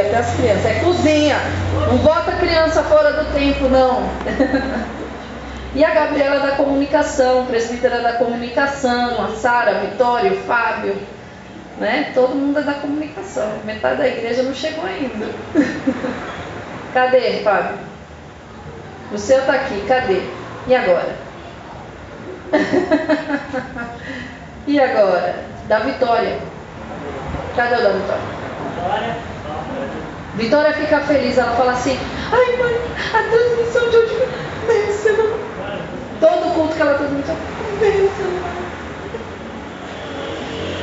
até 0.00 0.16
as 0.16 0.34
crianças. 0.34 0.66
É 0.66 0.80
cozinha. 0.80 1.36
Não 1.88 1.98
bota 1.98 2.32
criança 2.32 2.82
fora 2.82 3.12
do 3.12 3.32
tempo, 3.32 3.68
não. 3.68 4.08
e 5.74 5.84
a 5.84 5.90
Gabriela 5.90 6.40
da 6.40 6.56
comunicação, 6.56 7.46
presbítera 7.46 8.00
da 8.00 8.14
comunicação, 8.14 9.24
a 9.24 9.28
Sara, 9.36 9.72
a 9.72 9.80
Vitória, 9.80 10.32
o 10.32 10.36
Fábio. 10.44 10.96
Né? 11.78 12.10
Todo 12.14 12.34
mundo 12.34 12.58
é 12.58 12.62
da 12.62 12.74
comunicação. 12.74 13.50
Metade 13.64 13.98
da 13.98 14.08
igreja 14.08 14.42
não 14.42 14.54
chegou 14.54 14.84
ainda. 14.84 15.26
Cadê, 16.92 17.42
Fábio? 17.42 17.78
O 19.12 19.18
seu 19.18 19.38
está 19.38 19.54
aqui, 19.54 19.84
cadê? 19.88 20.22
E 20.66 20.74
agora? 20.74 21.16
e 24.66 24.80
agora? 24.80 25.34
Da 25.66 25.78
Vitória. 25.78 26.38
Cadê 27.56 27.74
o 27.74 27.82
da 27.82 27.90
Vitória? 27.90 28.22
Vitória. 28.74 29.16
Vitória 30.38 30.72
fica 30.72 31.00
feliz, 31.00 31.36
ela 31.36 31.56
fala 31.56 31.72
assim, 31.72 31.98
ai 32.30 32.56
mãe, 32.56 32.80
a 33.12 33.22
transmissão 33.24 33.90
de 33.90 33.96
hoje 33.96 34.14
foi 34.14 34.76
bênção. 34.76 35.36
Todo 36.20 36.54
culto 36.54 36.76
que 36.76 36.80
ela 36.80 36.94
transmitiu, 36.94 37.34
bênção. 37.80 38.58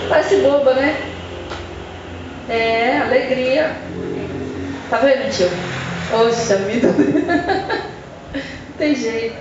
Parece 0.09 0.35
boba, 0.41 0.73
né? 0.73 0.97
É, 2.49 2.97
alegria. 2.97 3.71
Tá 4.89 4.97
vendo, 4.97 5.31
tio? 5.31 5.49
Poxa 6.11 6.57
vida. 6.57 6.89
Não 8.35 8.77
tem 8.77 8.93
jeito. 8.93 9.37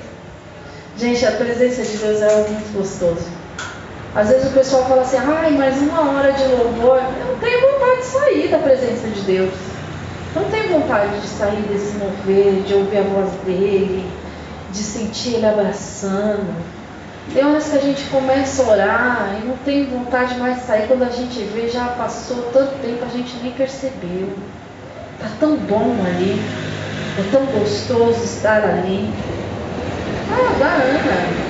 Gente, 0.97 1.27
a 1.27 1.33
presença 1.33 1.83
de 1.83 1.97
Deus 1.97 2.23
é 2.23 2.33
algo 2.33 2.51
muito 2.51 2.73
gostoso. 2.73 3.27
Às 4.15 4.29
vezes 4.29 4.49
o 4.49 4.53
pessoal 4.53 4.85
fala 4.87 5.03
assim, 5.03 5.17
ai, 5.17 5.51
mas 5.51 5.77
uma 5.79 6.12
hora 6.12 6.33
de 6.33 6.45
louvor, 6.45 6.99
eu 6.99 7.33
não 7.33 7.39
tenho 7.41 7.61
vontade 7.61 7.99
de 7.99 8.05
sair 8.05 8.49
da 8.49 8.59
presença 8.59 9.09
de 9.09 9.21
Deus. 9.23 9.73
Não 10.35 10.45
tenho 10.51 10.81
vontade 10.81 11.21
de 11.21 11.29
sair 11.29 11.63
desse 11.63 11.97
mover, 11.97 12.63
de 12.65 12.75
ouvir 12.75 12.99
a 12.99 13.03
voz 13.03 13.31
dele, 13.45 14.05
de 14.73 14.79
sentir 14.79 15.35
ele 15.35 15.47
abraçando. 15.47 16.53
Tem 17.33 17.45
horas 17.45 17.69
que 17.69 17.77
a 17.77 17.81
gente 17.81 18.03
começa 18.11 18.62
a 18.62 18.69
orar 18.69 19.39
e 19.41 19.47
não 19.47 19.57
tem 19.59 19.87
vontade 19.87 20.37
mais 20.37 20.57
de 20.57 20.62
sair. 20.65 20.89
Quando 20.89 21.05
a 21.05 21.11
gente 21.11 21.39
vê, 21.45 21.69
já 21.69 21.87
passou 21.87 22.51
tanto 22.53 22.81
tempo, 22.83 23.05
a 23.05 23.09
gente 23.09 23.37
nem 23.43 23.53
percebeu. 23.53 24.29
Está 25.15 25.31
tão 25.39 25.57
bom 25.57 25.95
ali. 26.05 26.43
É 27.17 27.31
tão 27.31 27.47
gostoso 27.47 28.25
estar 28.25 28.62
ali. 28.65 29.09
Ah, 30.33 30.59
da 30.59 30.67
Ana. 30.67 31.45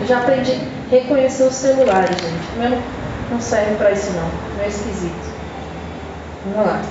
Eu 0.00 0.06
já 0.06 0.18
aprendi 0.18 0.60
reconhecer 0.90 1.44
os 1.44 1.54
celulares, 1.54 2.10
gente. 2.10 2.54
O 2.54 2.58
meu 2.58 2.82
não 3.30 3.40
serve 3.40 3.76
para 3.76 3.92
isso 3.92 4.10
não. 4.12 4.28
Meu 4.56 4.64
é 4.64 4.68
esquisito. 4.68 5.34
Vamos 6.44 6.66
lá. 6.66 6.82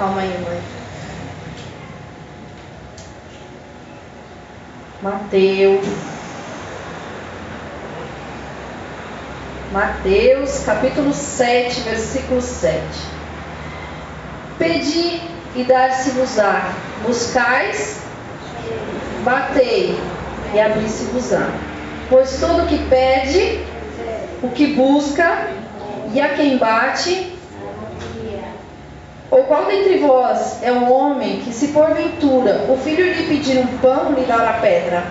Calma 0.00 0.22
aí, 0.22 0.44
mãe. 0.46 0.62
Mateus. 5.02 5.86
Mateus, 9.70 10.62
capítulo 10.64 11.12
7, 11.12 11.80
versículo 11.82 12.40
7. 12.40 12.80
Pedi 14.56 15.20
e 15.54 15.64
dar-se-vos-á. 15.64 16.72
Buscais, 17.06 18.00
batei 19.22 20.00
e 20.54 20.60
abrir-se-vos-á. 20.60 21.46
Pois 22.08 22.40
todo 22.40 22.66
que 22.68 22.78
pede, 22.88 23.66
o 24.42 24.48
que 24.48 24.68
busca, 24.68 25.50
e 26.14 26.22
a 26.22 26.30
quem 26.30 26.56
bate, 26.56 27.29
qual 29.70 29.78
dentre 29.78 29.98
vós 29.98 30.58
é 30.62 30.72
um 30.72 30.92
homem 30.92 31.40
que, 31.40 31.52
se 31.52 31.68
porventura 31.68 32.64
o 32.68 32.76
filho 32.76 33.04
lhe 33.04 33.26
pedir 33.28 33.58
um 33.58 33.66
pão, 33.78 34.12
lhe 34.12 34.24
dará 34.24 34.54
pedra? 34.54 35.04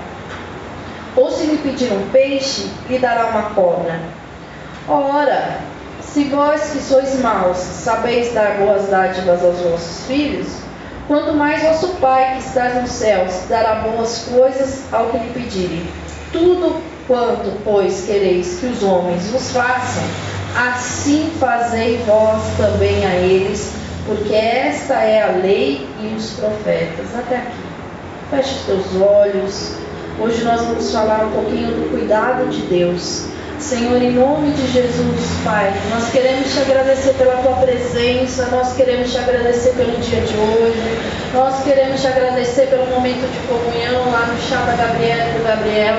Ou 1.16 1.32
se 1.32 1.46
lhe 1.46 1.58
pedir 1.58 1.92
um 1.94 2.10
peixe, 2.10 2.70
lhe 2.90 3.00
dará 3.00 3.28
uma 3.28 3.44
cobra? 3.52 4.00
Ora, 4.88 5.60
se 6.02 6.26
vós 6.26 6.72
que 6.72 6.80
sois 6.80 7.22
maus 7.22 7.58
sabeis 7.58 8.34
dar 8.34 8.58
boas 8.58 8.90
dádivas 8.90 9.44
aos 9.44 9.60
vossos 9.60 10.06
filhos, 10.06 10.48
quanto 11.08 11.34
mais 11.34 11.64
vosso 11.64 11.96
Pai 12.00 12.34
que 12.34 12.40
está 12.40 12.70
nos 12.70 12.92
céus 12.92 13.44
dará 13.48 13.76
boas 13.76 14.28
coisas 14.30 14.84
ao 14.92 15.08
que 15.08 15.18
lhe 15.20 15.34
pedirem. 15.34 15.88
Tudo 16.34 16.82
quanto, 17.08 17.52
pois, 17.64 18.06
quereis 18.06 18.60
que 18.60 18.66
os 18.68 18.84
homens 18.84 19.26
vos 19.28 19.52
façam, 19.52 20.04
assim 20.56 21.32
fazei 21.40 21.98
vós 22.06 22.44
também 22.58 23.06
a 23.06 23.16
eles, 23.16 23.79
porque 24.10 24.34
esta 24.34 24.96
é 24.96 25.22
a 25.22 25.28
lei 25.28 25.88
e 26.02 26.16
os 26.16 26.32
profetas. 26.32 27.16
Até 27.16 27.38
aqui. 27.38 27.70
Feche 28.32 28.56
os 28.56 28.66
teus 28.66 29.02
olhos. 29.02 29.74
Hoje 30.20 30.44
nós 30.44 30.62
vamos 30.62 30.92
falar 30.92 31.26
um 31.26 31.32
pouquinho 31.32 31.68
do 31.68 31.92
cuidado 31.92 32.50
de 32.50 32.62
Deus. 32.64 33.28
Senhor, 33.60 34.02
em 34.02 34.14
nome 34.14 34.52
de 34.52 34.72
Jesus, 34.72 35.44
Pai, 35.44 35.74
nós 35.92 36.10
queremos 36.12 36.52
te 36.52 36.60
agradecer 36.60 37.14
pela 37.16 37.42
tua 37.42 37.58
presença, 37.58 38.46
nós 38.46 38.74
queremos 38.74 39.12
te 39.12 39.18
agradecer 39.18 39.74
pelo 39.74 39.92
dia 40.00 40.22
de 40.22 40.34
hoje, 40.34 40.98
nós 41.34 41.62
queremos 41.66 42.00
te 42.00 42.08
agradecer 42.08 42.68
pelo 42.68 42.86
momento 42.86 43.30
de 43.30 43.48
comunhão 43.48 44.12
lá 44.12 44.28
no 44.28 44.42
chá 44.42 44.62
da 44.62 44.76
Gabriela 44.82 45.34
do 45.34 45.44
Gabriel, 45.44 45.98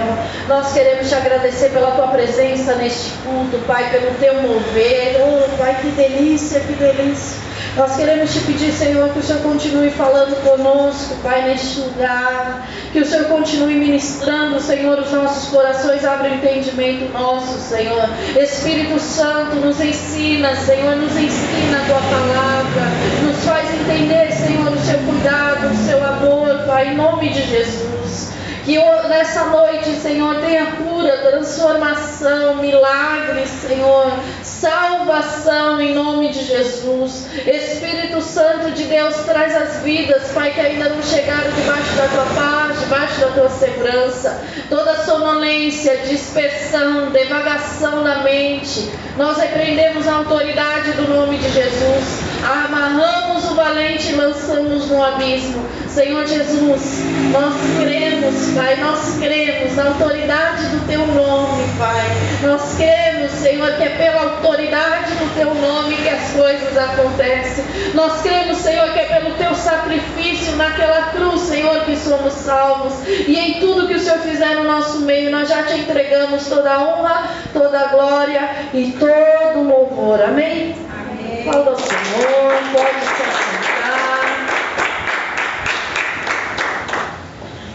nós 0.48 0.72
queremos 0.72 1.06
te 1.10 1.14
agradecer 1.14 1.68
pela 1.70 1.90
tua 1.90 2.08
presença 2.08 2.76
neste 2.76 3.10
culto, 3.18 3.58
Pai, 3.66 3.90
pelo 3.90 4.14
teu 4.14 4.40
mover, 4.40 5.20
oh, 5.20 5.56
Pai, 5.58 5.76
que 5.82 5.88
delícia, 5.88 6.60
que 6.60 6.72
delícia. 6.72 7.49
Nós 7.76 7.96
queremos 7.96 8.32
te 8.32 8.40
pedir, 8.40 8.72
Senhor, 8.72 9.08
que 9.10 9.20
o 9.20 9.22
Senhor 9.22 9.42
continue 9.42 9.90
falando 9.90 10.34
conosco, 10.42 11.14
Pai, 11.22 11.42
neste 11.42 11.80
lugar. 11.80 12.66
Que 12.92 12.98
o 12.98 13.06
Senhor 13.06 13.26
continue 13.26 13.74
ministrando, 13.74 14.60
Senhor, 14.60 14.98
os 14.98 15.12
nossos 15.12 15.48
corações. 15.50 16.04
Abre 16.04 16.30
o 16.30 16.34
entendimento 16.34 17.12
nosso, 17.12 17.58
Senhor. 17.58 18.08
Espírito 18.36 18.98
Santo, 18.98 19.56
nos 19.56 19.80
ensina, 19.80 20.54
Senhor, 20.56 20.96
nos 20.96 21.16
ensina 21.16 21.78
a 21.78 21.86
tua 21.86 22.00
palavra. 22.00 22.82
Nos 23.24 23.44
faz 23.44 23.72
entender, 23.72 24.32
Senhor, 24.32 24.72
o 24.72 24.78
seu 24.80 24.98
cuidado, 24.98 25.68
o 25.68 25.76
seu 25.86 26.04
amor, 26.04 26.66
Pai, 26.66 26.88
em 26.88 26.96
nome 26.96 27.28
de 27.28 27.42
Jesus. 27.42 28.30
Que 28.64 28.78
nessa 29.08 29.46
noite, 29.46 29.90
Senhor, 29.96 30.36
tenha 30.36 30.66
cura, 30.72 31.16
transformação, 31.18 32.56
milagres, 32.56 33.48
Senhor, 33.48 34.12
salvação 34.60 35.80
em 35.80 35.94
nome 35.94 36.28
de 36.28 36.44
Jesus. 36.44 37.26
Espírito 37.46 38.20
Santo 38.20 38.70
de 38.72 38.84
Deus, 38.84 39.16
traz 39.24 39.56
as 39.56 39.82
vidas, 39.82 40.32
Pai, 40.32 40.52
que 40.52 40.60
ainda 40.60 40.90
não 40.90 41.02
chegaram 41.02 41.50
debaixo 41.50 41.96
da 41.96 42.08
tua 42.08 42.26
paz, 42.34 42.80
debaixo 42.80 43.20
da 43.20 43.28
tua 43.28 43.48
segurança. 43.48 44.42
Toda 44.68 45.02
sonolência, 45.02 45.96
dispersão, 46.06 47.10
devagação 47.10 48.02
na 48.02 48.22
mente, 48.22 48.90
nós 49.16 49.38
repreendemos 49.38 50.06
a 50.06 50.16
autoridade 50.16 50.92
do 50.92 51.08
nome 51.08 51.38
de 51.38 51.48
Jesus. 51.50 52.20
Amarramos 52.44 53.50
o 53.50 53.54
valente 53.54 54.12
e 54.12 54.16
lançamos 54.16 54.88
no 54.88 55.02
abismo. 55.02 55.64
Senhor 55.88 56.26
Jesus, 56.26 57.02
nós 57.32 57.54
cremos, 57.80 58.54
Pai, 58.54 58.76
nós 58.76 59.16
cremos 59.18 59.74
na 59.74 59.86
autoridade 59.86 60.66
do 60.66 60.86
Teu 60.86 61.06
nome, 61.06 61.64
Pai. 61.78 62.04
Nós 62.42 62.76
cremos, 62.76 63.30
Senhor, 63.32 63.72
que 63.76 63.82
é 63.82 63.88
pela 63.88 64.22
autoridade 64.22 64.49
do 64.56 65.34
Teu 65.34 65.54
nome 65.54 65.96
que 65.96 66.08
as 66.08 66.32
coisas 66.32 66.76
acontecem. 66.76 67.64
Nós 67.94 68.20
cremos, 68.20 68.58
Senhor, 68.58 68.92
que 68.92 68.98
é 68.98 69.04
pelo 69.04 69.34
Teu 69.36 69.54
sacrifício 69.54 70.56
naquela 70.56 71.10
cruz, 71.12 71.42
Senhor, 71.42 71.84
que 71.84 71.96
somos 71.96 72.32
salvos. 72.32 72.94
E 73.06 73.38
em 73.38 73.60
tudo 73.60 73.86
que 73.86 73.94
o 73.94 74.00
Senhor 74.00 74.18
fizer 74.18 74.56
no 74.56 74.64
nosso 74.64 75.00
meio, 75.00 75.30
nós 75.30 75.48
já 75.48 75.62
te 75.62 75.74
entregamos 75.74 76.48
toda 76.48 76.72
a 76.72 76.82
honra, 76.82 77.28
toda 77.52 77.78
a 77.80 77.86
glória 77.88 78.50
e 78.74 78.92
todo 78.98 79.60
o 79.60 79.68
louvor. 79.68 80.20
Amém? 80.22 80.74
Amém. 80.90 81.44
Fala 81.44 81.70
ao 81.70 81.78
Senhor, 81.78 82.52
pode 82.72 83.00
se 83.04 83.30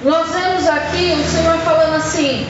Nós 0.03 0.29
vemos 0.29 0.67
aqui 0.67 1.13
o 1.19 1.23
Senhor 1.23 1.57
falando 1.59 1.95
assim: 1.95 2.47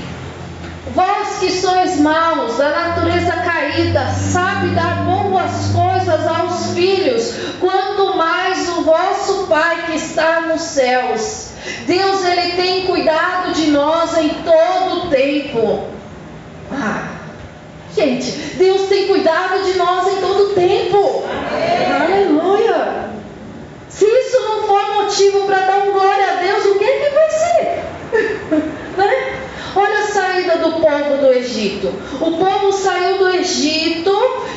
Vós 0.94 1.40
que 1.40 1.52
sois 1.52 2.00
maus, 2.00 2.58
da 2.58 2.70
natureza 2.70 3.32
caída, 3.32 4.06
sabe 4.12 4.70
dar 4.70 5.04
boas 5.04 5.72
coisas 5.74 6.28
aos 6.28 6.74
filhos, 6.74 7.34
quanto 7.60 8.16
mais 8.16 8.70
o 8.70 8.84
vosso 8.84 9.48
Pai 9.48 9.86
que 9.88 9.96
está 9.96 10.42
nos 10.42 10.62
céus. 10.62 11.50
Deus 11.88 12.24
ele 12.24 12.54
tem 12.54 12.86
cuidado 12.86 13.54
de 13.54 13.72
nós 13.72 14.16
em 14.18 14.30
todo 14.30 15.06
o 15.06 15.10
tempo. 15.10 15.88
Ah, 16.72 17.16
gente, 17.96 18.32
Deus 18.56 18.88
tem 18.88 19.08
cuidado 19.08 19.64
de 19.64 19.78
nós 19.78 20.08
em 20.08 20.22
todo 20.22 20.52
o 20.52 20.54
tempo. 20.54 21.24
Amém. 21.28 21.86
Aleluia. 22.02 23.10
Se 23.90 24.06
isso 24.06 24.40
não 24.42 24.68
for 24.68 25.04
motivo 25.04 25.46
para 25.46 25.60
dar 25.60 25.78
um 25.88 25.92
glória 25.94 26.32
a 26.32 26.36
Deus, 26.36 26.66
o 26.66 26.78
que, 26.78 26.84
é 26.84 27.00
que 27.00 27.10
vai 27.10 27.30
ser? 27.30 27.84
né? 28.98 29.40
Olha 29.76 30.00
a 30.00 30.08
saída 30.08 30.58
do 30.58 30.72
povo 30.80 31.18
do 31.18 31.34
Egito. 31.34 31.94
O 32.22 32.32
povo 32.32 32.72
saiu 32.72 33.18
do 33.18 33.30
Egito 33.30 34.12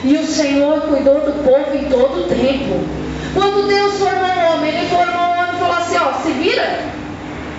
e 0.04 0.14
o 0.14 0.24
Senhor 0.24 0.82
cuidou 0.82 1.20
do 1.20 1.32
povo 1.42 1.74
em 1.74 1.86
todo 1.86 2.20
o 2.20 2.28
tempo. 2.28 2.80
Quando 3.34 3.66
Deus 3.66 3.98
formou 3.98 4.30
o 4.30 4.54
homem, 4.54 4.76
ele 4.76 4.88
formou 4.88 5.26
o 5.26 5.32
homem 5.32 5.54
e 5.54 5.58
falou 5.58 5.76
assim: 5.76 5.96
ó, 5.96 6.12
se 6.22 6.30
vira. 6.30 6.98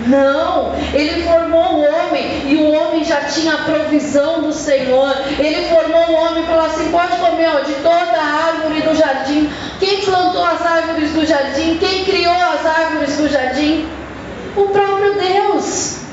Não, 0.07 0.73
ele 0.93 1.23
formou 1.23 1.73
o 1.73 1.81
homem 1.81 2.43
e 2.45 2.55
o 2.55 2.71
homem 2.71 3.03
já 3.03 3.21
tinha 3.25 3.53
a 3.55 3.63
provisão 3.65 4.41
do 4.41 4.53
Senhor. 4.53 5.13
Ele 5.37 5.67
formou 5.67 6.11
o 6.11 6.13
homem 6.13 6.43
e 6.43 6.47
falou 6.47 6.65
assim: 6.65 6.89
pode 6.89 7.17
comer 7.17 7.49
ó, 7.49 7.59
de 7.59 7.73
toda 7.73 8.17
a 8.17 8.47
árvore 8.47 8.81
do 8.81 8.95
jardim. 8.95 9.51
Quem 9.81 9.99
plantou 9.99 10.45
as 10.45 10.65
árvores 10.65 11.11
do 11.11 11.25
jardim? 11.25 11.77
Quem 11.77 12.05
criou 12.05 12.33
as 12.33 12.65
árvores 12.65 13.17
do 13.17 13.27
jardim? 13.27 13.85
O 14.55 14.69
próprio 14.69 15.15
Deus. 15.15 16.08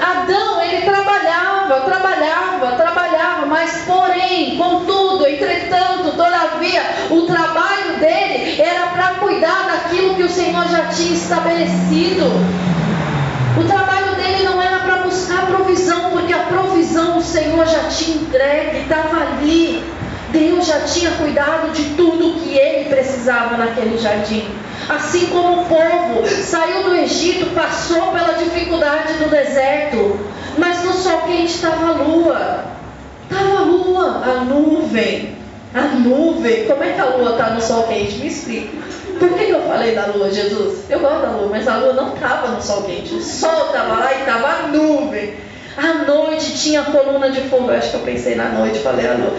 Adão, 0.00 0.60
ele 0.62 0.82
trabalhava, 0.82 1.80
trabalhava, 1.80 2.76
trabalhava, 2.76 3.46
mas 3.46 3.84
porém, 3.86 4.56
contudo, 4.56 5.26
entretanto, 5.26 6.12
todavia, 6.16 6.82
o 7.10 7.22
trabalho 7.22 7.98
dele 7.98 8.60
era 8.60 8.88
para 8.88 9.14
cuidar 9.14 9.66
daquilo 9.66 10.14
que 10.14 10.22
o 10.22 10.28
Senhor 10.28 10.68
já 10.68 10.86
tinha 10.86 11.14
estabelecido. 11.14 12.24
O 13.56 13.64
trabalho 13.64 14.14
dele 14.16 14.44
não 14.44 14.62
era 14.62 14.78
para 14.80 14.96
buscar 14.98 15.46
provisão, 15.46 16.10
porque 16.10 16.32
a 16.32 16.44
provisão 16.44 17.18
o 17.18 17.22
Senhor 17.22 17.66
já 17.66 17.84
tinha 17.88 18.16
entregue, 18.16 18.82
estava 18.82 19.22
ali. 19.22 19.97
Deus 20.30 20.66
já 20.66 20.80
tinha 20.80 21.10
cuidado 21.12 21.72
de 21.72 21.94
tudo 21.94 22.40
que 22.40 22.56
ele 22.56 22.88
precisava 22.88 23.56
naquele 23.56 23.96
jardim. 23.98 24.46
Assim 24.88 25.26
como 25.26 25.62
o 25.62 25.64
povo 25.66 26.26
saiu 26.26 26.84
do 26.84 26.94
Egito, 26.94 27.54
passou 27.54 28.12
pela 28.12 28.34
dificuldade 28.34 29.14
do 29.14 29.28
deserto, 29.30 30.18
mas 30.56 30.82
no 30.84 30.92
sol 30.92 31.22
quente 31.22 31.54
estava 31.54 31.88
a 31.88 31.92
lua. 31.92 32.64
Estava 33.30 33.58
a 33.58 33.62
lua, 33.62 34.22
a 34.24 34.44
nuvem. 34.44 35.36
A 35.74 35.82
nuvem. 35.82 36.64
Como 36.64 36.82
é 36.82 36.92
que 36.92 37.00
a 37.00 37.04
lua 37.04 37.32
está 37.32 37.50
no 37.50 37.60
sol 37.60 37.84
quente? 37.84 38.16
Me 38.16 38.28
explica. 38.28 38.78
Por 39.18 39.30
que, 39.30 39.46
que 39.46 39.50
eu 39.50 39.62
falei 39.62 39.94
da 39.94 40.06
lua, 40.06 40.30
Jesus? 40.30 40.84
Eu 40.88 41.00
gosto 41.00 41.22
da 41.22 41.30
lua, 41.30 41.48
mas 41.50 41.66
a 41.66 41.76
lua 41.76 41.92
não 41.92 42.14
estava 42.14 42.48
no 42.48 42.62
sol 42.62 42.82
quente. 42.82 43.14
O 43.14 43.22
sol 43.22 43.66
estava 43.66 43.98
lá 43.98 44.14
e 44.14 44.20
estava 44.20 44.48
a 44.48 44.66
nuvem. 44.68 45.34
À 45.78 46.04
noite 46.04 46.58
tinha 46.58 46.82
coluna 46.82 47.30
de 47.30 47.42
fogo. 47.42 47.70
Eu 47.70 47.78
acho 47.78 47.90
que 47.90 47.96
eu 47.96 48.00
pensei 48.00 48.34
na 48.34 48.48
noite, 48.48 48.80
falei 48.80 49.06
à 49.06 49.14
noite. 49.14 49.36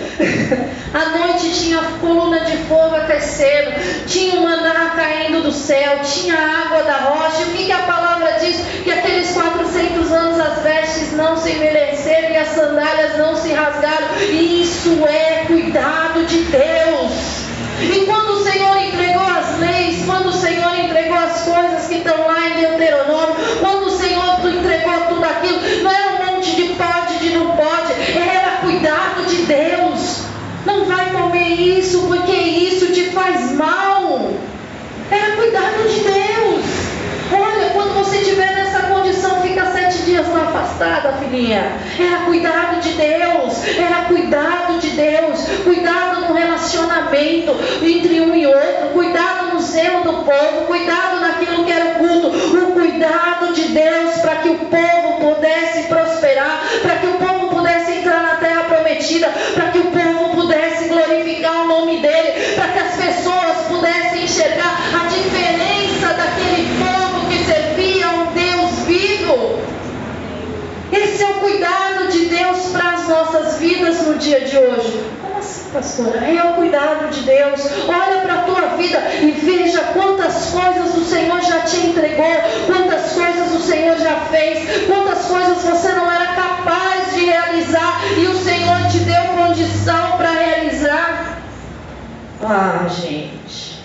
à 0.93 1.17
noite 1.17 1.51
tinha 1.51 1.79
coluna 1.99 2.39
de 2.41 2.55
fogo 2.63 2.95
aquecendo, 2.95 3.71
tinha 4.07 4.35
o 4.35 4.43
maná 4.43 4.93
caindo 4.95 5.43
do 5.43 5.51
céu, 5.51 5.99
tinha 6.01 6.35
água 6.35 6.83
da 6.83 6.93
rocha. 6.93 7.43
O 7.43 7.51
que, 7.51 7.65
que 7.65 7.71
a 7.73 7.79
palavra 7.79 8.37
diz? 8.39 8.55
Que 8.85 8.89
aqueles 8.91 9.31
400 9.31 10.11
anos 10.13 10.39
as 10.39 10.63
vestes 10.63 11.11
não 11.11 11.35
se 11.35 11.51
envelheceram 11.51 12.29
e 12.29 12.37
as 12.37 12.47
sandálias 12.47 13.17
não 13.17 13.35
se 13.35 13.51
rasgaram. 13.51 14.07
Isso 14.31 15.05
é 15.07 15.43
cuidado 15.45 16.25
de 16.25 16.37
Deus. 16.43 17.49
E 17.81 18.05
quando 18.05 18.29
o 18.29 18.43
Senhor 18.43 18.77
entregou 18.77 19.23
as 19.23 19.59
leis, 19.59 20.05
quando 20.05 20.27
o 20.27 20.33
Senhor 20.33 20.73
entregou 20.79 21.17
as 21.17 21.41
coisas 21.41 21.87
que 21.87 21.95
estão 21.95 22.27
lá 22.27 22.47
em 22.47 22.61
Deuteronômio, 22.61 23.35
quando 23.59 23.87
o 23.87 23.97
Senhor 23.97 24.39
entregou 24.45 25.01
tudo 25.09 25.25
aquilo, 25.25 25.59
não 25.83 25.91
era 25.91 26.09
de 26.59 26.73
pode, 26.73 27.19
de 27.19 27.29
não 27.29 27.55
pode, 27.55 27.93
era 28.17 28.57
cuidado 28.61 29.25
de 29.27 29.43
Deus. 29.43 30.23
Não 30.65 30.85
vai 30.85 31.09
comer 31.11 31.53
isso 31.53 32.07
porque 32.07 32.31
isso 32.31 32.91
te 32.91 33.11
faz 33.11 33.51
mal. 33.53 34.31
Era 35.09 35.35
cuidado 35.35 35.87
de 35.89 35.99
Deus. 36.01 36.65
Olha, 37.31 37.69
quando 37.71 37.93
você 37.93 38.17
estiver 38.17 38.55
nessa 38.55 38.87
condição, 38.87 39.41
fica 39.41 39.71
sete 39.71 39.99
dias 39.99 40.27
lá 40.27 40.49
Era 41.31 42.25
cuidado 42.25 42.81
de 42.81 42.91
Deus. 42.93 43.63
Era 43.77 44.05
cuidado 44.07 44.79
de 44.79 44.89
Deus. 44.89 45.45
Cuidado 45.63 46.21
no 46.21 46.33
relacionamento 46.33 47.55
entre 47.83 48.21
um 48.21 48.35
e 48.35 48.47
outro. 48.47 48.89
Cuidado 48.93 49.53
no 49.53 49.61
zelo 49.61 50.03
do 50.03 50.13
povo. 50.23 50.65
Cuidado 50.65 51.19
naquilo 51.19 51.65
que 51.65 51.71
era 51.71 51.85
o 51.85 51.95
culto. 51.99 52.27
O 52.29 52.71
cuidado 52.73 53.53
de 53.53 53.67
Deus 53.67 54.17
para 54.21 54.37
que 54.37 54.49
o 54.49 54.57
povo 54.57 55.35
pudesse 55.35 55.83
prosperar. 55.83 56.63
Para 56.81 56.95
que 56.95 57.07
o 57.07 57.13
povo 57.13 57.55
pudesse 57.55 57.91
entrar 57.91 58.23
na 58.23 58.35
terra 58.37 58.63
prometida. 58.63 59.29
Para 59.53 59.69
que 59.69 59.77
o 59.77 59.91
povo 59.91 60.35
pudesse 60.35 60.89
glorificar 60.89 61.61
o 61.61 61.67
nome 61.67 61.99
dele. 61.99 62.55
Para 62.55 62.69
que 62.69 62.79
as 62.79 62.95
pessoas 62.95 63.67
pudessem 63.67 64.23
enxergar 64.23 64.79
a 64.95 65.07
diferença 65.07 66.07
daquele 66.07 66.69
povo 66.79 66.99
Esse 70.91 71.23
é 71.23 71.27
o 71.27 71.33
cuidado 71.35 72.07
de 72.11 72.25
Deus 72.25 72.57
para 72.71 72.93
as 72.93 73.07
nossas 73.07 73.59
vidas 73.59 74.07
no 74.07 74.08
dia 74.19 74.41
de 74.41 74.57
hoje. 74.57 75.03
Como 75.21 75.37
assim, 75.37 75.69
pastora? 75.71 76.19
É 76.19 76.43
o 76.43 76.53
cuidado 76.53 77.09
de 77.09 77.21
Deus. 77.21 77.61
Olha 77.87 78.21
para 78.21 78.33
a 78.33 78.43
tua 78.43 78.61
vida 78.77 78.99
e 79.21 79.31
veja 79.31 79.79
quantas 79.93 80.51
coisas 80.51 80.95
o 80.95 81.03
Senhor 81.03 81.41
já 81.41 81.61
te 81.61 81.77
entregou, 81.77 82.35
quantas 82.67 83.13
coisas 83.13 83.51
o 83.53 83.59
Senhor 83.61 83.97
já 83.97 84.15
fez, 84.31 84.85
quantas 84.85 85.25
coisas 85.25 85.63
você 85.63 85.91
não 85.93 86.11
era 86.11 86.27
capaz 86.33 87.13
de 87.13 87.25
realizar 87.25 88.01
e 88.17 88.27
o 88.27 88.35
Senhor 88.35 88.87
te 88.91 88.99
deu 88.99 89.23
condição 89.35 90.17
para 90.17 90.31
realizar. 90.31 91.39
Ah, 92.43 92.87
gente, 92.87 93.83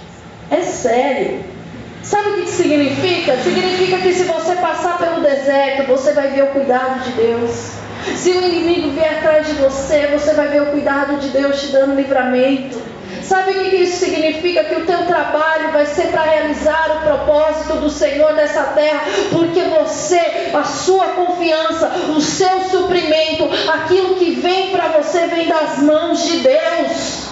é 0.51 0.61
sério. 0.61 1.45
Sabe 2.03 2.29
o 2.31 2.43
que 2.43 2.51
significa? 2.51 3.37
Significa 3.39 3.99
que 3.99 4.13
se 4.13 4.25
você 4.25 4.57
passar 4.57 4.99
pelo 4.99 5.23
deserto, 5.23 5.89
você 5.89 6.13
vai 6.13 6.29
ver 6.29 6.45
o 6.45 6.49
cuidado 6.49 7.03
de 7.03 7.13
Deus. 7.13 7.84
Se 8.17 8.31
o 8.31 8.47
inimigo 8.47 8.91
vier 8.91 9.19
atrás 9.19 9.47
de 9.47 9.55
você, 9.55 10.09
você 10.09 10.35
vai 10.35 10.49
ver 10.49 10.63
o 10.63 10.67
cuidado 10.67 11.17
de 11.17 11.29
Deus 11.29 11.61
te 11.61 11.69
dando 11.69 11.95
livramento. 11.95 12.83
Sabe 13.23 13.53
o 13.53 13.55
que 13.55 13.77
isso 13.77 14.05
significa? 14.05 14.65
Que 14.65 14.75
o 14.75 14.85
teu 14.85 15.07
trabalho 15.07 15.73
vai 15.73 15.87
ser 15.87 16.09
para 16.09 16.23
realizar 16.23 16.99
o 16.99 17.07
propósito 17.07 17.77
do 17.77 17.89
Senhor 17.89 18.35
nessa 18.35 18.63
terra, 18.65 19.01
porque 19.31 19.63
você, 19.63 20.51
a 20.53 20.63
sua 20.63 21.07
confiança, 21.09 21.91
o 22.15 22.21
seu 22.21 22.61
suprimento, 22.65 23.49
aquilo 23.73 24.17
que 24.17 24.33
vem 24.33 24.73
para 24.73 24.89
você 24.89 25.27
vem 25.27 25.49
das 25.49 25.79
mãos 25.79 26.23
de 26.25 26.39
Deus. 26.41 27.29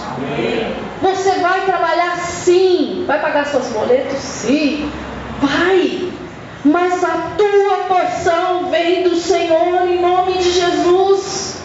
Você 1.02 1.30
vai 1.40 1.64
trabalhar 1.66 2.16
sim, 2.16 3.04
vai 3.06 3.20
pagar 3.20 3.46
seus 3.46 3.66
boletos 3.68 4.18
sim, 4.18 4.90
vai. 5.40 6.10
Mas 6.64 7.02
a 7.02 7.32
tua 7.36 7.76
porção 7.88 8.70
vem 8.70 9.02
do 9.02 9.16
Senhor 9.16 9.88
em 9.88 10.00
nome 10.00 10.34
de 10.34 10.50
Jesus. 10.50 11.56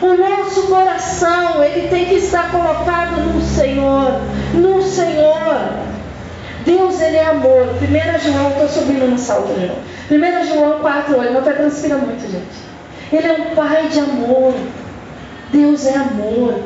O 0.00 0.14
nosso 0.14 0.68
coração, 1.16 1.64
ele 1.64 1.88
tem 1.88 2.04
que 2.04 2.14
estar 2.16 2.50
colocado 2.50 3.16
no 3.32 3.40
Senhor, 3.40 4.20
no 4.54 4.82
Senhor. 4.82 5.86
Deus, 6.64 7.00
ele 7.00 7.16
é 7.16 7.26
amor. 7.26 7.68
1 7.80 8.18
João, 8.18 8.50
estou 8.50 8.68
subindo 8.68 9.08
no 9.08 9.18
salto 9.18 9.54
de 9.54 9.66
novo. 9.66 9.80
1 10.10 10.46
João 10.46 10.80
4, 10.80 11.18
8, 11.18 11.32
meu 11.32 11.42
pai 11.42 11.54
transpira 11.54 11.96
muito, 11.96 12.20
gente. 12.30 12.66
Ele 13.12 13.26
é 13.26 13.32
um 13.32 13.54
pai 13.54 13.88
de 13.88 14.00
amor. 14.00 14.54
Deus 15.52 15.86
é 15.86 15.94
amor. 15.94 16.60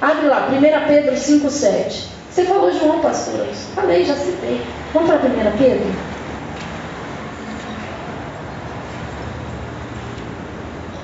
Abre 0.00 0.26
lá, 0.26 0.48
1 0.50 0.88
Pedro 0.88 1.16
5, 1.16 1.50
7. 1.50 2.08
Você 2.30 2.44
falou 2.44 2.72
João, 2.72 3.00
pastor? 3.00 3.46
Falei, 3.74 4.04
já 4.04 4.14
citei. 4.14 4.60
Vamos 4.92 5.10
para 5.10 5.18
1 5.18 5.56
Pedro? 5.58 6.14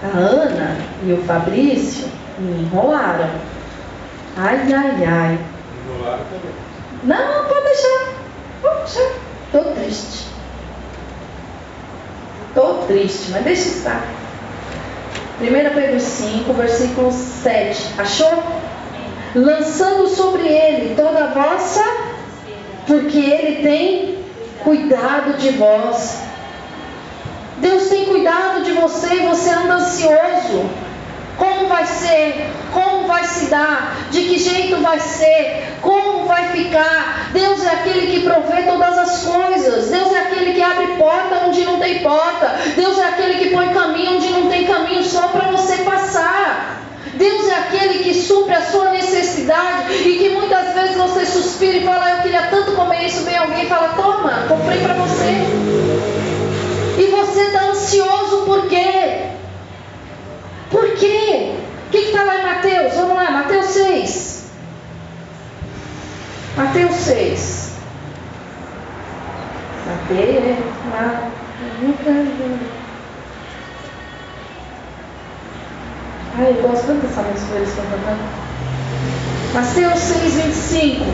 A 0.03 0.17
Ana 0.17 0.77
e 1.05 1.13
o 1.13 1.19
Fabrício 1.25 2.09
me 2.41 2.63
enrolaram. 2.63 3.31
Ai, 4.37 4.73
ai, 4.73 5.05
ai. 5.05 5.39
Enrolaram 5.87 6.25
também. 6.25 6.55
Não, 7.05 7.45
pode 7.47 7.65
deixar. 7.65 8.15
Pode 8.63 8.79
deixar. 8.79 9.13
Estou 9.47 9.75
triste. 9.75 10.27
Estou 12.49 12.87
triste, 12.87 13.31
mas 13.31 13.45
deixa 13.45 13.69
estar. 13.69 14.05
1 15.41 15.75
Pedro 15.75 16.01
5, 16.01 16.53
versículo 16.53 17.13
7. 17.13 17.95
Achou? 17.99 18.43
lançando 19.35 20.09
sobre 20.09 20.47
ele 20.47 20.95
toda 20.95 21.25
a 21.25 21.27
vossa, 21.29 21.85
porque 22.87 23.19
ele 23.19 23.63
tem 23.63 24.19
cuidado 24.63 25.37
de 25.39 25.51
vós. 25.51 26.23
Deus 27.59 27.89
tem 27.89 28.07
cuidado 28.07 28.65
de 28.65 28.73
você 28.73 29.15
e 29.15 29.27
você 29.29 29.51
anda 29.51 29.75
ansioso. 29.75 30.71
Como 31.41 31.69
vai 31.69 31.87
ser? 31.87 32.51
Como 32.71 33.07
vai 33.07 33.25
se 33.25 33.47
dar? 33.47 33.97
De 34.11 34.21
que 34.25 34.39
jeito 34.39 34.77
vai 34.83 35.01
ser? 35.01 35.73
Como 35.81 36.27
vai 36.27 36.49
ficar? 36.49 37.31
Deus 37.33 37.65
é 37.65 37.69
aquele 37.69 38.13
que 38.13 38.21
provê 38.21 38.63
todas 38.65 38.99
as 38.99 39.25
coisas. 39.25 39.89
Deus 39.89 40.13
é 40.13 40.19
aquele 40.19 40.53
que 40.53 40.63
abre 40.63 40.89
porta 40.99 41.47
onde 41.47 41.65
não 41.65 41.79
tem 41.79 42.01
porta. 42.01 42.57
Deus 42.77 42.99
é 42.99 43.05
aquele 43.05 43.39
que 43.39 43.55
põe 43.55 43.71
caminho 43.71 44.17
onde 44.17 44.29
não 44.29 44.51
tem 44.51 44.67
caminho 44.67 45.03
só 45.03 45.29
para 45.29 45.51
você 45.51 45.79
passar. 45.79 46.83
Deus 47.15 47.49
é 47.49 47.55
aquele 47.55 48.05
que 48.05 48.13
supre 48.13 48.55
a 48.55 48.61
sua 48.61 48.91
necessidade 48.91 49.95
e 49.95 50.19
que 50.19 50.29
muitas 50.29 50.75
vezes 50.75 50.97
você 50.97 51.25
suspira 51.25 51.79
e 51.79 51.85
fala, 51.85 52.11
eu 52.11 52.23
queria 52.23 52.43
tanto 52.51 52.73
comer 52.73 53.07
isso, 53.07 53.25
vem 53.25 53.39
alguém 53.39 53.65
e 53.65 53.69
fala, 53.69 53.95
toma, 53.97 54.45
comprei 54.47 54.81
para 54.81 54.95
você. 54.95 55.47
E 56.99 57.07
você 57.11 57.41
está 57.41 57.65
ansioso 57.65 58.43
por 58.45 58.69
quê? 58.69 59.20
Por 60.71 60.95
quê? 60.97 61.55
O 61.87 61.91
que 61.91 61.99
está 61.99 62.23
lá 62.23 62.37
em 62.37 62.45
Mateus? 62.45 62.95
Vamos 62.95 63.17
lá, 63.17 63.31
Mateus 63.31 63.67
6. 63.67 64.51
Mateus 66.57 66.95
6. 66.95 67.71
Mateus, 69.87 70.59
nunca. 71.81 72.11
Ai, 76.39 76.51
eu 76.51 76.63
gosto 76.63 76.87
tanto 76.87 77.07
dessa 77.07 77.23
música 77.23 77.51
que 77.51 77.57
eles 77.57 77.69
estão 77.69 77.85
cantando. 77.87 78.23
Mateus 79.53 79.99
6, 79.99 80.35
25. 80.35 81.05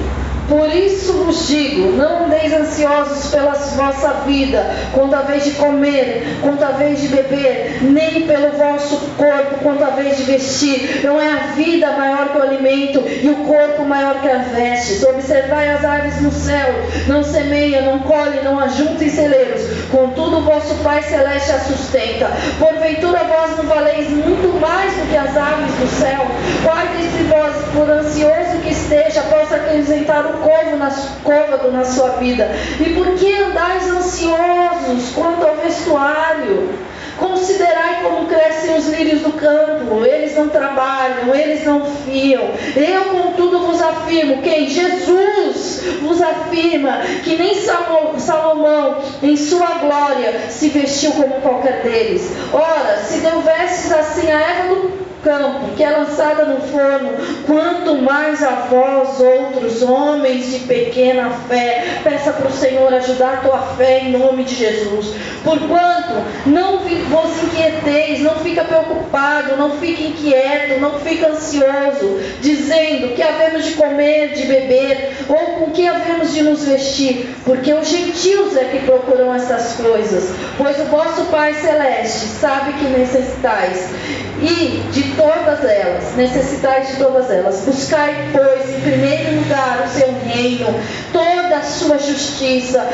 Por 0.48 0.68
isso 0.74 1.12
vos 1.14 1.48
digo: 1.48 1.92
não 1.92 2.26
andeis 2.26 2.52
ansiosos 2.52 3.30
pela 3.30 3.52
vossa 3.52 4.12
vida, 4.26 4.64
quanto 4.92 5.14
a 5.14 5.22
vez 5.22 5.44
de 5.44 5.52
comer, 5.52 6.38
quanto 6.40 6.62
a 6.62 6.72
vez 6.72 7.00
de 7.00 7.08
beber, 7.08 7.82
nem 7.82 8.26
pelo 8.26 8.52
vosso 8.52 8.96
corpo, 9.16 9.45
quanto 9.62 9.84
a 9.84 9.90
vez 9.90 10.16
de 10.16 10.24
vestir. 10.24 11.00
Não 11.02 11.20
é 11.20 11.32
a 11.32 11.36
vida 11.54 11.92
maior 11.92 12.28
que 12.28 12.38
o 12.38 12.42
alimento 12.42 13.04
e 13.06 13.28
o 13.28 13.36
corpo 13.44 13.84
maior 13.84 14.20
que 14.20 14.28
as 14.28 14.48
vestes. 14.48 15.02
Observai 15.02 15.70
as 15.70 15.84
aves 15.84 16.20
no 16.20 16.32
céu: 16.32 16.74
não 17.06 17.22
semeiam, 17.22 17.82
não 17.82 17.98
colhem, 18.00 18.42
não 18.44 18.58
ajuntam 18.60 19.06
em 19.06 19.10
celeiros, 19.10 19.62
contudo 19.90 20.40
vosso 20.42 20.74
Pai 20.82 21.02
Celeste 21.02 21.50
a 21.52 21.60
sustenta. 21.60 22.30
Porventura 22.58 23.24
vós 23.24 23.56
não 23.56 23.64
valeis 23.64 24.08
muito 24.10 24.58
mais 24.60 24.92
do 24.94 25.10
que 25.10 25.16
as 25.16 25.36
aves 25.36 25.72
do 25.74 25.86
céu. 25.88 26.26
Guardem-se 26.64 27.22
vós, 27.24 27.54
por 27.72 27.90
ansioso 27.90 28.60
que 28.62 28.70
esteja, 28.70 29.22
possa 29.22 29.56
acrescentar 29.56 30.26
o 30.26 30.34
côvado 30.38 30.76
na, 30.76 30.90
côvado 31.22 31.72
na 31.72 31.84
sua 31.84 32.10
vida? 32.10 32.50
E 32.80 32.90
por 32.94 33.14
que 33.14 33.32
andais 33.36 33.88
ansiosos 33.88 35.12
quanto 35.14 35.46
ao 35.46 35.56
vestuário? 35.56 36.68
Considerai 37.18 38.02
como 38.02 38.26
crescem 38.26 38.76
os 38.76 38.88
lírios 38.88 39.22
do 39.22 39.32
campo, 39.32 40.04
eles 40.04 40.36
não 40.36 40.48
trabalham, 40.48 41.34
eles 41.34 41.64
não 41.64 41.84
fiam. 41.84 42.50
Eu, 42.76 43.04
contudo, 43.06 43.60
vos 43.60 43.80
afirmo: 43.80 44.42
quem? 44.42 44.68
Jesus 44.68 45.82
vos 46.02 46.20
afirma 46.20 47.00
que 47.24 47.36
nem 47.36 47.54
Salomão, 48.18 49.02
em 49.22 49.36
sua 49.36 49.78
glória, 49.78 50.50
se 50.50 50.68
vestiu 50.68 51.12
como 51.12 51.40
qualquer 51.40 51.82
deles. 51.82 52.30
Ora, 52.52 52.98
se 52.98 53.18
deu 53.18 53.40
vestes 53.40 53.92
assim 53.92 54.30
a 54.30 54.40
erva 54.40 54.74
do 54.74 55.05
campo, 55.22 55.74
que 55.76 55.82
é 55.82 55.90
lançada 55.90 56.44
no 56.44 56.60
forno, 56.60 57.10
quanto 57.46 57.96
mais 57.96 58.42
a 58.42 58.66
vós, 58.70 59.20
outros 59.20 59.82
homens 59.82 60.50
de 60.50 60.60
pequena 60.60 61.30
fé, 61.48 62.00
peça 62.02 62.32
para 62.32 62.48
o 62.48 62.52
Senhor 62.52 62.92
ajudar 62.94 63.34
a 63.34 63.36
tua 63.38 63.58
fé 63.76 64.00
em 64.00 64.12
nome 64.12 64.44
de 64.44 64.54
Jesus. 64.54 65.14
Porquanto 65.44 66.14
não 66.46 66.78
vos 66.78 67.42
inquieteis, 67.42 68.20
não 68.20 68.36
fica 68.36 68.64
preocupado, 68.64 69.56
não 69.56 69.78
fique 69.78 70.08
inquieto, 70.08 70.80
não 70.80 70.98
fica 71.00 71.28
ansioso, 71.28 72.20
dizendo 72.40 73.14
que 73.14 73.22
havemos 73.22 73.64
de 73.64 73.72
comer, 73.72 74.34
de 74.34 74.46
beber, 74.46 75.16
ou 75.28 75.36
com 75.36 75.70
que 75.70 75.86
havemos 75.86 76.32
de 76.32 76.42
nos 76.42 76.64
vestir, 76.64 77.34
porque 77.44 77.72
os 77.72 77.88
gentios 77.88 78.56
é 78.56 78.64
que 78.64 78.80
procuram 78.80 79.34
essas 79.34 79.74
coisas, 79.74 80.30
pois 80.56 80.78
o 80.80 80.84
vosso 80.84 81.24
Pai 81.26 81.54
Celeste 81.54 82.26
sabe 82.26 82.72
que 82.74 82.84
necessitais. 82.84 83.90
E 84.42 84.82
de 84.92 85.02
todas 85.16 85.64
elas, 85.64 86.14
necessitais 86.16 86.88
de 86.88 86.96
todas 86.96 87.30
elas. 87.30 87.60
Buscai, 87.64 88.14
pois, 88.32 88.76
em 88.76 88.80
primeiro 88.80 89.36
lugar 89.36 89.84
o 89.84 89.88
seu 89.88 90.12
reino, 90.24 90.66
toda 91.12 91.56
a 91.56 91.62
sua 91.62 91.98
justiça, 91.98 92.88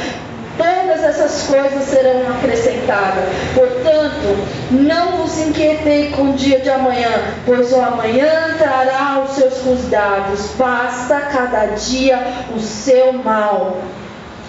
todas 0.56 1.02
essas 1.02 1.42
coisas 1.48 1.84
serão 1.84 2.22
acrescentadas. 2.30 3.24
Portanto, 3.54 4.46
não 4.70 5.18
vos 5.18 5.38
inquietei 5.38 6.10
com 6.10 6.30
o 6.30 6.32
dia 6.34 6.60
de 6.60 6.70
amanhã, 6.70 7.10
pois 7.44 7.72
o 7.72 7.80
amanhã 7.80 8.56
trará 8.58 9.22
os 9.24 9.32
seus 9.32 9.58
cuidados. 9.58 10.50
Basta 10.58 11.20
cada 11.32 11.66
dia 11.74 12.18
o 12.54 12.60
seu 12.60 13.12
mal. 13.12 13.78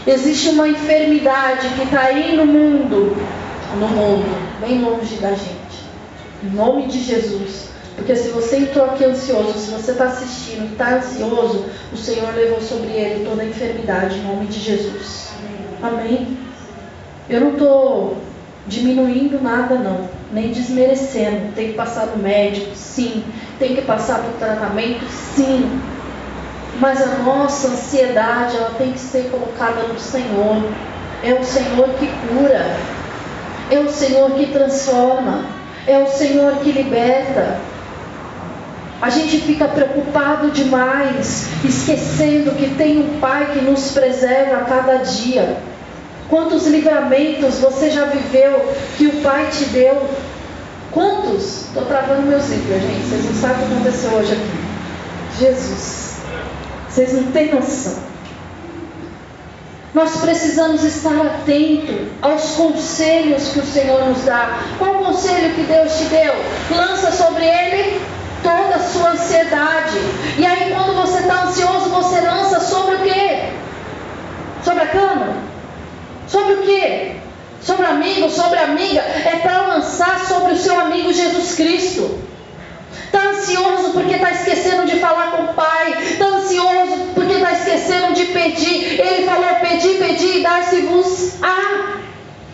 Existe 0.06 0.50
uma 0.50 0.68
enfermidade 0.68 1.68
que 1.70 1.84
está 1.84 2.02
aí 2.02 2.36
no 2.36 2.46
mundo, 2.46 3.16
no 3.80 3.88
mundo, 3.88 4.60
bem 4.60 4.82
longe 4.82 5.16
da 5.16 5.30
gente. 5.30 5.63
Em 6.44 6.50
nome 6.50 6.88
de 6.88 7.00
Jesus. 7.00 7.70
Porque 7.96 8.16
se 8.16 8.30
você 8.30 8.58
entrou 8.58 8.86
aqui 8.86 9.06
ansioso, 9.06 9.54
se 9.54 9.72
você 9.72 9.92
está 9.92 10.06
assistindo 10.06 10.64
e 10.64 10.74
está 10.74 10.96
ansioso, 10.96 11.66
o 11.92 11.98
Senhor 11.98 12.34
levou 12.36 12.60
sobre 12.60 12.90
ele 12.90 13.26
toda 13.26 13.44
a 13.44 13.46
enfermidade 13.46 14.18
em 14.18 14.24
nome 14.24 14.48
de 14.48 14.60
Jesus. 14.60 15.30
Amém? 15.82 16.38
Eu 17.30 17.40
não 17.40 17.54
estou 17.54 18.18
diminuindo 18.68 19.42
nada, 19.42 19.76
não, 19.76 20.10
nem 20.32 20.52
desmerecendo. 20.52 21.54
Tem 21.56 21.70
que 21.70 21.74
passar 21.74 22.08
no 22.08 22.18
médico, 22.22 22.76
sim. 22.76 23.24
Tem 23.60 23.76
que 23.76 23.82
passar 23.84 24.20
por 24.24 24.34
tratamento, 24.34 25.06
sim. 25.36 25.80
Mas 26.80 27.02
a 27.02 27.20
nossa 27.20 27.68
ansiedade, 27.68 28.58
ela 28.58 28.72
tem 28.72 28.92
que 28.92 29.00
ser 29.00 29.30
colocada 29.30 29.84
no 29.84 30.00
Senhor. 30.00 30.64
É 31.24 31.34
o 31.34 31.44
Senhor 31.44 31.90
que 32.00 32.08
cura. 32.28 32.76
É 33.70 33.80
o 33.80 33.90
Senhor 33.90 34.32
que 34.32 34.48
transforma. 34.48 35.63
É 35.86 35.98
o 36.00 36.08
Senhor 36.08 36.58
que 36.58 36.72
liberta. 36.72 37.60
A 39.02 39.10
gente 39.10 39.40
fica 39.40 39.68
preocupado 39.68 40.50
demais, 40.52 41.48
esquecendo 41.66 42.52
que 42.52 42.74
tem 42.76 43.00
um 43.00 43.20
Pai 43.20 43.52
que 43.52 43.60
nos 43.60 43.92
preserva 43.92 44.58
a 44.58 44.64
cada 44.64 44.98
dia. 45.00 45.58
Quantos 46.30 46.66
livramentos 46.68 47.60
você 47.60 47.90
já 47.90 48.06
viveu 48.06 48.74
que 48.98 49.08
o 49.08 49.22
Pai 49.22 49.50
te 49.52 49.66
deu? 49.66 50.08
Quantos? 50.92 51.66
Estou 51.66 51.86
travando 51.86 52.22
meu 52.22 52.40
zíper, 52.40 52.80
gente. 52.80 53.08
Vocês 53.08 53.26
não 53.26 53.34
sabem 53.34 53.66
o 53.66 53.68
que 53.68 53.74
aconteceu 53.74 54.12
hoje 54.12 54.34
aqui. 54.34 55.44
Jesus. 55.44 56.14
Vocês 56.88 57.14
não 57.14 57.32
têm 57.32 57.54
noção. 57.54 58.13
Nós 59.94 60.18
precisamos 60.18 60.84
estar 60.84 61.14
atento 61.14 62.08
aos 62.22 62.52
conselhos 62.56 63.50
que 63.50 63.60
o 63.60 63.66
Senhor 63.66 64.08
nos 64.08 64.24
dá. 64.24 64.60
Qual 64.80 64.96
conselho 64.96 65.54
que 65.54 65.62
Deus 65.62 65.94
te 65.94 66.06
deu? 66.06 66.34
Lança 66.72 67.12
sobre 67.12 67.46
ele 67.46 68.02
toda 68.42 68.76
a 68.76 68.80
sua 68.80 69.12
ansiedade. 69.12 70.00
E 70.38 70.46
aí, 70.46 70.74
quando 70.74 70.96
você 70.96 71.20
está 71.20 71.44
ansioso, 71.44 71.90
você 71.90 72.22
lança 72.22 72.60
sobre 72.60 72.96
o 72.96 73.00
quê? 73.00 73.50
Sobre 74.64 74.84
a 74.84 74.88
cama? 74.88 75.36
Sobre 76.28 76.54
o 76.54 76.62
quê? 76.64 77.16
Sobre 77.62 77.86
amigo, 77.86 78.30
sobre 78.30 78.60
amiga? 78.60 79.00
É 79.00 79.40
para 79.42 79.68
lançar 79.68 80.20
sobre 80.26 80.54
o 80.54 80.58
seu 80.58 80.80
amigo 80.80 81.14
Jesus 81.14 81.56
Cristo. 81.56 82.20
Está 83.06 83.30
ansioso 83.30 83.92
porque 83.92 84.16
está 84.16 84.32
esquecendo 84.32 84.86
de 84.86 85.00
falar 85.00 85.32
com 85.32 85.44
o 85.44 85.54
Pai. 85.54 85.96
Está 86.02 86.26
ansioso 86.26 87.12
porque 87.14 87.34
está 87.34 87.54
esquecendo 87.54 88.14
de 88.14 88.26
pedir. 88.26 89.00
Ele 89.00 89.26
falou: 89.26 89.56
pedir, 89.62 90.00
pedir 90.00 90.33
e 90.33 90.33
dar-se-vos 90.44 91.42
a. 91.42 91.98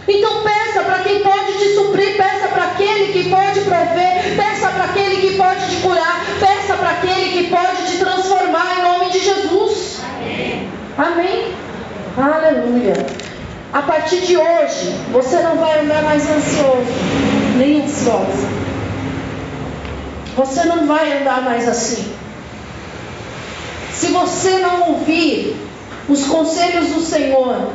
Então 0.07 0.41
peça 0.41 0.81
para 0.81 0.99
quem 0.99 1.21
pode 1.21 1.53
te 1.59 1.75
suprir, 1.75 2.15
peça 2.17 2.47
para 2.47 2.63
aquele 2.65 3.11
que 3.11 3.29
pode 3.29 3.59
prover, 3.61 4.35
peça 4.37 4.69
para 4.69 4.85
aquele 4.85 5.17
que 5.17 5.37
pode 5.37 5.67
te 5.67 5.81
curar, 5.81 6.25
peça 6.39 6.73
para 6.75 6.89
aquele 6.91 7.29
que 7.29 7.49
pode 7.49 7.91
te 7.91 7.97
transformar 7.97 8.79
em 8.79 8.81
nome 8.81 9.11
de 9.11 9.19
Jesus. 9.19 9.99
Amém. 10.15 10.69
Amém. 10.97 11.53
Aleluia. 12.17 13.05
A 13.71 13.81
partir 13.83 14.21
de 14.21 14.35
hoje, 14.35 14.95
você 15.11 15.37
não 15.41 15.57
vai 15.57 15.81
andar 15.81 16.01
mais 16.01 16.27
ansioso, 16.27 16.91
nem 17.57 17.83
ansiosa. 17.83 18.47
Você 20.35 20.63
não 20.63 20.87
vai 20.87 21.21
andar 21.21 21.41
mais 21.41 21.67
assim. 21.67 22.11
Se 23.93 24.07
você 24.07 24.57
não 24.59 24.93
ouvir 24.93 25.68
os 26.09 26.25
conselhos 26.25 26.89
do 26.89 27.01
Senhor 27.01 27.69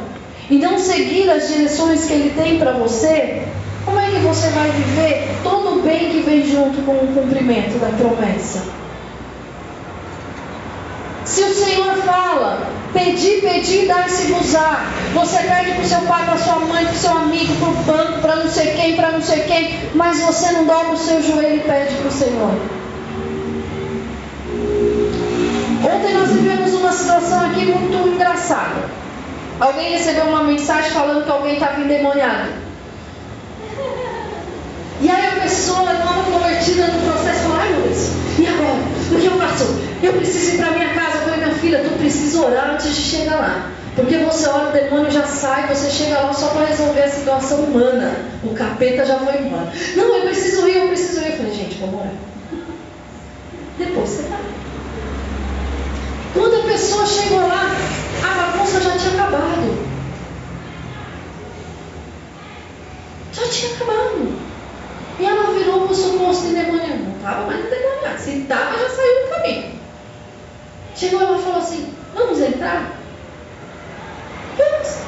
e 0.51 0.59
não 0.59 0.79
seguir 0.79 1.31
as 1.31 1.49
direções 1.49 2.05
que 2.05 2.13
Ele 2.13 2.31
tem 2.31 2.59
para 2.59 2.73
você, 2.73 3.43
como 3.85 3.99
é 3.99 4.11
que 4.11 4.19
você 4.19 4.49
vai 4.49 4.71
viver 4.71 5.29
todo 5.43 5.79
o 5.79 5.83
bem 5.83 6.11
que 6.11 6.21
vem 6.21 6.47
junto 6.47 6.83
com 6.83 6.93
o 6.93 7.15
cumprimento 7.15 7.79
da 7.79 7.89
promessa? 7.97 8.63
Se 11.25 11.43
o 11.43 11.55
Senhor 11.55 11.97
fala, 11.99 12.69
pedir, 12.93 13.41
pedir, 13.41 13.87
dar-se-vos-á. 13.87 14.87
Você 15.13 15.39
pede 15.39 15.73
para 15.73 15.83
o 15.83 15.87
seu 15.87 16.01
pai, 16.03 16.25
para 16.25 16.39
sua 16.39 16.61
mãe, 16.61 16.85
para 16.85 16.95
o 16.95 16.97
seu 16.97 17.11
amigo, 17.11 17.55
para 17.57 17.69
o 17.69 17.73
banco, 17.73 18.21
para 18.21 18.37
não 18.37 18.51
sei 18.51 18.73
quem, 18.75 18.97
para 18.97 19.11
não 19.11 19.23
sei 19.23 19.41
quem, 19.41 19.81
mas 19.95 20.21
você 20.21 20.53
não 20.53 20.65
dobra 20.65 20.93
o 20.93 20.97
seu 20.97 21.23
joelho 21.23 21.57
e 21.57 21.61
pede 21.61 21.95
para 21.97 22.09
o 22.09 22.13
Senhor. 22.13 22.55
Situação 26.95 27.47
aqui 27.47 27.67
muito 27.67 28.09
engraçada. 28.09 28.89
Alguém 29.61 29.93
recebeu 29.93 30.25
uma 30.25 30.43
mensagem 30.43 30.91
falando 30.91 31.25
que 31.25 31.31
alguém 31.31 31.55
estava 31.55 31.81
endemoniado. 31.81 32.49
E 35.01 35.11
aí 35.11 35.27
a 35.29 35.41
pessoa 35.43 35.93
estava 35.93 36.23
convertida 36.25 36.87
no 36.87 37.11
processo, 37.11 37.41
falou, 37.41 37.59
ai 37.59 37.73
Deus, 37.73 38.09
e 38.39 38.47
agora? 38.47 38.79
O 39.13 39.21
que 39.21 39.27
eu 39.27 39.39
faço? 39.39 39.65
Eu 40.03 40.13
preciso 40.15 40.55
ir 40.55 40.59
para 40.59 40.71
minha 40.71 40.95
casa. 40.95 41.19
Eu 41.31 41.37
minha 41.37 41.55
filha, 41.55 41.85
tu 41.85 41.99
precisa 41.99 42.41
orar 42.41 42.71
antes 42.71 42.95
de 42.95 43.03
chegar 43.03 43.37
lá. 43.37 43.71
Porque 43.95 44.17
você 44.19 44.49
ora, 44.49 44.71
o 44.71 44.73
demônio 44.73 45.11
já 45.11 45.25
sai, 45.25 45.69
você 45.69 45.89
chega 45.89 46.21
lá 46.21 46.33
só 46.33 46.49
para 46.49 46.67
resolver 46.67 47.03
a 47.03 47.09
situação 47.09 47.59
humana. 47.61 48.13
O 48.43 48.53
capeta 48.53 49.07
já 49.07 49.19
foi 49.19 49.39
embora. 49.39 49.73
Não, 49.95 50.17
eu 50.17 50.23
preciso 50.23 50.67
ir, 50.67 50.79
eu 50.79 50.89
preciso 50.89 51.21
ir. 51.21 51.31
Eu 51.31 51.37
falei, 51.37 51.53
gente, 51.55 51.79
vamos 51.79 52.01
orar. 52.01 52.13
depois 53.79 54.09
você 54.09 54.23
vai. 54.23 54.64
Quando 56.35 56.61
a 56.61 56.65
pessoa 56.65 57.07
chegou 57.07 57.47
lá, 57.47 57.71
a 58.23 58.35
bagunça 58.35 58.81
já 58.81 58.99
tinha 58.99 59.15
acabado. 59.15 59.87
Já 63.33 63.49
tinha 63.49 63.75
acabado. 63.75 64.35
E 65.21 65.25
ela 65.25 65.55
virou 65.55 65.85
o 65.85 65.95
suposto 65.95 66.47
endemoniado. 66.47 67.05
Não 67.05 67.17
estava 67.17 67.47
mais 67.47 67.65
endemoniado. 67.65 68.19
Se 68.21 68.31
estava, 68.39 68.79
já 68.79 68.91
saiu 68.91 69.23
do 69.23 69.31
caminho. 69.31 69.81
Chegou 70.97 71.23
ela 71.23 71.39
e 71.39 71.43
falou 71.43 71.59
assim: 71.59 71.95
Vamos 72.15 72.41
entrar? 72.41 72.93
Vamos. 74.57 74.99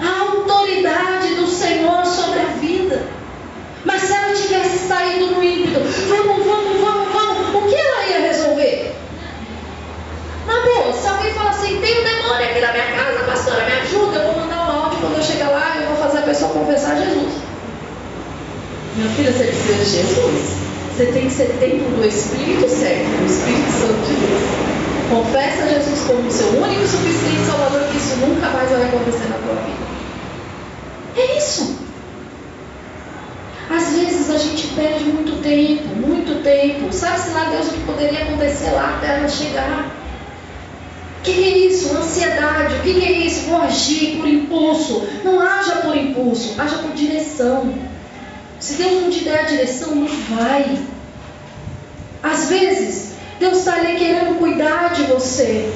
A 0.00 0.20
autoridade 0.20 1.34
do 1.34 1.46
Senhor 1.46 2.06
sobre 2.06 2.40
a 2.40 2.46
vida. 2.58 3.20
Mas 3.84 4.02
se 4.02 4.12
ela 4.12 4.34
tivesse 4.34 4.86
saído 4.86 5.26
no 5.28 5.42
ímpeto, 5.42 5.80
vamos, 5.80 6.44
vamos, 6.44 6.80
vamos, 6.80 7.12
vamos, 7.12 7.54
o 7.54 7.68
que 7.68 7.74
ela 7.74 8.06
ia 8.06 8.28
resolver? 8.28 8.94
Na 10.46 10.60
boa, 10.60 10.92
se 10.92 11.08
alguém 11.08 11.32
fala 11.32 11.50
assim, 11.50 11.80
tem 11.80 12.00
um 12.00 12.04
demônio 12.04 12.50
aqui 12.50 12.60
na 12.60 12.72
minha 12.72 12.92
casa, 12.92 13.24
pastora, 13.24 13.64
me 13.64 13.72
ajuda, 13.72 14.18
eu 14.18 14.32
vou 14.32 14.40
mandar 14.40 14.68
um 14.68 14.82
áudio 14.84 14.98
quando 15.00 15.16
eu 15.16 15.22
chegar 15.22 15.48
lá, 15.48 15.76
eu 15.76 15.86
vou 15.88 15.96
fazer 15.96 16.18
a 16.18 16.22
pessoa 16.22 16.50
confessar 16.50 16.96
Jesus. 16.98 17.32
Minha 18.96 19.10
filha, 19.14 19.32
você 19.32 19.44
precisa 19.44 19.74
de 19.74 19.84
Jesus. 19.84 20.60
Você 21.00 21.06
tem 21.06 21.28
que 21.28 21.32
ser 21.32 21.56
templo 21.58 21.88
do 21.96 22.06
Espírito 22.06 22.68
certo, 22.68 23.06
do 23.06 23.24
Espírito 23.24 23.70
Santo 23.72 24.06
de 24.06 24.14
Deus. 24.16 24.42
Confessa 25.08 25.68
Jesus 25.68 26.00
como 26.06 26.30
seu 26.30 26.48
único 26.60 26.82
e 26.82 26.88
suficiente 26.88 27.46
Salvador, 27.46 27.88
que 27.90 27.96
isso 27.96 28.16
nunca 28.16 28.50
mais 28.50 28.70
vai 28.70 28.82
acontecer 28.82 29.28
na 29.30 29.36
tua 29.38 29.54
vida. 29.54 29.90
É 31.16 31.38
isso. 31.38 31.78
Às 33.70 33.92
vezes 33.92 34.28
a 34.30 34.36
gente 34.36 34.66
perde 34.74 35.04
muito 35.04 35.40
tempo, 35.40 35.88
muito 35.94 36.42
tempo. 36.42 36.92
Sabe-se 36.92 37.30
lá 37.30 37.44
Deus 37.44 37.68
o 37.68 37.70
que 37.70 37.80
poderia 37.84 38.24
acontecer 38.24 38.70
lá 38.72 38.96
até 38.96 39.16
ela 39.16 39.28
chegar. 39.28 39.96
O 41.18 41.22
que, 41.22 41.32
que, 41.32 41.44
é 41.44 41.58
isso? 41.58 41.96
Ansiedade. 41.96 42.74
O 42.74 42.80
que, 42.80 42.94
que 42.94 43.04
é 43.06 43.12
isso? 43.12 43.48
Vou 43.48 43.62
agir 43.62 44.16
por 44.16 44.26
impulso. 44.26 45.06
Não 45.22 45.40
haja 45.40 45.76
por 45.76 45.96
haja 46.58 46.78
por 46.78 46.92
direção. 46.92 47.74
Se 48.58 48.74
Deus 48.74 49.02
não 49.02 49.10
te 49.10 49.24
der 49.24 49.40
a 49.40 49.42
direção, 49.44 49.94
não 49.94 50.08
vai. 50.36 50.78
Às 52.22 52.48
vezes, 52.48 53.12
Deus 53.38 53.58
está 53.58 53.74
ali 53.74 53.96
querendo 53.96 54.38
cuidar 54.38 54.92
de 54.92 55.04
você. 55.04 55.70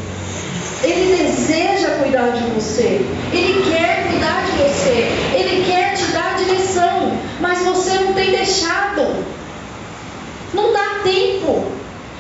Ele 0.83 1.17
deseja 1.17 1.97
cuidar 2.03 2.33
de 2.33 2.43
você. 2.51 3.01
Ele 3.33 3.65
quer 3.71 4.07
cuidar 4.11 4.45
de 4.45 4.53
você. 4.63 5.09
Ele 5.35 5.65
quer 5.65 5.95
te 5.95 6.05
dar 6.13 6.35
a 6.35 6.39
direção. 6.39 7.19
Mas 7.41 7.61
você 7.61 7.95
não 8.01 8.13
tem 8.13 8.33
deixado. 8.33 9.25
Não 10.53 10.73
dá 10.73 11.01
tempo. 11.03 11.73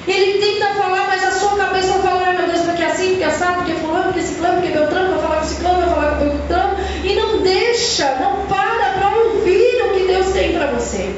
Ele 0.06 0.38
tenta 0.38 0.74
falar, 0.74 1.06
mas 1.06 1.24
a 1.24 1.30
sua 1.30 1.56
cabeça 1.56 1.94
fala, 2.00 2.26
ai 2.26 2.36
meu 2.36 2.46
Deus, 2.46 2.60
porque 2.62 2.82
é 2.82 2.86
assim, 2.86 3.08
porque 3.10 3.22
é 3.24 3.26
assado, 3.26 3.54
porque 3.56 3.72
é 3.72 3.76
fulano, 3.76 4.04
porque 4.04 4.20
é 4.20 4.22
ciclano, 4.22 4.54
porque 4.60 4.68
é 4.68 4.78
beltrano, 4.78 5.10
vai 5.14 5.22
falar 5.22 5.40
com 5.40 5.46
ciclano, 5.46 5.80
vai 5.80 5.88
falar 5.88 6.18
com 6.18 6.24
beltrano. 6.24 6.76
E 7.04 7.14
não 7.14 7.42
deixa, 7.42 8.14
não 8.16 8.46
para 8.46 8.92
para 8.92 9.16
ouvir 9.16 9.82
o 9.82 9.94
que 9.94 10.06
Deus 10.06 10.26
tem 10.32 10.52
para 10.52 10.66
você. 10.72 11.16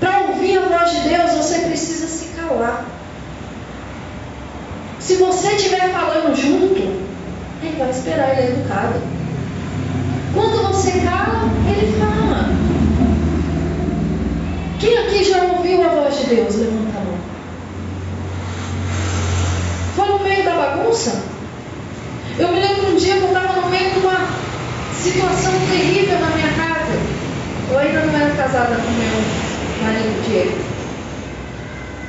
Para 0.00 0.20
ouvir 0.20 0.58
a 0.58 0.62
voz 0.62 0.90
de 0.90 1.08
Deus, 1.08 1.32
você 1.32 1.58
precisa 1.60 2.06
se 2.06 2.28
calar. 2.34 2.86
Se 5.04 5.16
você 5.16 5.48
estiver 5.48 5.92
falando 5.92 6.34
junto, 6.34 6.80
ele 7.62 7.76
vai 7.78 7.90
esperar, 7.90 8.30
ele 8.32 8.40
é 8.40 8.50
educado. 8.52 8.94
Quando 10.32 10.66
você 10.68 10.92
cala, 10.92 11.42
ele 11.68 11.92
fala. 12.00 12.48
Quem 14.80 14.96
aqui 14.96 15.24
já 15.24 15.42
ouviu 15.42 15.84
a 15.84 15.88
voz 15.88 16.18
de 16.20 16.24
Deus? 16.34 16.56
Levanta 16.56 16.96
a 16.96 17.04
mão. 17.04 17.18
Foi 19.94 20.08
no 20.08 20.18
meio 20.20 20.42
da 20.42 20.54
bagunça? 20.54 21.22
Eu 22.38 22.48
me 22.48 22.60
lembro 22.60 22.92
um 22.92 22.96
dia 22.96 23.16
que 23.16 23.24
eu 23.24 23.28
estava 23.28 23.60
no 23.60 23.68
meio 23.68 23.90
de 23.90 23.98
uma 23.98 24.26
situação 24.96 25.52
terrível 25.70 26.18
na 26.18 26.28
minha 26.28 26.48
casa. 26.54 26.98
Eu 27.70 27.78
ainda 27.78 28.06
não 28.06 28.18
era 28.18 28.34
casada 28.36 28.74
com 28.76 28.90
meu 28.90 29.82
marido 29.82 30.26
Diego. 30.26 30.58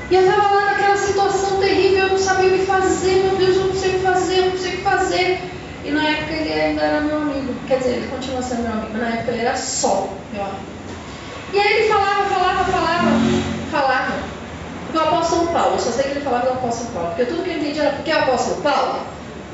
E 0.10 0.16
eu 0.16 0.22
estava 0.22 0.56
lá 0.56 0.65
naquela 0.76 0.98
situação 0.98 1.60
terrível, 1.60 2.06
eu 2.06 2.10
não 2.10 2.18
sabia 2.18 2.50
o 2.50 2.60
que 2.60 2.66
fazer, 2.66 3.24
meu 3.24 3.38
Deus, 3.38 3.56
eu 3.56 3.66
não 3.68 3.76
sei 3.76 3.90
o 3.90 3.94
que 3.94 4.00
fazer, 4.00 4.38
eu 4.40 4.50
não 4.50 4.58
sei 4.58 4.74
o 4.74 4.78
que 4.78 4.84
fazer. 4.84 5.52
E 5.84 5.92
na 5.92 6.08
época 6.08 6.34
ele 6.34 6.54
ainda 6.54 6.82
era 6.82 7.02
meu 7.02 7.18
amigo, 7.18 7.54
quer 7.68 7.78
dizer, 7.78 7.92
ele 7.92 8.08
continua 8.08 8.42
sendo 8.42 8.64
meu 8.64 8.74
amigo, 8.74 8.90
mas 8.92 9.02
na 9.02 9.10
época 9.10 9.32
ele 9.32 9.42
era 9.42 9.56
só 9.56 10.10
meu 10.34 10.42
amigo. 10.42 10.76
E 11.54 11.60
aí 11.60 11.74
ele 11.74 11.88
falava, 11.88 12.24
falava, 12.26 12.66
falava, 12.66 13.12
falava. 13.72 14.36
Do 14.92 15.00
apóstolo 15.00 15.48
Paulo, 15.48 15.76
eu 15.76 15.80
só 15.80 15.92
sei 15.92 16.04
que 16.06 16.10
ele 16.12 16.22
falava 16.22 16.46
do 16.46 16.54
apóstolo 16.54 16.92
Paulo, 16.92 17.10
porque 17.10 17.26
tudo 17.26 17.44
que 17.44 17.50
eu 17.50 17.58
entendi 17.58 17.80
era 17.80 17.92
porque 17.92 18.12
é 18.12 18.16
o 18.16 18.24
apóstolo 18.24 18.62
Paulo, 18.62 19.00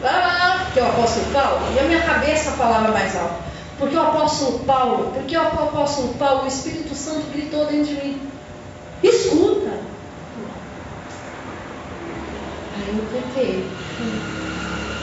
ah, 0.03 0.61
porque 0.65 0.79
é 0.79 0.83
o 0.83 0.87
apóstolo 0.87 1.25
Paulo, 1.33 1.61
e 1.75 1.79
a 1.79 1.83
minha 1.83 2.01
cabeça 2.01 2.51
falava 2.51 2.91
mais 2.91 3.15
alto. 3.15 3.51
Porque 3.79 3.95
o 3.95 4.01
apóstolo 4.01 4.59
Paulo, 4.59 5.11
porque 5.13 5.35
o 5.35 5.41
apóstolo 5.41 6.13
Paulo, 6.13 6.43
o 6.43 6.47
Espírito 6.47 6.93
Santo 6.93 7.25
gritou 7.33 7.65
dentro 7.65 7.85
de 7.85 7.93
mim. 7.95 8.31
Escuta, 9.01 9.71
Aí 12.80 12.80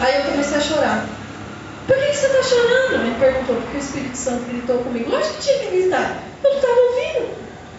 Aí 0.01 0.16
eu 0.16 0.31
comecei 0.31 0.59
a 0.59 0.61
chorar. 0.61 1.07
Por 1.87 1.96
que, 1.96 2.12
você 2.12 2.27
está 2.27 2.42
chorando? 2.42 3.03
Ele 3.03 3.14
perguntou, 3.18 3.57
porque 3.57 3.79
o 3.79 3.81
Espírito 3.81 4.16
Santo 4.16 4.44
gritou 4.44 4.79
comigo. 4.79 5.11
Lógico 5.11 5.37
que 5.37 5.42
tinha 5.42 5.59
que 5.59 5.66
gritar. 5.70 6.22
Eu 6.44 6.51
não 6.51 6.57
estava 6.59 6.81
ouvindo. 6.81 7.29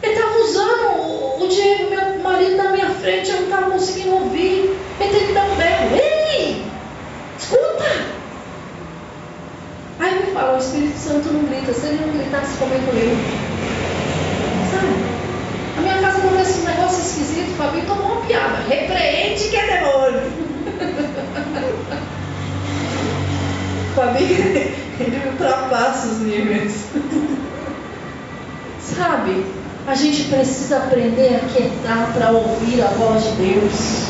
Ele 0.02 0.14
estava 0.14 0.40
usando 0.40 1.44
o, 1.44 1.48
Diego, 1.48 1.90
meu 1.92 2.20
marido, 2.24 2.58
na 2.58 2.72
minha 2.72 2.90
frente. 2.90 3.30
Eu 3.30 3.36
não 3.36 3.44
estava 3.44 3.72
conseguindo 3.72 4.16
ouvir. 4.16 4.76
Ele 5.00 5.14
teve 5.14 5.28
que 5.28 5.34
dar 5.34 5.46
um 5.46 5.56
berro. 5.56 5.96
Ei! 5.96 6.66
Escuta! 7.38 7.86
Aí 10.00 10.26
me 10.26 10.32
fala, 10.32 10.56
o 10.56 10.60
Espírito 10.60 10.98
Santo 10.98 11.32
não 11.32 11.44
grita. 11.44 11.72
Se 11.72 11.86
ele 11.86 12.06
não 12.06 12.14
gritasse, 12.14 12.58
como 12.58 12.74
é 12.74 12.78
que 12.78 12.88
eu? 12.88 13.18
Sabe? 14.72 15.10
Na 15.76 15.82
minha 15.84 16.02
casa 16.02 16.18
acontece 16.18 16.60
um 16.60 16.64
negócio 16.90 17.04
esquisito, 17.04 17.56
Fabinho 17.56 17.86
tomou 17.86 18.14
uma 18.14 18.26
piada. 18.26 18.64
Repreende 18.68 19.50
que 19.50 19.56
é 19.56 19.78
demônio. 19.78 20.24
Fabinho, 23.96 24.58
ele 25.00 25.30
ultrapassa 25.30 26.08
os 26.08 26.20
níveis. 26.20 26.88
Sabe? 28.82 29.46
A 29.88 29.96
gente 29.96 30.26
precisa 30.26 30.78
aprender 30.78 31.36
a 31.36 31.40
quietar 31.48 32.12
para 32.14 32.32
ouvir 32.32 32.82
a 32.82 32.88
voz 32.88 33.24
de 33.24 33.32
Deus. 33.34 34.10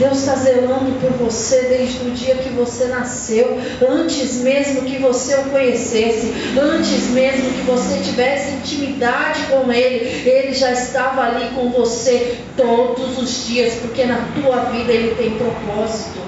Deus 0.00 0.20
está 0.20 0.34
zelando 0.34 0.98
por 0.98 1.10
você 1.10 1.60
desde 1.68 2.08
o 2.08 2.10
dia 2.12 2.36
que 2.36 2.48
você 2.48 2.86
nasceu, 2.86 3.58
antes 3.86 4.36
mesmo 4.36 4.80
que 4.80 4.96
você 4.96 5.34
o 5.34 5.50
conhecesse, 5.50 6.32
antes 6.58 7.10
mesmo 7.10 7.50
que 7.50 7.60
você 7.66 7.98
tivesse 7.98 8.52
intimidade 8.52 9.42
com 9.50 9.70
Ele, 9.70 10.26
Ele 10.26 10.54
já 10.54 10.72
estava 10.72 11.20
ali 11.24 11.50
com 11.54 11.68
você 11.68 12.38
todos 12.56 13.18
os 13.18 13.46
dias, 13.46 13.74
porque 13.74 14.06
na 14.06 14.26
tua 14.40 14.70
vida 14.70 14.90
Ele 14.90 15.14
tem 15.16 15.32
propósito. 15.32 16.18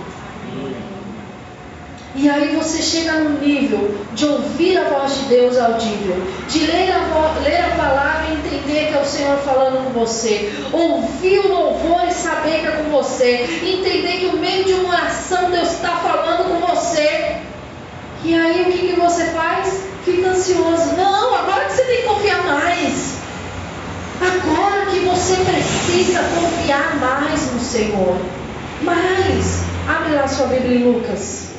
E 2.14 2.28
aí 2.28 2.54
você 2.54 2.82
chega 2.82 3.12
no 3.12 3.40
nível 3.40 3.94
de 4.12 4.26
ouvir 4.26 4.76
a 4.76 4.84
voz 4.84 5.14
de 5.14 5.24
Deus 5.24 5.56
audível, 5.56 6.16
de 6.46 6.66
ler 6.66 6.92
a, 6.92 7.40
ler 7.42 7.64
a 7.64 7.74
palavra 7.74 8.26
e 8.28 8.34
entender 8.34 8.88
que 8.88 8.94
é 8.94 9.00
o 9.00 9.04
Senhor 9.04 9.38
falando 9.38 9.82
com 9.82 9.98
você, 9.98 10.52
ouvir 10.70 11.38
o 11.38 11.48
louvor 11.48 12.06
e 12.06 12.12
saber 12.12 12.60
que 12.60 12.66
é 12.66 12.70
com 12.72 12.90
você, 12.90 13.48
entender 13.62 14.18
que 14.18 14.26
no 14.26 14.36
meio 14.36 14.62
de 14.62 14.74
uma 14.74 14.90
oração 14.90 15.50
Deus 15.50 15.72
está 15.72 15.96
falando 15.96 16.48
com 16.48 16.66
você. 16.66 17.38
E 18.24 18.34
aí 18.34 18.60
o 18.60 18.64
que, 18.66 18.88
que 18.88 19.00
você 19.00 19.24
faz? 19.26 19.84
Fica 20.04 20.28
ansioso. 20.28 20.94
Não, 20.96 21.34
agora 21.34 21.64
que 21.64 21.72
você 21.72 21.82
tem 21.82 21.96
que 22.02 22.08
confiar 22.08 22.44
mais. 22.44 23.14
Agora 24.20 24.86
que 24.86 25.00
você 25.00 25.36
precisa 25.36 26.20
confiar 26.34 26.96
mais 26.96 27.52
no 27.52 27.60
Senhor. 27.60 28.16
Mais. 28.82 29.62
Abre 29.88 30.14
lá 30.14 30.28
sua 30.28 30.46
Bíblia 30.48 30.76
em 30.76 30.84
Lucas. 30.84 31.51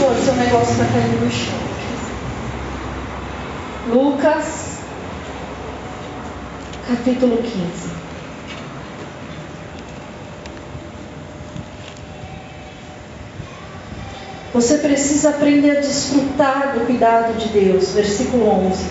Pastor, 0.00 0.16
seu 0.16 0.34
negócio 0.34 0.72
está 0.72 0.84
caindo 0.86 1.22
no 1.22 1.30
chão. 1.30 1.58
Lucas, 3.88 4.78
capítulo 6.88 7.36
15. 7.42 7.60
Você 14.54 14.78
precisa 14.78 15.28
aprender 15.30 15.76
a 15.76 15.80
desfrutar 15.80 16.72
do 16.72 16.86
cuidado 16.86 17.36
de 17.36 17.48
Deus. 17.48 17.92
Versículo 17.92 18.48
11. 18.68 18.86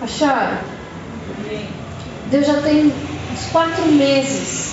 Acharam? 0.00 0.58
Deus 2.30 2.46
já 2.46 2.62
tem 2.62 2.92
uns 3.32 3.46
quatro 3.50 3.84
meses 3.86 4.69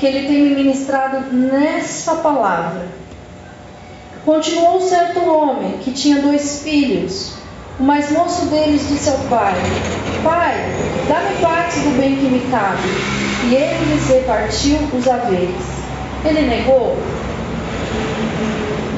que 0.00 0.06
Ele 0.06 0.26
tem 0.26 0.42
me 0.42 0.54
ministrado 0.54 1.30
nessa 1.30 2.16
palavra. 2.16 2.88
Continuou 4.24 4.80
certo 4.80 5.20
homem 5.28 5.78
que 5.84 5.92
tinha 5.92 6.22
dois 6.22 6.62
filhos. 6.62 7.34
O 7.78 7.82
mais 7.82 8.10
moço 8.10 8.46
deles 8.46 8.88
disse 8.88 9.10
ao 9.10 9.18
pai: 9.28 9.54
Pai, 10.24 10.54
dá-me 11.06 11.36
parte 11.40 11.80
do 11.80 11.98
bem 11.98 12.16
que 12.16 12.26
me 12.26 12.40
cabe. 12.50 12.88
E 13.48 13.54
ele 13.54 13.92
lhes 13.92 14.06
repartiu 14.08 14.78
os 14.92 15.06
haveres. 15.06 15.80
Ele 16.24 16.42
negou. 16.42 16.98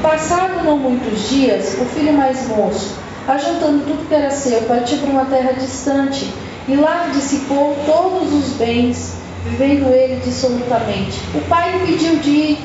Passado 0.01 0.63
não 0.65 0.77
muitos 0.77 1.29
dias, 1.29 1.77
o 1.79 1.85
filho 1.85 2.11
mais 2.13 2.47
moço, 2.49 2.97
ajuntando 3.25 3.85
tudo 3.85 4.07
que 4.07 4.13
era 4.13 4.29
seu, 4.29 4.61
partiu 4.63 4.97
para 4.97 5.09
uma 5.09 5.25
terra 5.25 5.53
distante 5.53 6.29
e 6.67 6.75
lá 6.75 7.09
dissipou 7.13 7.75
todos 7.85 8.33
os 8.33 8.53
bens, 8.57 9.22
vivendo 9.45 9.93
ele 9.93 10.21
dissolutamente. 10.23 11.19
O 11.35 11.41
pai 11.41 11.71
lhe 11.71 11.85
pediu 11.85 12.17
de 12.17 12.29
ir. 12.29 12.57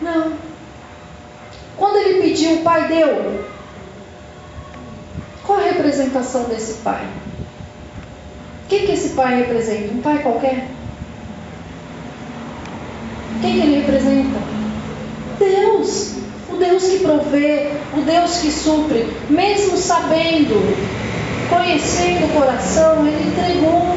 Não. 0.00 0.32
Quando 1.76 1.96
ele 1.96 2.22
pediu, 2.22 2.56
o 2.56 2.62
pai 2.62 2.88
deu. 2.88 3.44
Qual 5.44 5.58
a 5.58 5.62
representação 5.62 6.44
desse 6.44 6.74
pai? 6.74 7.04
O 8.64 8.68
que, 8.68 8.86
que 8.86 8.92
esse 8.92 9.10
pai 9.10 9.36
representa? 9.36 9.92
Um 9.92 10.00
pai 10.00 10.18
qualquer? 10.22 10.68
Quem 13.40 13.60
que 13.60 13.66
ele 13.66 13.80
representa? 13.80 14.38
Deus. 15.38 16.14
O 16.48 16.56
Deus 16.56 16.84
que 16.84 17.00
provê, 17.00 17.72
o 17.96 18.00
Deus 18.02 18.38
que 18.38 18.50
supre, 18.50 19.06
mesmo 19.28 19.76
sabendo, 19.76 20.54
conhecendo 21.50 22.26
o 22.26 22.40
coração, 22.40 23.06
ele 23.06 23.28
entregou. 23.28 23.96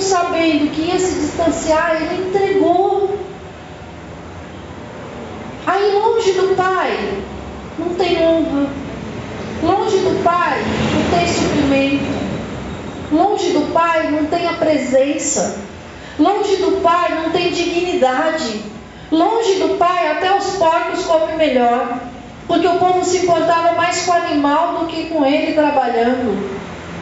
Mesmo 0.00 0.16
sabendo 0.16 0.70
que 0.70 0.80
ia 0.80 0.98
se 0.98 1.20
distanciar, 1.20 2.00
ele 2.00 2.28
entregou. 2.28 3.18
Aí 5.66 5.92
longe 5.92 6.32
do 6.32 6.56
Pai, 6.56 7.18
não 7.78 7.90
tem 7.96 8.16
honra. 8.26 8.66
Longe 9.62 9.98
do 9.98 10.24
Pai 10.24 10.58
não 10.94 11.18
tem 11.18 11.28
suprimento. 11.28 12.04
Longe 13.12 13.50
do 13.50 13.72
Pai 13.74 14.10
não 14.10 14.24
tem 14.24 14.48
a 14.48 14.54
presença. 14.54 15.58
Longe 16.18 16.56
do 16.56 16.80
Pai 16.80 17.22
não 17.22 17.30
tem 17.30 17.52
dignidade. 17.52 18.62
Longe 19.12 19.56
do 19.56 19.76
Pai 19.76 20.12
até 20.12 20.34
os 20.34 20.56
porcos 20.56 21.04
comem 21.04 21.36
melhor. 21.36 22.00
Porque 22.48 22.66
o 22.66 22.78
povo 22.78 23.04
se 23.04 23.18
importava 23.18 23.72
mais 23.72 24.06
com 24.06 24.12
o 24.12 24.14
animal 24.14 24.78
do 24.78 24.86
que 24.86 25.10
com 25.10 25.26
ele 25.26 25.52
trabalhando. 25.52 26.59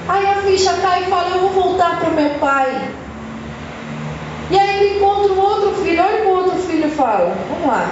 Aí 0.08 0.26
a 0.26 0.36
ficha 0.36 0.72
cai 0.80 1.02
e 1.02 1.06
fala, 1.06 1.36
eu 1.36 1.40
vou 1.40 1.50
voltar 1.50 2.00
para 2.00 2.08
o 2.08 2.14
meu 2.14 2.30
pai. 2.38 2.90
E 4.50 4.58
aí 4.58 4.76
ele 4.78 4.96
encontra 4.96 5.32
um 5.32 5.38
outro 5.38 5.74
filho, 5.82 6.02
olha 6.02 6.16
o 6.16 6.22
que 6.22 6.26
o 6.26 6.30
outro 6.30 6.58
filho 6.62 6.90
fala. 6.90 7.36
Vamos 7.50 7.66
lá, 7.66 7.90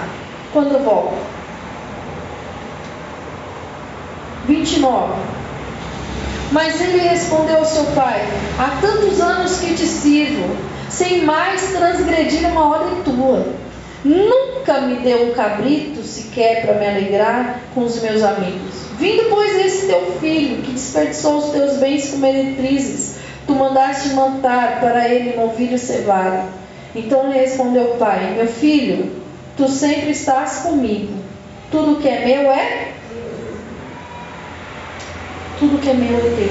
quando 0.53 0.83
volta. 0.83 1.17
29. 4.47 5.13
Mas 6.53 6.81
ele 6.81 6.99
respondeu 6.99 7.59
ao 7.59 7.65
seu 7.65 7.85
pai: 7.87 8.27
Há 8.59 8.81
tantos 8.81 9.21
anos 9.21 9.59
que 9.59 9.75
te 9.75 9.85
sirvo, 9.87 10.57
sem 10.89 11.25
mais 11.25 11.61
transgredir 11.73 12.49
uma 12.49 12.69
ordem 12.69 13.03
tua. 13.03 13.47
Nunca 14.05 14.81
me 14.83 14.97
deu 14.97 15.29
um 15.29 15.35
cabrito 15.35 16.03
sequer 16.03 16.65
para 16.65 16.75
me 16.75 16.87
alegrar 16.87 17.61
com 17.75 17.83
os 17.83 18.01
meus 18.01 18.23
amigos. 18.23 18.76
Vindo, 18.99 19.29
pois, 19.29 19.65
esse 19.67 19.87
teu 19.87 20.19
filho, 20.21 20.63
que 20.63 20.73
desperdiçou 20.73 21.39
os 21.39 21.51
teus 21.51 21.77
bens 21.77 22.11
com 22.11 22.17
meretrizes, 22.19 23.17
tu 23.47 23.55
mandaste 23.55 24.11
matar 24.11 24.81
para 24.81 25.09
ele 25.09 25.37
novilho 25.37 25.79
cevado. 25.79 26.49
Então 26.95 27.31
lhe 27.31 27.39
respondeu 27.39 27.95
o 27.95 27.97
pai: 27.99 28.35
Meu 28.35 28.47
filho, 28.47 29.13
tu 29.57 29.69
sempre 29.69 30.11
estás 30.11 30.61
comigo. 30.61 31.13
Tudo 31.71 32.01
que 32.01 32.09
é 32.09 32.25
meu 32.25 32.51
é 32.51 32.93
tudo 35.59 35.81
que 35.81 35.89
é 35.89 35.95
meu 35.95 36.19
é 36.19 36.21
teu. 36.21 36.51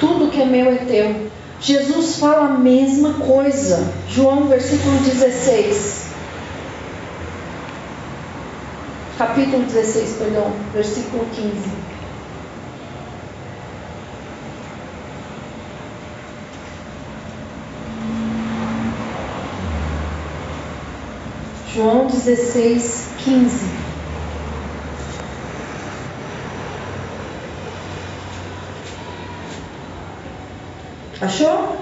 Tudo 0.00 0.30
que 0.30 0.42
é 0.42 0.44
meu 0.44 0.72
é 0.72 0.76
teu. 0.76 1.30
Jesus 1.60 2.16
fala 2.16 2.46
a 2.46 2.58
mesma 2.58 3.14
coisa. 3.14 3.92
João, 4.08 4.48
versículo 4.48 4.98
16. 4.98 5.97
Capítulo 9.18 9.64
16, 9.64 10.16
perdão, 10.16 10.52
versículo 10.72 11.26
15. 11.34 11.52
João 21.74 22.06
16, 22.06 23.08
15. 23.18 23.66
Achou? 31.20 31.76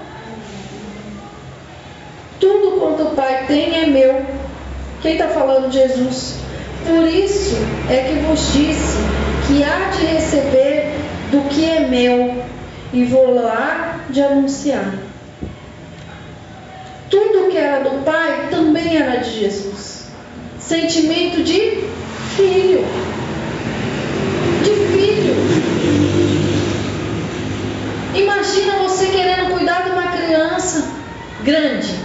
Tudo 2.39 2.79
quanto 2.79 3.03
o 3.03 3.15
Pai 3.15 3.45
tem 3.45 3.75
é 3.75 3.85
meu. 3.85 4.25
Quem 5.03 5.13
está 5.13 5.27
falando? 5.27 5.71
Jesus. 5.71 6.46
Por 6.87 7.05
isso 7.05 7.57
é 7.89 8.03
que 8.03 8.13
vos 8.25 8.53
disse 8.53 8.97
que 9.45 9.61
há 9.61 9.89
de 9.89 10.05
receber 10.05 10.95
do 11.29 11.41
que 11.49 11.65
é 11.65 11.81
meu 11.81 12.41
e 12.93 13.03
vou 13.03 13.35
lá 13.35 13.99
de 14.09 14.21
anunciar. 14.21 14.93
Tudo 17.09 17.49
que 17.51 17.57
era 17.57 17.83
do 17.83 18.05
Pai 18.05 18.47
também 18.49 18.95
era 18.95 19.17
de 19.17 19.37
Jesus. 19.37 20.07
Sentimento 20.59 21.43
de 21.43 21.83
filho. 22.37 22.85
De 24.63 24.71
filho. 24.93 25.35
Imagina 28.15 28.77
você 28.77 29.07
querendo 29.07 29.51
cuidar 29.51 29.83
de 29.83 29.89
uma 29.89 30.07
criança 30.07 30.87
grande. 31.43 31.95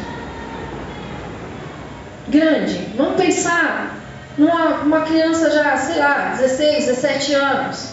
Grande. 2.29 2.89
Vamos 2.97 3.21
pensar 3.21 3.92
numa 4.39 4.83
uma 4.83 5.01
criança 5.03 5.51
já, 5.51 5.77
sei 5.77 5.99
lá, 5.99 6.35
16, 6.39 6.87
17 6.87 7.35
anos. 7.35 7.89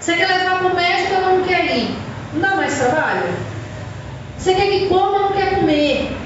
Você 0.00 0.16
quer 0.16 0.28
levar 0.28 0.58
para 0.58 0.68
o 0.68 0.74
médico, 0.74 1.14
ela 1.14 1.36
não 1.36 1.44
quer 1.44 1.76
ir. 1.76 1.96
Não 2.34 2.40
dá 2.40 2.56
mais 2.56 2.78
trabalho? 2.78 3.28
Você 4.36 4.54
quer 4.54 4.66
que 4.66 4.88
coma, 4.88 5.20
não 5.20 5.32
quer 5.32 5.54
comer. 5.54 6.16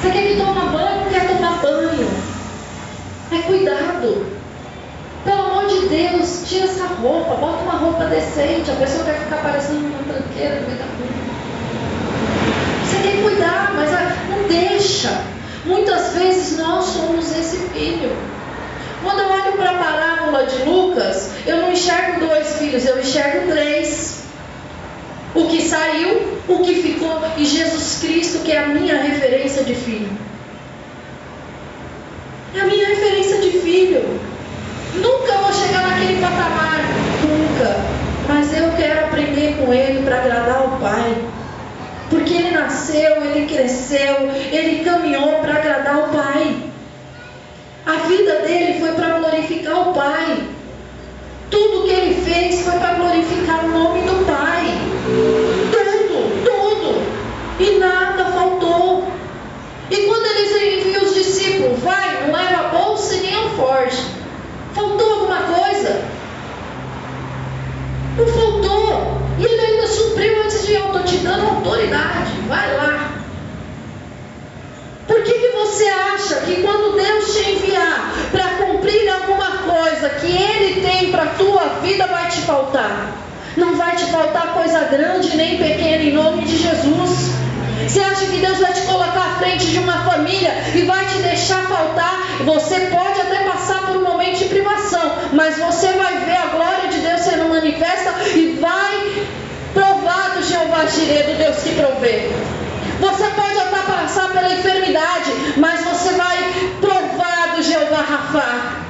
Você 0.00 0.10
quer 0.10 0.28
que 0.28 0.36
tome 0.36 0.68
banho, 0.70 1.04
não 1.04 1.10
quer 1.10 1.28
tomar 1.28 1.62
banho. 1.62 2.08
É 3.30 3.38
cuidado. 3.46 4.26
Pelo 5.24 5.40
amor 5.46 5.66
de 5.68 5.88
Deus, 5.88 6.42
tira 6.46 6.64
essa 6.64 6.86
roupa, 6.86 7.34
bota 7.36 7.62
uma 7.62 7.78
roupa 7.78 8.04
decente. 8.06 8.70
A 8.70 8.74
pessoa 8.74 9.04
quer 9.04 9.20
ficar 9.20 9.36
parecendo 9.36 9.86
uma 9.86 10.02
tranqueira 10.02 10.60
no 10.60 10.66
meio 10.66 10.78
da 10.78 10.84
rua. 10.84 11.22
Você 12.84 12.96
tem 13.02 13.16
que 13.16 13.22
cuidar, 13.22 13.72
mas 13.74 13.94
ah, 13.94 14.16
não 14.28 14.48
deixa. 14.48 15.22
Muitas 15.64 16.12
vezes 16.14 16.58
nós 16.58 16.86
somos 16.86 17.30
esse 17.30 17.56
filho. 17.68 18.16
Quando 19.02 19.20
eu 19.20 19.30
olho 19.30 19.52
para 19.52 19.70
a 19.70 19.74
parábola 19.74 20.46
de 20.46 20.62
Lucas, 20.64 21.30
eu 21.46 21.58
não 21.58 21.72
enxergo 21.72 22.20
dois 22.20 22.56
filhos, 22.56 22.84
eu 22.84 23.00
enxergo 23.00 23.50
três. 23.50 24.22
O 25.34 25.46
que 25.46 25.62
saiu, 25.62 26.40
o 26.48 26.58
que 26.58 26.74
ficou, 26.82 27.20
e 27.36 27.44
Jesus 27.44 28.00
Cristo, 28.02 28.40
que 28.44 28.52
é 28.52 28.58
a 28.58 28.68
minha 28.68 29.00
referência 29.00 29.64
de 29.64 29.74
filho. 29.74 30.10
É 32.54 32.60
a 32.60 32.66
minha 32.66 32.86
referência 32.86 33.38
de 33.38 33.50
filho. 33.60 34.20
Nunca 34.94 35.38
vou 35.38 35.52
chegar 35.52 35.88
naquele 35.88 36.20
patamar, 36.20 36.80
nunca. 37.22 37.76
Mas 38.28 38.56
eu 38.56 38.72
quero 38.76 39.06
aprender 39.06 39.56
com 39.56 39.72
ele 39.72 40.02
para 40.04 40.18
agradar 40.18 40.66
o 40.66 40.78
Pai. 40.78 41.16
Porque 42.10 42.34
ele 42.34 42.50
nasceu, 42.92 43.24
ele 43.24 43.46
cresceu, 43.46 44.28
ele 44.52 44.84
caminhou 44.84 45.38
para 45.40 45.54
agradar 45.54 45.98
o 45.98 46.08
Pai. 46.08 46.56
A 47.86 47.92
vida 48.06 48.40
dele 48.40 48.78
foi 48.80 48.92
para 48.92 49.18
glorificar 49.18 49.88
o 49.88 49.94
Pai. 49.94 50.42
Tudo 51.50 51.84
que 51.84 51.90
ele 51.90 52.22
fez 52.22 52.62
foi 52.62 52.78
para 52.78 52.94
glorificar 52.94 53.64
o 53.64 53.68
nome 53.68 54.02
do 54.02 54.26
Pai. 54.26 54.66
Tudo, 55.72 56.44
tudo. 56.44 57.02
E 57.60 57.78
nada 57.78 58.26
faltou. 58.26 59.08
E 59.90 59.96
quando 59.96 60.26
ele 60.26 60.80
enviou 60.80 61.04
os 61.04 61.14
discípulos, 61.14 61.80
vai, 61.80 62.26
não 62.26 62.34
leva 62.34 62.66
a 62.66 62.68
bolsa 62.68 63.14
e 63.14 63.20
nem 63.20 63.34
alforje. 63.34 64.06
Faltou 64.74 65.12
alguma 65.12 65.42
coisa? 65.42 66.04
Não 68.18 68.26
faltou. 68.26 69.22
E 69.38 69.44
ele 69.44 69.60
ainda 69.60 69.86
supriu 69.86 70.42
antes 70.42 70.66
de 70.66 70.74
eu. 70.74 70.86
Estou 70.86 71.02
te 71.02 71.16
dando 71.18 71.46
autoridade. 71.46 72.21
Vai 72.52 72.76
lá. 72.76 73.12
Por 75.06 75.22
que, 75.22 75.32
que 75.32 75.48
você 75.56 75.88
acha 75.88 76.34
que 76.42 76.56
quando 76.56 76.96
Deus 76.96 77.34
te 77.34 77.50
enviar 77.50 78.12
para 78.30 78.46
cumprir 78.58 79.08
alguma 79.08 79.50
coisa 79.72 80.10
que 80.10 80.26
Ele 80.26 80.82
tem 80.82 81.10
para 81.10 81.22
a 81.22 81.26
tua 81.28 81.64
vida 81.80 82.06
vai 82.08 82.28
te 82.28 82.42
faltar? 82.42 83.10
Não 83.56 83.74
vai 83.74 83.96
te 83.96 84.04
faltar 84.04 84.52
coisa 84.52 84.80
grande 84.80 85.34
nem 85.34 85.56
pequena 85.56 86.02
em 86.02 86.12
nome 86.12 86.42
de 86.44 86.58
Jesus. 86.58 87.30
Você 87.88 88.00
acha 88.00 88.26
que 88.26 88.36
Deus 88.36 88.58
vai 88.58 88.74
te 88.74 88.82
colocar 88.82 89.32
à 89.32 89.38
frente 89.38 89.68
de 89.68 89.78
uma 89.78 90.04
família 90.04 90.52
e 90.74 90.82
vai 90.82 91.06
te 91.06 91.22
deixar 91.22 91.62
faltar? 91.62 92.20
Você 92.44 92.80
pode 92.80 93.18
até 93.18 93.44
passar 93.44 93.86
por 93.86 93.96
um 93.96 94.02
momento 94.02 94.36
de 94.36 94.44
privação, 94.44 95.10
mas 95.32 95.56
você 95.56 95.90
vai 95.92 96.18
ver 96.18 96.36
a 96.36 96.46
glória 96.48 96.88
de 96.90 96.98
Deus 96.98 97.20
sendo 97.22 97.48
manifesta 97.48 98.12
e 98.34 98.58
vai 98.60 98.91
provar 100.86 101.22
do 101.24 101.38
Deus 101.38 101.56
que 101.62 101.74
provê. 101.74 102.30
Você 103.00 103.24
pode 103.30 103.58
até 103.58 103.82
passar 103.82 104.28
pela 104.32 104.52
enfermidade, 104.52 105.30
mas 105.56 105.84
você 105.84 106.12
vai 106.14 106.38
provar 106.80 107.56
do 107.56 107.62
Jeová 107.62 108.00
Rafá. 108.00 108.82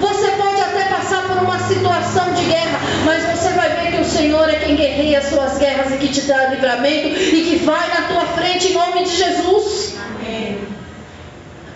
Você 0.00 0.30
pode 0.32 0.60
até 0.60 0.84
passar 0.84 1.22
por 1.22 1.42
uma 1.42 1.58
situação 1.58 2.32
de 2.34 2.44
guerra, 2.44 2.80
mas 3.04 3.24
você 3.24 3.50
vai 3.50 3.68
ver 3.70 3.92
que 3.92 4.00
o 4.00 4.04
Senhor 4.04 4.48
é 4.48 4.54
quem 4.56 4.76
guerreia 4.76 5.18
as 5.18 5.28
suas 5.28 5.58
guerras 5.58 5.92
e 5.92 5.96
que 5.98 6.08
te 6.08 6.22
dá 6.22 6.46
livramento 6.46 7.08
e 7.08 7.42
que 7.50 7.64
vai 7.64 7.88
na 7.88 8.02
tua 8.02 8.26
frente 8.36 8.68
em 8.68 8.74
nome 8.74 9.04
de 9.04 9.16
Jesus. 9.16 9.94
Amém. 9.98 10.58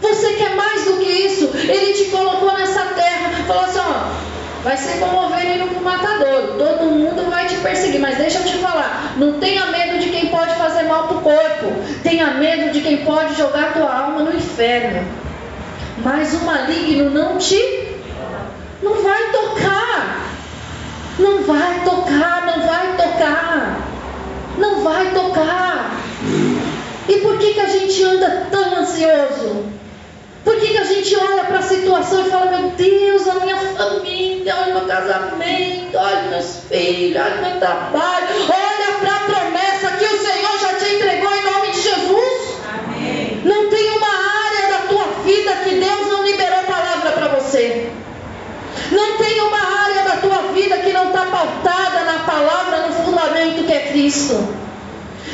Você 0.01 0.33
quer 0.35 0.55
mais 0.55 0.85
do 0.85 0.99
que 0.99 1.11
isso? 1.11 1.51
Ele 1.55 1.93
te 1.95 2.11
colocou 2.11 2.53
nessa 2.53 2.83
terra, 2.95 3.31
falou 3.47 3.65
assim: 3.65 3.79
ó, 3.79 4.32
vai 4.63 4.77
ser 4.77 4.99
como 4.99 5.27
ovelha 5.27 5.57
indo 5.57 5.69
para 5.69 5.79
o 5.79 5.85
matador. 5.85 6.57
Todo 6.59 6.91
mundo 6.91 7.31
vai 7.31 7.47
te 7.47 7.57
perseguir, 7.57 8.01
mas 8.01 8.17
deixa 8.17 8.39
eu 8.39 8.45
te 8.45 8.59
falar: 8.59 9.15
não 9.17 9.35
tenha 9.35 9.67
medo 9.67 9.99
de 9.99 10.11
quem 10.11 10.27
pode 10.27 10.55
fazer 10.55 10.85
mal 10.85 11.09
para 11.09 11.17
o 11.17 11.21
corpo, 11.21 11.73
tenha 12.03 12.33
medo 12.33 12.73
de 12.73 12.81
quem 12.81 12.99
pode 12.99 13.35
jogar 13.35 13.73
tua 13.73 13.93
alma 13.93 14.21
no 14.23 14.37
inferno. 14.37 15.05
Mas 15.99 16.35
o 16.35 16.45
maligno 16.45 17.11
não 17.11 17.39
te 17.39 17.93
não 18.83 19.01
vai 19.01 19.31
tocar. 19.31 20.33
Não 21.19 21.43
vai 21.45 21.85
tocar, 21.85 22.47
não 22.47 22.67
vai 22.67 22.97
tocar. 22.97 23.89
Não 24.59 24.83
vai 24.83 25.11
tocar. 25.13 25.97
E 27.09 27.17
por 27.19 27.39
que, 27.39 27.55
que 27.55 27.61
a 27.61 27.69
gente 27.69 28.03
anda 28.03 28.49
tão 28.51 28.77
ansioso? 28.77 29.67
Por 30.45 30.57
que, 30.59 30.69
que 30.69 30.79
a 30.79 30.85
gente 30.85 31.17
olha 31.17 31.45
para 31.45 31.59
a 31.59 31.63
situação 31.63 32.27
e 32.27 32.31
fala, 32.31 32.51
meu 32.51 32.71
Deus, 32.71 33.29
a 33.29 33.35
minha 33.37 33.57
família, 33.57 34.57
olha 34.57 34.75
meu 34.75 34.87
casamento, 34.87 35.97
olha 35.97 36.23
meus 36.31 36.57
filhos, 36.69 37.23
olha 37.23 37.49
meu 37.49 37.61
trabalho, 37.61 38.27
olha 38.49 38.99
para 39.01 39.15
a 39.15 39.21
promessa 39.21 39.97
que 39.99 40.05
o 40.05 40.19
Senhor 40.19 40.59
já 40.59 40.75
te 40.75 40.95
entregou 40.97 41.33
em 41.33 41.45
nome 41.45 41.71
de 41.71 41.81
Jesus? 41.81 42.57
Amém. 42.75 43.41
Não 43.45 43.71
tem 43.71 43.91
uma 43.91 44.09
área 44.09 44.69
da 44.69 44.79
tua 44.89 45.23
vida 45.25 45.53
que 45.65 45.75
Deus 45.77 46.09
não 46.09 46.25
liberou 46.25 46.63
palavra 46.65 47.13
para 47.13 47.29
você. 47.29 47.91
Não 48.91 49.19
tem 49.19 49.41
uma 49.43 49.83
área 49.85 50.03
da 50.03 50.17
tua 50.17 50.53
vida 50.53 50.79
que 50.79 50.93
não 50.93 51.09
está 51.09 51.27
pautada 51.27 52.05
na 52.05 52.19
palavra, 52.21 52.89
no 52.89 52.93
fundamento 53.05 53.65
que 53.65 53.73
é 53.73 53.81
Cristo. 53.93 54.49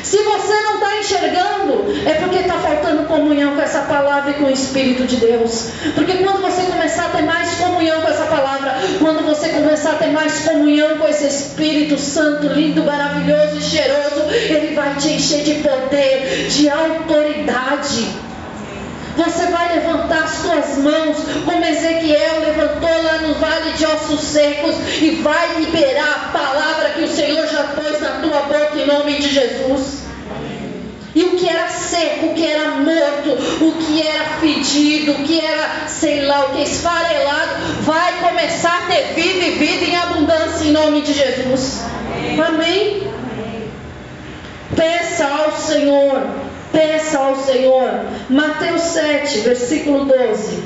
Se 0.03 0.17
você 0.19 0.63
não 0.63 0.75
está 0.75 0.97
enxergando, 0.99 1.85
é 2.07 2.15
porque 2.15 2.39
está 2.39 2.55
faltando 2.55 3.05
comunhão 3.05 3.55
com 3.55 3.63
essa 3.63 3.83
palavra 3.83 4.31
e 4.31 4.35
com 4.35 4.45
o 4.45 4.51
Espírito 4.51 5.05
de 5.05 5.17
Deus. 5.17 5.71
Porque 5.95 6.19
quando 6.19 6.41
você 6.41 6.63
começar 6.63 7.07
a 7.07 7.09
ter 7.11 7.23
mais 7.23 7.55
comunhão 7.57 8.01
com 8.01 8.09
essa 8.09 8.25
palavra, 8.27 8.75
quando 8.99 9.25
você 9.25 9.49
começar 9.51 9.93
a 9.93 9.97
ter 9.97 10.09
mais 10.09 10.41
comunhão 10.41 10.99
com 10.99 11.09
esse 11.09 11.27
Espírito 11.27 11.99
Santo, 11.99 12.47
lindo, 12.49 12.85
maravilhoso 12.85 13.59
e 13.59 13.63
cheiroso, 13.63 14.23
ele 14.31 14.75
vai 14.75 14.95
te 14.97 15.09
encher 15.09 15.43
de 15.43 15.55
poder, 15.57 16.49
de 16.49 16.69
autoridade. 16.69 18.28
Você 19.19 19.47
vai 19.47 19.75
levantar 19.75 20.23
as 20.23 20.31
suas 20.31 20.79
mãos, 20.79 21.17
como 21.45 21.65
Ezequiel 21.65 22.41
levantou 22.41 23.03
lá 23.03 23.19
no 23.19 23.35
vale 23.35 23.73
de 23.73 23.85
ossos 23.85 24.21
secos, 24.21 24.77
e 25.03 25.11
vai 25.23 25.57
liberar 25.57 26.27
a 26.27 26.39
palavra 26.39 26.91
que 26.91 27.03
o 27.03 27.09
Senhor 27.09 27.45
já 27.49 27.65
pôs 27.65 28.01
na 28.01 28.21
tua 28.21 28.43
boca 28.43 28.79
em 28.79 28.87
nome 28.87 29.19
de 29.19 29.29
Jesus. 29.29 30.05
E 31.17 31.25
o 31.25 31.31
que 31.33 31.49
era 31.49 31.67
seco, 31.69 32.27
o 32.27 32.35
que 32.35 32.47
era 32.47 32.71
morto, 32.77 33.65
o 33.65 33.73
que 33.73 34.07
era 34.07 34.25
fedido, 34.41 35.11
o 35.11 35.25
que 35.25 35.41
era, 35.41 35.89
sei 35.89 36.25
lá, 36.25 36.45
o 36.45 36.51
que 36.51 36.61
é 36.61 36.63
esfarelado, 36.63 37.51
vai 37.81 38.21
começar 38.21 38.85
a 38.85 38.87
ter 38.87 39.15
vida 39.15 39.47
e 39.47 39.51
vida 39.59 39.85
em 39.85 39.97
abundância 39.97 40.65
em 40.65 40.71
nome 40.71 41.01
de 41.01 41.13
Jesus. 41.13 41.81
Amém? 42.47 43.03
Amém? 43.03 43.71
Peça 44.77 45.27
ao 45.27 45.57
Senhor 45.57 46.38
Peça 46.73 47.19
ao 47.19 47.37
Senhor. 47.37 47.89
Mateus 48.29 48.83
7, 48.83 49.41
versículo 49.41 50.05
12. 50.05 50.63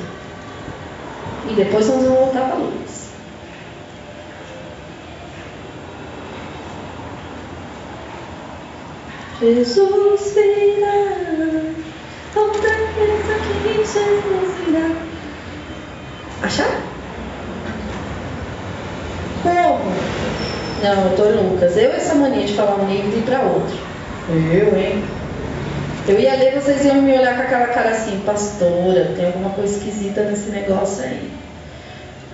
E 1.51 1.55
depois 1.55 1.87
nós 1.89 2.03
vamos 2.03 2.19
voltar 2.19 2.49
para 2.49 2.55
Lucas. 2.57 3.03
Jesus 9.41 10.35
virá, 10.35 10.93
outra 12.37 12.71
vez 12.71 13.31
aqui 13.31 13.75
Jesus 13.75 14.55
virá. 14.65 14.91
Achar? 16.43 16.81
Como? 19.43 19.93
Não, 20.83 21.05
eu 21.05 21.11
estou 21.11 21.43
Lucas. 21.43 21.77
Eu 21.77 21.91
essa 21.91 22.15
mania 22.15 22.47
de 22.47 22.55
falar 22.55 22.77
um 22.77 22.89
livro 22.89 23.11
e 23.17 23.19
ir 23.19 23.23
para 23.23 23.41
outro. 23.41 23.77
Eu, 24.31 24.79
hein? 24.79 25.03
Eu 26.09 26.19
ia 26.19 26.35
ler, 26.35 26.53
vocês 26.61 26.85
iam 26.85 27.01
me 27.01 27.13
olhar 27.17 27.37
com 27.37 27.43
aquela 27.43 27.69
cara 27.69 27.91
assim, 27.91 28.21
pastora, 28.27 29.13
tem 29.15 29.27
alguma 29.27 29.51
coisa 29.51 29.77
esquisita 29.77 30.23
nesse 30.23 30.51
negócio 30.51 31.05
aí. 31.05 31.31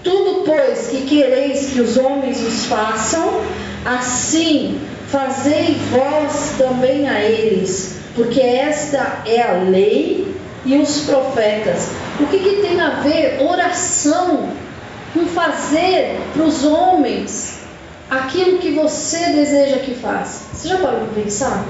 Tudo, 0.02 0.44
pois, 0.46 0.88
que 0.88 1.02
quereis 1.02 1.70
que 1.70 1.80
os 1.80 1.98
homens 1.98 2.40
os 2.40 2.64
façam, 2.64 3.42
assim 3.84 4.80
fazei 5.08 5.76
vós 5.90 6.52
também 6.58 7.08
a 7.08 7.20
eles, 7.22 7.96
porque 8.14 8.40
esta 8.40 9.22
é 9.26 9.42
a 9.42 9.52
lei 9.62 10.34
e 10.64 10.76
os 10.76 11.02
profetas. 11.02 11.88
O 12.20 12.26
que, 12.26 12.38
que 12.38 12.62
tem 12.62 12.80
a 12.80 13.00
ver 13.00 13.38
oração 13.40 14.50
com 15.14 15.26
fazer 15.26 16.18
para 16.34 16.42
os 16.42 16.64
homens 16.64 17.60
aquilo 18.10 18.58
que 18.58 18.72
você 18.72 19.32
deseja 19.32 19.78
que 19.78 19.94
faça? 19.94 20.44
Você 20.54 20.68
já 20.68 20.78
parou 20.78 21.00
para 21.00 21.22
pensar? 21.22 21.66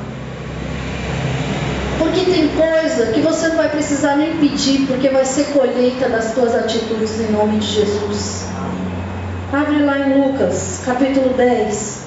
Porque 1.98 2.24
tem 2.30 2.48
coisa 2.48 3.12
que 3.12 3.20
você 3.20 3.48
não 3.48 3.56
vai 3.56 3.68
precisar 3.68 4.16
nem 4.16 4.36
pedir, 4.36 4.86
porque 4.86 5.08
vai 5.08 5.24
ser 5.24 5.46
colheita 5.46 6.08
das 6.08 6.32
tuas 6.32 6.54
atitudes 6.54 7.20
em 7.20 7.32
nome 7.32 7.58
de 7.58 7.66
Jesus. 7.66 8.44
Abre 9.52 9.82
lá 9.84 9.98
em 9.98 10.20
Lucas, 10.20 10.82
capítulo 10.84 11.34
10. 11.34 12.02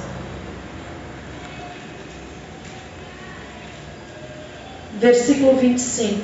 Versículo 5.00 5.58
25. 5.58 6.22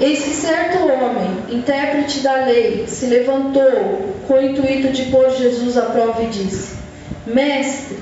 Eis 0.00 0.22
que 0.22 0.30
certo 0.30 0.86
homem, 0.86 1.42
intérprete 1.50 2.20
da 2.20 2.44
lei, 2.44 2.86
se 2.86 3.06
levantou 3.06 4.14
com 4.26 4.34
o 4.34 4.42
intuito 4.42 4.92
de 4.92 5.06
pôr 5.06 5.28
Jesus 5.30 5.76
à 5.76 5.82
prova 5.82 6.22
e 6.22 6.28
disse: 6.28 6.76
Mestre, 7.26 7.97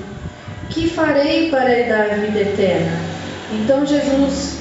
que 0.77 0.91
farei 0.91 1.49
para 1.49 1.73
herdar 1.73 2.11
a 2.13 2.15
vida 2.17 2.41
eterna? 2.41 2.93
Então 3.51 3.87
Jesus 3.87 4.59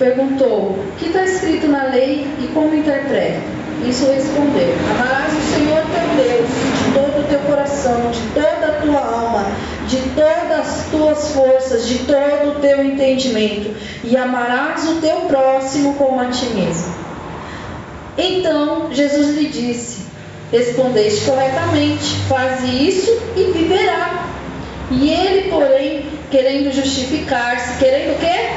perguntou: 0.00 0.76
que 0.98 1.06
está 1.06 1.22
escrito 1.22 1.68
na 1.68 1.84
lei 1.84 2.26
e 2.42 2.48
como 2.48 2.74
interpreta? 2.74 3.40
Isso 3.88 4.04
respondeu: 4.06 4.74
Amarás 4.90 5.32
o 5.32 5.54
Senhor 5.54 5.82
teu 5.94 6.24
Deus 6.24 6.48
de 6.48 6.92
todo 6.92 7.20
o 7.20 7.28
teu 7.28 7.38
coração, 7.40 8.10
de 8.10 8.20
toda 8.34 8.66
a 8.66 8.80
tua 8.80 8.98
alma, 8.98 9.46
de 9.86 9.98
todas 10.16 10.58
as 10.58 10.86
tuas 10.90 11.30
forças, 11.30 11.86
de 11.86 11.98
todo 12.00 12.56
o 12.56 12.60
teu 12.60 12.84
entendimento, 12.84 13.76
e 14.02 14.16
amarás 14.16 14.88
o 14.88 14.96
teu 14.96 15.20
próximo 15.28 15.94
como 15.94 16.18
a 16.20 16.30
ti 16.30 16.46
mesmo. 16.46 16.92
Então 18.18 18.92
Jesus 18.92 19.36
lhe 19.36 19.46
disse: 19.50 20.06
Respondeste 20.50 21.26
corretamente, 21.26 22.16
faze 22.28 22.66
isso 22.66 23.16
e 23.36 23.52
viverá. 23.52 24.25
E 24.90 25.10
ele, 25.10 25.50
porém, 25.50 26.06
querendo 26.30 26.72
justificar-se, 26.72 27.78
querendo 27.78 28.14
o 28.14 28.18
quê? 28.18 28.50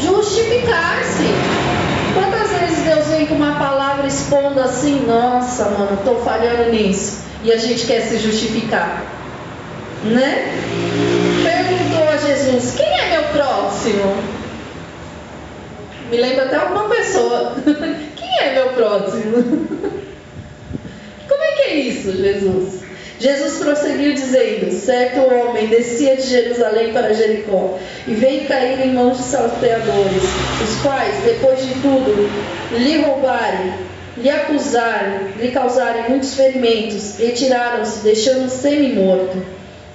Justificar-se. 0.00 1.24
Quantas 2.14 2.50
vezes 2.58 2.84
Deus 2.84 3.06
vem 3.08 3.26
com 3.26 3.34
uma 3.34 3.58
palavra 3.58 4.06
expondo 4.06 4.58
assim, 4.60 5.04
nossa, 5.06 5.66
mano, 5.66 5.98
estou 5.98 6.22
falhando 6.22 6.70
nisso, 6.70 7.24
e 7.44 7.52
a 7.52 7.58
gente 7.58 7.86
quer 7.86 8.00
se 8.00 8.18
justificar, 8.18 9.04
né? 10.04 10.50
Perguntou 11.44 12.08
a 12.08 12.16
Jesus: 12.16 12.74
quem 12.74 12.86
é 12.86 13.10
meu 13.10 13.24
próximo? 13.24 14.16
Me 16.10 16.16
lembra 16.16 16.44
até 16.46 16.56
alguma 16.56 16.88
pessoa. 16.88 17.56
quem 18.16 18.38
é 18.40 18.54
meu 18.54 18.70
próximo? 18.70 19.36
Como 21.28 21.42
é 21.42 21.52
que 21.52 21.62
é 21.62 21.74
isso, 21.74 22.12
Jesus? 22.12 22.85
Jesus 23.18 23.58
prosseguiu 23.58 24.12
dizendo: 24.12 24.70
Certo 24.72 25.20
homem 25.20 25.68
descia 25.68 26.16
de 26.16 26.22
Jerusalém 26.22 26.92
para 26.92 27.14
Jericó 27.14 27.78
e 28.06 28.12
veio 28.12 28.46
cair 28.46 28.80
em 28.80 28.92
mãos 28.92 29.16
de 29.16 29.24
salteadores, 29.24 30.22
os 30.62 30.82
quais, 30.82 31.14
depois 31.24 31.64
de 31.66 31.72
tudo, 31.80 32.30
lhe 32.72 33.00
roubarem, 33.02 33.72
lhe 34.18 34.28
acusarem, 34.28 35.28
lhe 35.38 35.50
causarem 35.50 36.10
muitos 36.10 36.34
ferimentos, 36.34 37.16
retiraram-se, 37.18 38.00
deixando-o 38.00 38.50
semi-morto. 38.50 39.42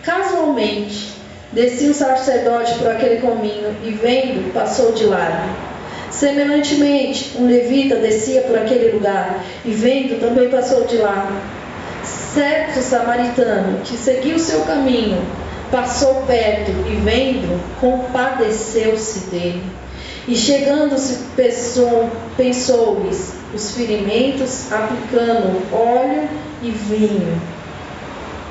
Casualmente, 0.01 1.09
descia 1.51 1.91
um 1.91 1.93
sacerdote 1.93 2.73
por 2.79 2.87
aquele 2.87 3.21
caminho 3.21 3.75
e, 3.83 3.91
vendo, 3.91 4.51
passou 4.51 4.93
de 4.93 5.05
lado. 5.05 5.71
Semelhantemente, 6.09 7.33
um 7.37 7.47
levita 7.47 7.95
descia 7.97 8.41
por 8.41 8.57
aquele 8.57 8.91
lugar 8.91 9.43
e, 9.63 9.71
vendo, 9.71 10.19
também 10.19 10.49
passou 10.49 10.85
de 10.85 10.97
lado. 10.97 11.60
Certo 12.33 12.81
samaritano 12.81 13.79
que 13.83 13.97
seguiu 13.97 14.39
seu 14.39 14.61
caminho, 14.61 15.21
passou 15.69 16.23
perto 16.27 16.71
e, 16.89 16.95
vendo, 17.03 17.61
compadeceu-se 17.79 19.29
dele. 19.29 19.63
E 20.27 20.35
chegando-se, 20.35 21.25
pensou-lhes 22.37 23.33
os 23.53 23.71
ferimentos, 23.71 24.71
aplicando 24.71 25.61
óleo 25.73 26.29
e 26.61 26.69
vinho. 26.69 27.41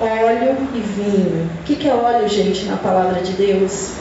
Óleo 0.01 0.57
e 0.75 0.81
vinho. 0.81 1.51
O 1.61 1.63
que 1.63 1.89
é 1.89 1.95
óleo, 1.95 2.29
gente, 2.29 2.65
na 2.65 2.77
palavra 2.77 3.23
de 3.23 3.33
Deus? 3.33 3.93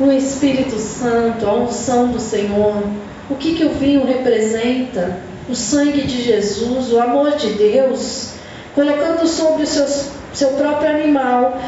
O 0.00 0.10
Espírito 0.10 0.76
Santo, 0.76 1.46
a 1.46 1.54
unção 1.54 2.08
do 2.08 2.18
Senhor. 2.18 2.82
O 3.30 3.36
que, 3.36 3.54
que 3.54 3.64
o 3.64 3.74
vinho 3.74 4.04
representa? 4.04 5.20
O 5.46 5.54
sangue 5.54 6.02
de 6.02 6.22
Jesus, 6.22 6.90
o 6.90 6.98
amor 6.98 7.36
de 7.36 7.50
Deus, 7.50 8.30
colocando 8.74 9.26
sobre 9.26 9.64
os 9.64 9.68
seus 9.68 10.06
seu 10.32 10.48
próprio 10.48 10.90
animal, 10.90 11.60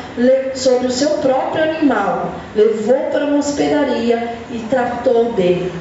sobre 0.55 0.89
o 0.89 0.91
seu 0.91 1.11
próprio 1.19 1.63
animal, 1.63 2.33
levou 2.55 3.11
para 3.13 3.27
uma 3.27 3.39
hospedaria 3.39 4.33
e 4.51 4.59
tratou 4.69 5.33
dele. 5.33 5.73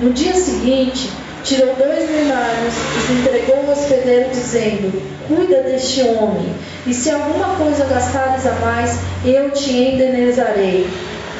No 0.00 0.12
dia 0.12 0.34
seguinte, 0.34 1.10
tirou 1.44 1.74
dois 1.74 2.08
denários 2.08 2.74
e 3.10 3.12
entregou 3.20 3.56
ao 3.56 3.72
hospedeiro, 3.72 4.30
dizendo: 4.30 5.02
Cuida 5.28 5.62
deste 5.62 6.00
homem, 6.02 6.54
e 6.86 6.94
se 6.94 7.10
alguma 7.10 7.56
coisa 7.56 7.84
gastares 7.84 8.46
a 8.46 8.52
mais, 8.52 8.98
eu 9.24 9.50
te 9.50 9.70
indenizarei 9.70 10.88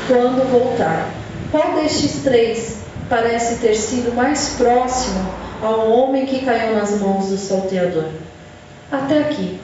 quando 0.09 0.51
voltar. 0.51 1.09
Qual 1.51 1.75
destes 1.81 2.23
três 2.25 2.77
parece 3.09 3.57
ter 3.57 3.75
sido 3.75 4.15
mais 4.15 4.57
próximo 4.59 5.42
ao 5.63 5.91
homem 5.91 6.27
que 6.27 6.45
caiu 6.45 6.77
nas 6.77 7.01
mãos 7.01 7.29
do 7.29 7.39
salteador? 7.39 8.09
Até 8.91 9.21
aqui. 9.21 9.61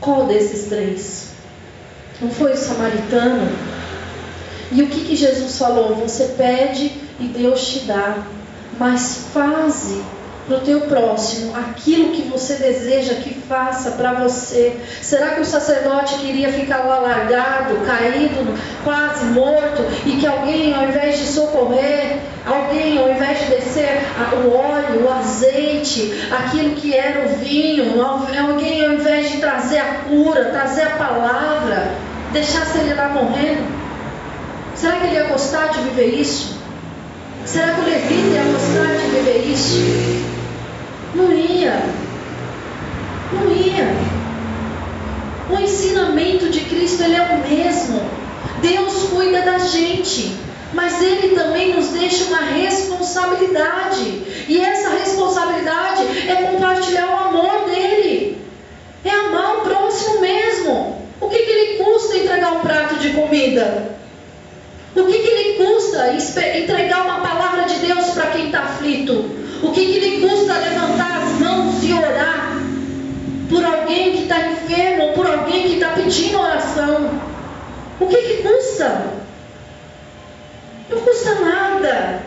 Qual 0.00 0.26
desses 0.26 0.68
três? 0.68 1.28
Não 2.20 2.30
foi 2.30 2.52
o 2.52 2.56
samaritano? 2.56 3.50
E 4.70 4.82
o 4.82 4.88
que, 4.88 5.04
que 5.04 5.16
Jesus 5.16 5.58
falou? 5.58 5.94
Você 5.96 6.34
pede 6.36 6.92
e 7.18 7.24
Deus 7.28 7.66
te 7.66 7.80
dá, 7.80 8.24
mas 8.78 9.28
faze 9.32 10.02
para 10.46 10.56
o 10.58 10.60
teu 10.60 10.82
próximo 10.82 11.56
aquilo 11.56 12.10
que 12.12 12.22
você 12.22 12.54
deseja 12.54 13.14
que 13.14 13.34
faça 13.48 13.92
para 13.92 14.12
você. 14.14 14.76
Será 15.00 15.30
que 15.30 15.40
o 15.40 15.44
sacerdote 15.44 16.18
queria 16.18 16.52
ficar 16.52 16.84
lá 16.84 16.98
largado, 16.98 17.76
caído, 17.86 18.54
quase 18.82 19.24
morto, 19.26 19.82
e 20.04 20.16
que 20.18 20.26
alguém, 20.26 20.74
ao 20.74 20.84
invés 20.84 21.18
de 21.18 21.26
socorrer, 21.26 22.18
alguém, 22.46 22.98
ao 22.98 23.10
invés 23.10 23.38
de 23.40 23.46
descer 23.46 24.02
o 24.44 24.54
óleo, 24.54 25.06
o 25.06 25.12
azeite, 25.12 26.28
aquilo 26.30 26.74
que 26.74 26.94
era 26.94 27.26
o 27.26 27.36
vinho, 27.38 28.02
alguém, 28.02 28.84
ao 28.84 28.92
invés 28.92 29.30
de 29.30 29.38
trazer 29.38 29.78
a 29.78 29.94
cura, 30.08 30.46
trazer 30.46 30.82
a 30.82 30.90
palavra, 30.90 31.92
deixasse 32.32 32.78
ele 32.78 32.94
lá 32.94 33.08
morrendo? 33.08 33.64
Será 34.74 34.96
que 34.96 35.06
ele 35.06 35.14
ia 35.14 35.24
gostar 35.24 35.68
de 35.68 35.80
viver 35.80 36.20
isso? 36.20 36.58
Será 37.46 37.74
que 37.74 37.80
o 37.80 37.84
levita 37.84 38.34
ia 38.34 38.42
gostar 38.52 38.94
de 38.96 39.06
viver 39.10 39.46
isso? 39.46 40.33
Não 41.14 41.32
ia. 41.32 41.80
Não 43.32 43.52
ia. 43.52 44.14
O 45.50 45.60
ensinamento 45.60 46.48
de 46.48 46.60
Cristo 46.60 47.02
ele 47.04 47.16
é 47.16 47.22
o 47.22 47.48
mesmo. 47.48 48.00
Deus 48.60 49.10
cuida 49.10 49.42
da 49.42 49.58
gente, 49.58 50.36
mas 50.72 51.00
Ele 51.02 51.34
também 51.34 51.74
nos 51.74 51.88
deixa 51.88 52.24
uma 52.24 52.40
responsabilidade. 52.40 54.22
E 54.48 54.60
essa 54.60 54.90
responsabilidade 54.90 56.02
é 56.28 56.50
compartilhar 56.50 57.08
o 57.08 57.28
amor 57.28 57.70
dele. 57.70 58.38
É 59.04 59.10
amar 59.10 59.58
o 59.58 59.60
próximo 59.60 60.20
mesmo. 60.20 61.04
O 61.20 61.28
que, 61.28 61.38
que 61.38 61.50
ele 61.50 61.84
custa 61.84 62.16
entregar 62.16 62.52
um 62.52 62.60
prato 62.60 62.96
de 62.96 63.10
comida? 63.10 63.96
O 64.96 65.04
que, 65.04 65.18
que 65.18 65.34
lhe 65.34 65.64
custa 65.64 66.12
entregar 66.12 67.02
uma 67.02 67.20
palavra 67.20 67.64
de 67.64 67.76
Deus 67.76 68.10
para 68.10 68.30
quem 68.30 68.46
está 68.46 68.60
aflito? 68.60 69.43
O 69.64 69.72
que, 69.72 69.86
que 69.86 69.98
lhe 69.98 70.20
custa 70.20 70.58
levantar 70.58 71.22
as 71.22 71.40
mãos 71.40 71.82
e 71.82 71.92
orar 71.94 72.60
por 73.48 73.64
alguém 73.64 74.12
que 74.12 74.22
está 74.24 74.38
enfermo 74.40 75.12
por 75.14 75.26
alguém 75.26 75.62
que 75.62 75.74
está 75.74 75.88
pedindo 75.90 76.38
oração? 76.38 77.18
O 77.98 78.06
que, 78.06 78.16
que 78.16 78.42
custa? 78.42 79.14
Não 80.90 81.00
custa 81.00 81.34
nada. 81.36 82.22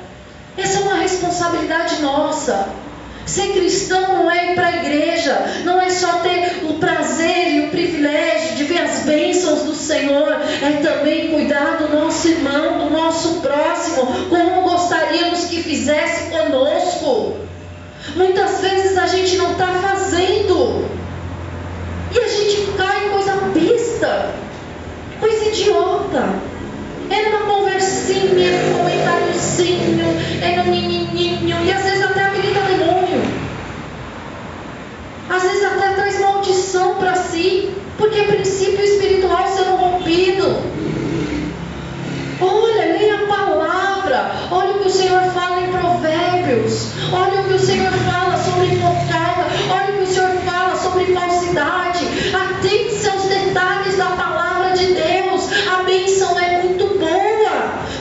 Essa 0.57 0.79
é 0.79 0.81
uma 0.81 0.95
responsabilidade 0.95 2.01
nossa. 2.01 2.69
Ser 3.25 3.51
cristão 3.53 4.01
não 4.01 4.31
é 4.31 4.51
ir 4.51 4.55
para 4.55 4.67
a 4.67 4.77
igreja, 4.77 5.37
não 5.63 5.79
é 5.79 5.89
só 5.91 6.19
ter 6.19 6.63
o 6.63 6.75
prazer 6.79 7.53
e 7.53 7.67
o 7.67 7.69
privilégio 7.69 8.26
Senhor, 9.77 10.33
é 10.61 10.71
também 10.81 11.31
cuidar 11.31 11.77
do 11.77 11.95
nosso 11.95 12.27
irmão, 12.27 12.79
do 12.79 12.89
nosso 12.89 13.41
próximo, 13.41 14.07
como 14.29 14.61
gostaríamos 14.63 15.45
que 15.45 15.63
fizesse 15.63 16.29
conosco. 16.29 17.37
Muitas 18.15 18.61
vezes 18.61 18.97
a 18.97 19.07
gente 19.07 19.37
não 19.37 19.51
está 19.51 19.67
fazendo, 19.67 20.85
e 22.13 22.19
a 22.19 22.27
gente 22.27 22.71
cai 22.77 23.07
em 23.07 23.09
coisa 23.09 23.33
besta, 23.53 24.31
coisa 25.19 25.45
idiota. 25.45 26.47
É 27.09 27.29
numa 27.29 27.45
conversinha, 27.45 28.47
é 28.47 28.63
num 28.63 28.77
comentáriozinho, 28.79 30.05
é 30.41 30.57
no 30.57 30.65
menininho, 30.71 31.63
e 31.63 31.71
às 31.71 31.83
vezes 31.83 32.03
até 32.03 32.25
habilita 32.25 32.59
demônio. 32.61 33.21
Às 35.29 35.43
vezes 35.43 35.63
até 35.63 35.93
traz 35.93 36.06
maldição 36.47 36.95
para 36.95 37.15
si, 37.15 37.69
porque 37.97 38.23
princípio 38.23 38.83
espiritual 38.83 39.47
sendo 39.47 39.75
rompido. 39.75 40.55
Olha, 42.39 42.93
leia 42.93 43.15
a 43.15 43.27
palavra, 43.27 44.31
olha 44.51 44.71
o 44.71 44.79
que 44.79 44.87
o 44.87 44.91
Senhor 44.91 45.21
fala 45.33 45.61
em 45.61 45.71
Provérbios, 45.71 46.91
olha 47.11 47.41
o 47.41 47.43
que 47.45 47.53
o 47.53 47.59
Senhor 47.59 47.91
fala 47.91 48.37
sobre 48.37 48.77
fofoca, 48.77 49.47
olha 49.71 49.93
o 49.93 49.97
que 49.97 50.03
o 50.03 50.07
Senhor 50.13 50.31
fala 50.45 50.75
sobre 50.75 51.05
falsidade. 51.13 52.05
Atente-se 52.33 53.09
aos 53.09 53.23
detalhes 53.23 53.97
da 53.97 54.05
palavra 54.05 54.77
de 54.77 54.93
Deus. 54.93 55.49
A 55.67 55.83
bênção 55.83 56.39
é 56.39 56.63
muito 56.63 56.87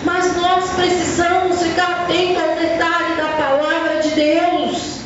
mas 0.05 0.37
nós 0.37 0.71
precisamos 0.71 1.61
ficar 1.61 2.03
atento 2.03 2.41
ao 2.41 2.57
detalhe 2.57 3.17
da 3.17 3.29
palavra 3.29 4.01
de 4.01 4.11
Deus. 4.11 4.97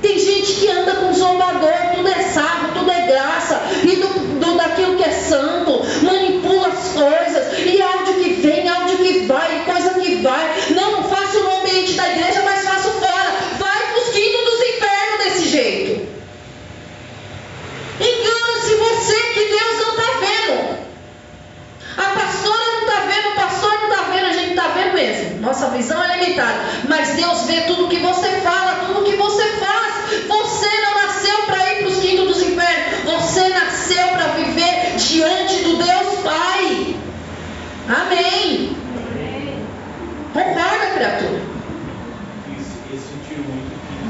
Tem 0.00 0.18
gente 0.18 0.52
que 0.54 0.68
anda 0.68 0.94
com 0.94 1.12
zombador, 1.12 1.72
tudo 1.94 2.08
é 2.08 2.22
sarro, 2.22 2.72
tudo 2.72 2.90
é 2.90 3.06
graça, 3.06 3.60
e 3.84 3.96
do, 3.96 4.08
do, 4.40 4.56
daquilo 4.56 4.96
que 4.96 5.04
é 5.04 5.10
santo, 5.10 5.82
manipula 6.02 6.68
as 6.68 6.88
coisas, 6.92 7.58
e 7.58 7.82
áudio 7.82 8.14
que 8.14 8.30
vem, 8.40 8.68
áudio 8.68 8.96
que 8.96 9.26
vai, 9.26 9.62
coisa 9.66 9.90
que 10.00 10.16
vai. 10.22 10.70
Não, 10.70 10.92
não 10.92 11.04
faço 11.04 11.40
no 11.40 11.60
ambiente 11.60 11.92
da 11.92 12.08
igreja, 12.08 12.42
mas 12.44 12.64
faço 12.64 12.88
fora. 12.92 13.30
Vai 13.58 13.92
para 13.92 14.02
os 14.02 14.08
quintos 14.08 14.44
dos 14.44 14.60
infernos 14.60 15.24
desse 15.24 15.48
jeito. 15.48 16.08
Engana-se 18.00 18.74
você 18.76 19.20
que 19.34 19.44
Deus 19.44 19.86
não 19.86 19.90
está 19.90 20.10
vendo. 20.20 20.80
A 21.98 22.02
pastora 22.02 22.64
não 22.72 22.80
está 22.80 23.00
vendo, 23.00 23.28
o 23.28 23.34
pastor 23.34 23.72
não 23.72 23.90
está 23.90 24.02
vendo, 24.04 24.26
a 24.26 24.32
gente 24.32 24.50
está 24.50 24.68
vendo 24.68 24.94
mesmo. 24.94 25.40
Nossa 25.40 25.68
visão 25.68 26.02
é 26.02 26.16
limitada. 26.16 26.60
Mas 26.88 27.10
Deus 27.10 27.42
vê 27.42 27.62
tudo 27.62 27.88
que 27.88 27.98
você 27.98 28.28
fala, 28.40 28.86
tudo 28.86 29.04
que 29.04 29.16
você 29.16 29.44
faz. 29.56 29.90
Você 30.28 30.68
não 30.80 30.94
nasceu 30.94 31.42
para 31.46 31.72
ir 31.72 31.78
para 31.78 31.88
os 31.88 31.98
quintos 31.98 32.26
dos 32.26 32.42
infernos. 32.42 33.04
Você 33.04 33.48
nasceu 33.48 34.08
para 34.08 34.26
viver 34.28 34.96
diante 34.96 35.62
do 35.62 35.76
Deus 35.76 36.20
Pai. 36.22 36.96
Amém. 37.88 38.76
Concorda, 40.32 40.86
criatura? 40.94 41.40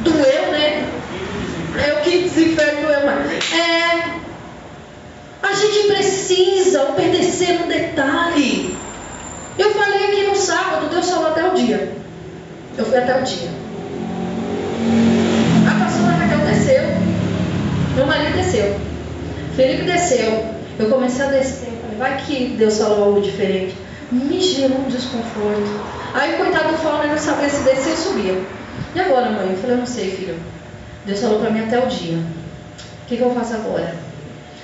Doeu, 0.05 0.53
né? 0.53 0.89
É 1.87 1.93
o 1.95 2.03
que 2.03 2.23
desinferno 2.23 2.83
doeu 2.83 3.07
mais. 3.07 3.53
É. 3.53 4.21
A 5.43 5.53
gente 5.55 5.89
precisa 5.89 6.91
obedecer 6.91 7.59
no 7.61 7.67
detalhe. 7.67 8.77
Eu 9.59 9.75
falei 9.75 10.07
aqui 10.07 10.25
no 10.25 10.37
sábado, 10.37 10.89
Deus 10.89 11.11
falou 11.11 11.29
até 11.29 11.47
o 11.47 11.55
dia. 11.55 11.93
Eu 12.79 12.85
fui 12.85 12.97
até 12.97 13.21
o 13.21 13.23
dia. 13.25 13.51
A 15.69 15.85
pastora 15.85 16.13
Raquel 16.17 16.47
desceu. 16.47 16.83
Meu 17.95 18.07
marido 18.07 18.37
desceu. 18.37 18.79
Felipe 19.57 19.83
desceu. 19.85 20.55
Eu 20.79 20.89
comecei 20.89 21.25
a 21.25 21.29
descer. 21.29 21.69
Falei, 21.83 21.99
vai 21.99 22.17
que 22.19 22.55
Deus 22.57 22.79
falou 22.79 23.05
algo 23.05 23.21
diferente. 23.21 23.77
Me 24.11 24.41
gerou 24.41 24.79
um 24.79 24.89
desconforto. 24.89 25.81
Aí, 26.15 26.35
coitado 26.39 26.73
do 26.73 26.79
Fauner 26.79 27.09
não 27.09 27.19
sabia 27.19 27.49
se 27.49 27.63
descer 27.63 27.91
ou 27.91 27.97
subia. 27.97 28.41
E 28.95 29.01
agora, 29.01 29.31
mãe? 29.31 29.51
Eu 29.51 29.57
falei, 29.59 29.77
eu 29.77 29.81
não 29.81 29.87
sei, 29.87 30.11
filho. 30.11 30.37
Deus 31.05 31.21
falou 31.21 31.41
para 31.41 31.51
mim 31.51 31.61
até 31.61 31.79
o 31.79 31.87
dia. 31.87 32.17
O 32.17 33.09
que, 33.09 33.17
que 33.17 33.23
eu 33.23 33.35
faço 33.35 33.55
agora? 33.55 33.95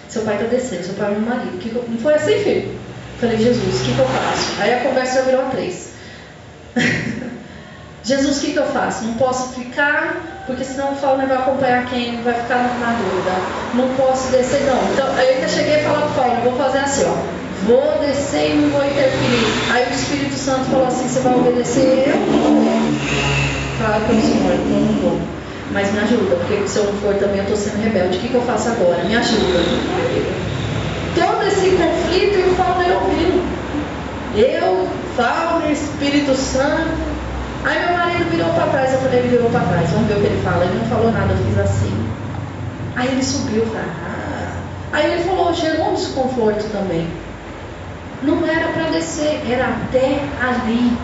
Seu 0.08 0.22
pai 0.22 0.36
está 0.36 0.46
descendo, 0.46 0.84
seu 0.84 0.94
pai 0.94 1.12
é 1.12 1.18
meu 1.18 1.28
marido. 1.28 1.58
Que 1.58 1.68
que 1.68 1.76
eu... 1.76 1.84
Não 1.86 1.98
foi 1.98 2.14
assim, 2.14 2.38
filho? 2.42 2.70
Eu 3.15 3.15
falei, 3.26 3.38
Jesus, 3.38 3.80
o 3.80 3.84
que, 3.84 3.92
que 3.92 3.98
eu 3.98 4.06
faço? 4.06 4.60
Aí 4.60 4.74
a 4.74 4.80
conversa 4.80 5.22
virou 5.22 5.44
três. 5.50 5.90
Jesus, 8.04 8.38
o 8.38 8.40
que, 8.40 8.52
que 8.52 8.58
eu 8.58 8.66
faço? 8.66 9.04
Não 9.04 9.14
posso 9.14 9.52
ficar, 9.54 10.44
porque 10.46 10.62
senão 10.62 10.90
o 10.92 11.16
não 11.16 11.26
vai 11.26 11.36
acompanhar 11.36 11.86
quem, 11.86 12.22
vai 12.22 12.34
ficar 12.34 12.58
na 12.80 12.92
dúvida. 12.92 13.32
Não 13.74 13.88
posso 13.96 14.30
descer, 14.30 14.62
não. 14.62 14.92
Então, 14.92 15.12
aí 15.16 15.42
eu 15.42 15.48
cheguei 15.48 15.80
a 15.80 15.82
falar 15.82 16.02
para 16.02 16.10
o 16.10 16.14
Paulo, 16.14 16.50
vou 16.50 16.56
fazer 16.56 16.78
assim, 16.78 17.04
ó. 17.04 17.16
Vou 17.66 17.98
descer 17.98 18.50
e 18.50 18.54
não 18.54 18.70
vou 18.70 18.84
interferir. 18.86 19.72
Aí 19.72 19.86
o 19.88 19.92
Espírito 19.92 20.36
Santo 20.36 20.66
falou 20.66 20.86
assim, 20.86 21.08
você 21.08 21.18
vai 21.20 21.34
obedecer 21.34 22.04
eu? 22.06 22.14
Claro 23.78 24.04
que 24.04 24.12
eu 24.12 24.20
sou 24.20 24.36
então 24.54 24.80
não 24.80 25.02
vou. 25.02 25.20
Mas 25.72 25.92
me 25.92 25.98
ajuda, 25.98 26.36
porque 26.36 26.68
se 26.68 26.78
eu 26.78 26.84
não 26.84 26.92
for 27.00 27.14
também 27.14 27.38
eu 27.38 27.42
estou 27.42 27.56
sendo 27.56 27.82
rebelde. 27.82 28.18
O 28.18 28.20
que, 28.20 28.28
que 28.28 28.34
eu 28.34 28.42
faço 28.42 28.68
agora? 28.68 29.02
Me 29.02 29.16
ajuda. 29.16 29.58
Todo 31.16 31.42
esse 31.42 31.70
conflito 31.70 32.38
e 32.38 32.50
o 32.50 32.54
Paulo 32.54 32.84
ouvindo. 33.02 33.56
Eu, 34.36 34.88
Paulo, 35.16 35.70
Espírito 35.70 36.34
Santo, 36.34 37.16
Aí 37.66 37.84
meu 37.84 37.98
marido 37.98 38.30
virou 38.30 38.48
para 38.50 38.66
trás, 38.68 38.92
eu 38.92 39.00
falei, 39.00 39.18
ele 39.18 39.28
virou 39.28 39.50
para 39.50 39.66
trás, 39.66 39.90
vamos 39.90 40.06
ver 40.06 40.18
o 40.18 40.20
que 40.20 40.26
ele 40.26 40.42
fala. 40.42 40.64
Ele 40.64 40.78
não 40.78 40.86
falou 40.86 41.10
nada, 41.10 41.32
eu 41.32 41.44
fiz 41.44 41.58
assim. 41.58 42.08
Aí 42.94 43.08
ele 43.08 43.24
subiu, 43.24 43.66
ah. 43.74 44.52
Aí 44.92 45.12
ele 45.12 45.24
falou, 45.24 45.52
gerou 45.52 45.90
um 45.90 45.94
desconforto 45.94 46.64
também. 46.70 47.08
Não 48.22 48.46
era 48.46 48.68
para 48.68 48.90
descer, 48.90 49.42
era 49.50 49.66
até 49.66 50.22
ali. 50.40 50.96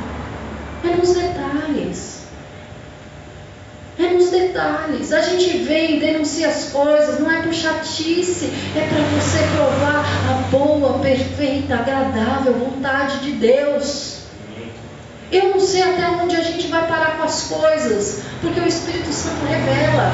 É 0.85 0.97
nos 0.97 1.15
detalhes. 1.15 2.12
Detalhes. 4.33 5.12
A 5.12 5.20
gente 5.20 5.59
vem, 5.59 5.99
denuncia 5.99 6.49
as 6.49 6.70
coisas, 6.70 7.20
não 7.20 7.30
é 7.30 7.43
por 7.43 7.53
chatice, 7.53 8.47
é 8.74 8.80
para 8.89 9.03
você 9.03 9.39
provar 9.55 10.05
a 10.30 10.35
boa, 10.51 10.99
perfeita, 11.01 11.74
agradável 11.74 12.55
vontade 12.55 13.18
de 13.18 13.33
Deus. 13.33 14.22
Eu 15.30 15.51
não 15.51 15.61
sei 15.61 15.83
até 15.83 16.09
onde 16.09 16.35
a 16.35 16.43
gente 16.43 16.66
vai 16.68 16.87
parar 16.87 17.18
com 17.18 17.24
as 17.24 17.43
coisas, 17.43 18.22
porque 18.41 18.59
o 18.59 18.66
Espírito 18.66 19.12
Santo 19.12 19.45
revela. 19.45 20.12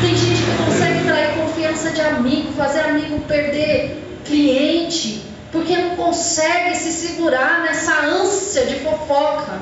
Tem 0.00 0.16
gente 0.16 0.42
que 0.42 0.64
consegue 0.64 1.04
trair 1.04 1.34
confiança 1.34 1.90
de 1.90 2.00
amigo, 2.00 2.52
fazer 2.52 2.80
amigo 2.80 3.20
perder 3.22 4.02
cliente, 4.24 5.24
porque 5.50 5.76
não 5.76 5.96
consegue 5.96 6.76
se 6.76 6.92
segurar 6.92 7.62
nessa 7.62 8.00
ânsia 8.06 8.66
de 8.66 8.76
fofoca, 8.76 9.58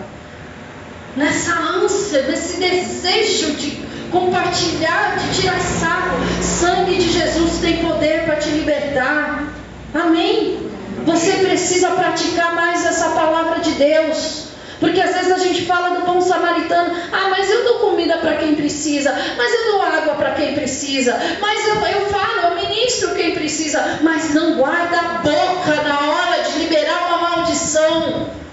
nessa 1.17 1.55
ânsia, 1.55 2.23
nesse 2.23 2.59
desejo 2.59 3.53
de 3.55 3.94
compartilhar, 4.15 5.17
de 5.19 5.41
tirar 5.41 5.61
sarro. 5.61 6.17
Sangue 6.41 6.97
de 6.97 7.13
Jesus 7.13 7.59
tem 7.61 7.85
poder 7.85 8.25
para 8.25 8.37
te 8.37 8.49
libertar. 8.51 9.49
Amém? 9.93 10.71
Você 11.05 11.33
precisa 11.33 11.91
praticar 11.91 12.55
mais 12.55 12.87
essa 12.87 13.11
palavra 13.11 13.61
de 13.61 13.73
Deus. 13.73 14.45
Porque 14.81 15.01
às 15.01 15.15
vezes 15.15 15.33
a 15.33 15.39
gente 15.39 15.67
fala 15.67 15.99
do 15.99 16.07
bom 16.07 16.21
samaritano, 16.21 16.95
ah, 17.13 17.29
mas 17.31 17.51
eu 17.51 17.65
dou 17.65 17.79
comida 17.91 18.19
para 18.19 18.37
quem 18.37 18.55
precisa, 18.55 19.15
mas 19.37 19.55
eu 19.55 19.73
dou 19.73 19.83
água 19.83 20.15
para 20.15 20.33
quem 20.33 20.55
precisa, 20.55 21.17
mas 21.41 21.69
eu, 21.69 21.75
eu 21.77 22.07
falo, 22.09 22.41
eu 22.49 22.69
ministro 22.69 23.15
quem 23.15 23.33
precisa, 23.33 24.01
mas 24.03 24.35
não 24.35 24.57
guarda 24.57 24.99
a 24.99 25.03
boca 25.19 25.83
na 25.89 26.01
hora 26.01 26.43
de 26.43 26.59
liberar 26.59 27.07
uma 27.09 27.31
maldição. 27.31 28.44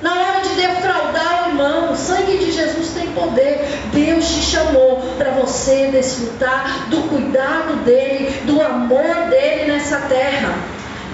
Na 0.00 0.12
hora 0.14 0.40
de 0.42 0.54
defraudar 0.54 1.46
o 1.46 1.48
irmão, 1.50 1.92
o 1.92 1.96
sangue 1.96 2.38
de 2.38 2.52
Jesus 2.52 2.90
tem 2.90 3.08
poder. 3.08 3.66
Deus 3.92 4.28
te 4.28 4.42
chamou 4.42 5.02
para 5.16 5.30
você 5.32 5.88
desfrutar 5.88 6.88
do 6.88 7.08
cuidado 7.08 7.84
dele, 7.84 8.30
do 8.44 8.60
amor 8.60 9.28
dele 9.28 9.72
nessa 9.72 9.98
terra. 10.02 10.54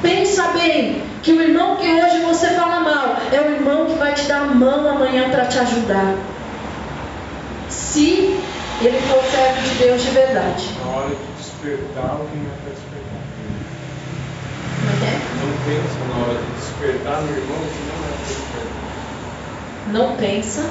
Pensa 0.02 0.48
bem 0.48 1.02
que 1.22 1.32
o 1.32 1.40
irmão 1.40 1.76
que 1.76 1.86
hoje 1.86 2.20
você 2.20 2.48
fala 2.48 2.80
mal 2.80 3.16
é 3.32 3.40
o 3.40 3.54
irmão 3.54 3.86
que 3.86 3.94
vai 3.94 4.12
te 4.12 4.24
dar 4.24 4.42
a 4.42 4.44
mão 4.44 4.86
amanhã 4.86 5.30
para 5.30 5.46
te 5.46 5.58
ajudar. 5.58 6.14
Se 7.70 8.38
ele 8.82 9.00
for 9.08 9.22
servo 9.30 9.62
de 9.62 9.74
Deus 9.76 10.02
de 10.02 10.10
verdade. 10.10 10.68
Na 10.84 10.90
hora 10.90 11.08
de 11.08 11.42
despertar, 11.42 12.16
o 12.16 12.28
que 12.28 12.36
não 12.36 12.50
é 12.50 12.56
para 12.60 12.72
despertar. 12.74 13.22
Como 14.76 14.90
é? 14.92 15.14
Não 15.40 15.52
pensa 15.64 15.96
na 16.10 16.14
hora 16.22 16.38
de 16.38 16.50
despertar 16.60 17.22
no 17.22 17.30
irmão 17.30 17.58
que 17.58 17.80
não 17.88 18.40
é. 18.40 18.43
Não 19.88 20.16
pensa 20.16 20.62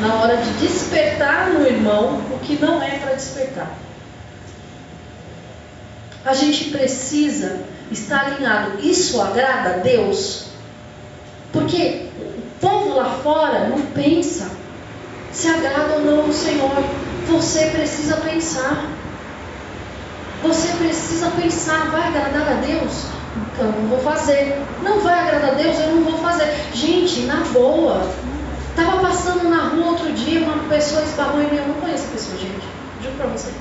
na 0.00 0.14
hora 0.14 0.36
de 0.36 0.50
despertar 0.54 1.50
no 1.50 1.66
irmão 1.66 2.20
o 2.32 2.38
que 2.40 2.58
não 2.60 2.82
é 2.82 2.98
para 2.98 3.14
despertar. 3.14 3.70
A 6.24 6.34
gente 6.34 6.70
precisa 6.70 7.64
está 7.90 8.22
alinhado. 8.22 8.80
Isso 8.80 9.20
agrada 9.20 9.70
a 9.70 9.78
Deus? 9.78 10.46
Porque 11.52 12.08
o 12.18 12.60
povo 12.60 12.94
lá 12.96 13.18
fora 13.22 13.68
não 13.68 13.80
pensa 13.86 14.50
se 15.32 15.48
agrada 15.48 15.94
ou 15.94 16.00
não 16.00 16.28
o 16.28 16.32
Senhor. 16.32 16.72
Você 17.28 17.66
precisa 17.66 18.16
pensar. 18.16 18.86
Você 20.42 20.68
precisa 20.76 21.30
pensar, 21.30 21.90
vai 21.90 22.08
agradar 22.08 22.48
a 22.48 22.54
Deus? 22.60 23.04
Então 23.52 23.72
não 23.72 23.88
vou 23.88 23.98
fazer. 23.98 24.62
Não 24.82 25.00
vai 25.00 25.18
agradar 25.18 25.50
a 25.50 25.54
Deus, 25.54 25.78
eu 25.78 25.96
não 25.96 26.04
vou 26.04 26.18
fazer. 26.18 26.54
Gente, 26.72 27.22
na 27.22 27.36
boa. 27.52 28.08
Estava 28.78 29.00
passando 29.00 29.48
na 29.48 29.68
rua 29.68 29.92
outro 29.92 30.12
dia, 30.12 30.40
uma 30.40 30.68
pessoa 30.68 31.02
esbarrou 31.02 31.40
em 31.40 31.48
mim. 31.48 31.56
Eu 31.56 31.68
não 31.68 31.74
conheço 31.76 32.08
a 32.08 32.12
pessoa, 32.12 32.36
gente. 32.36 32.68
Juro 33.02 33.14
para 33.16 33.28
vocês. 33.28 33.54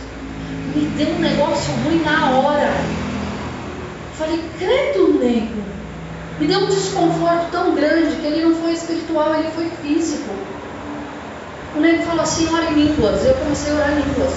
Me 0.76 0.88
deu 0.88 1.08
um 1.08 1.20
negócio 1.20 1.74
ruim 1.86 2.04
na 2.04 2.32
hora. 2.32 2.70
Falei, 4.18 4.44
credo, 4.60 5.18
nego. 5.18 5.64
Me 6.38 6.48
deu 6.48 6.60
um 6.60 6.66
desconforto 6.66 7.50
tão 7.50 7.74
grande 7.74 8.18
que 8.18 8.28
ele 8.28 8.44
não 8.44 8.56
foi 8.56 8.74
espiritual, 8.74 9.34
ele 9.36 9.50
foi 9.52 9.70
físico. 9.82 10.30
O 11.78 11.80
nego 11.80 12.04
falou 12.04 12.24
assim, 12.24 12.54
ora 12.54 12.66
em 12.72 12.74
línguas. 12.74 13.26
Eu 13.26 13.36
comecei 13.36 13.72
a 13.72 13.76
orar 13.76 13.92
em 13.94 14.02
línguas. 14.02 14.34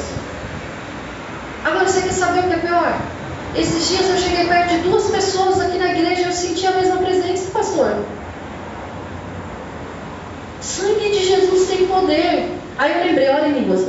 Agora 1.64 1.88
você 1.88 2.02
quer 2.02 2.12
saber 2.12 2.38
o 2.38 2.42
que 2.44 2.54
é 2.54 2.58
pior? 2.58 3.00
Esses 3.56 3.88
dias 3.88 4.08
eu 4.08 4.16
cheguei 4.16 4.46
perto 4.46 4.70
de 4.76 4.78
duas 4.88 5.10
pessoas 5.10 5.60
aqui 5.60 5.76
na 5.76 5.92
igreja 5.92 6.20
e 6.20 6.24
eu 6.26 6.32
senti 6.32 6.64
a 6.68 6.70
mesma 6.70 6.98
presença, 6.98 7.50
pastor. 7.50 7.96
Sangue 10.68 11.10
de 11.10 11.24
Jesus 11.24 11.66
tem 11.66 11.86
poder. 11.86 12.52
Aí 12.76 12.92
eu 12.92 13.06
lembrei, 13.06 13.28
ora 13.30 13.48
em 13.48 13.52
línguas. 13.52 13.86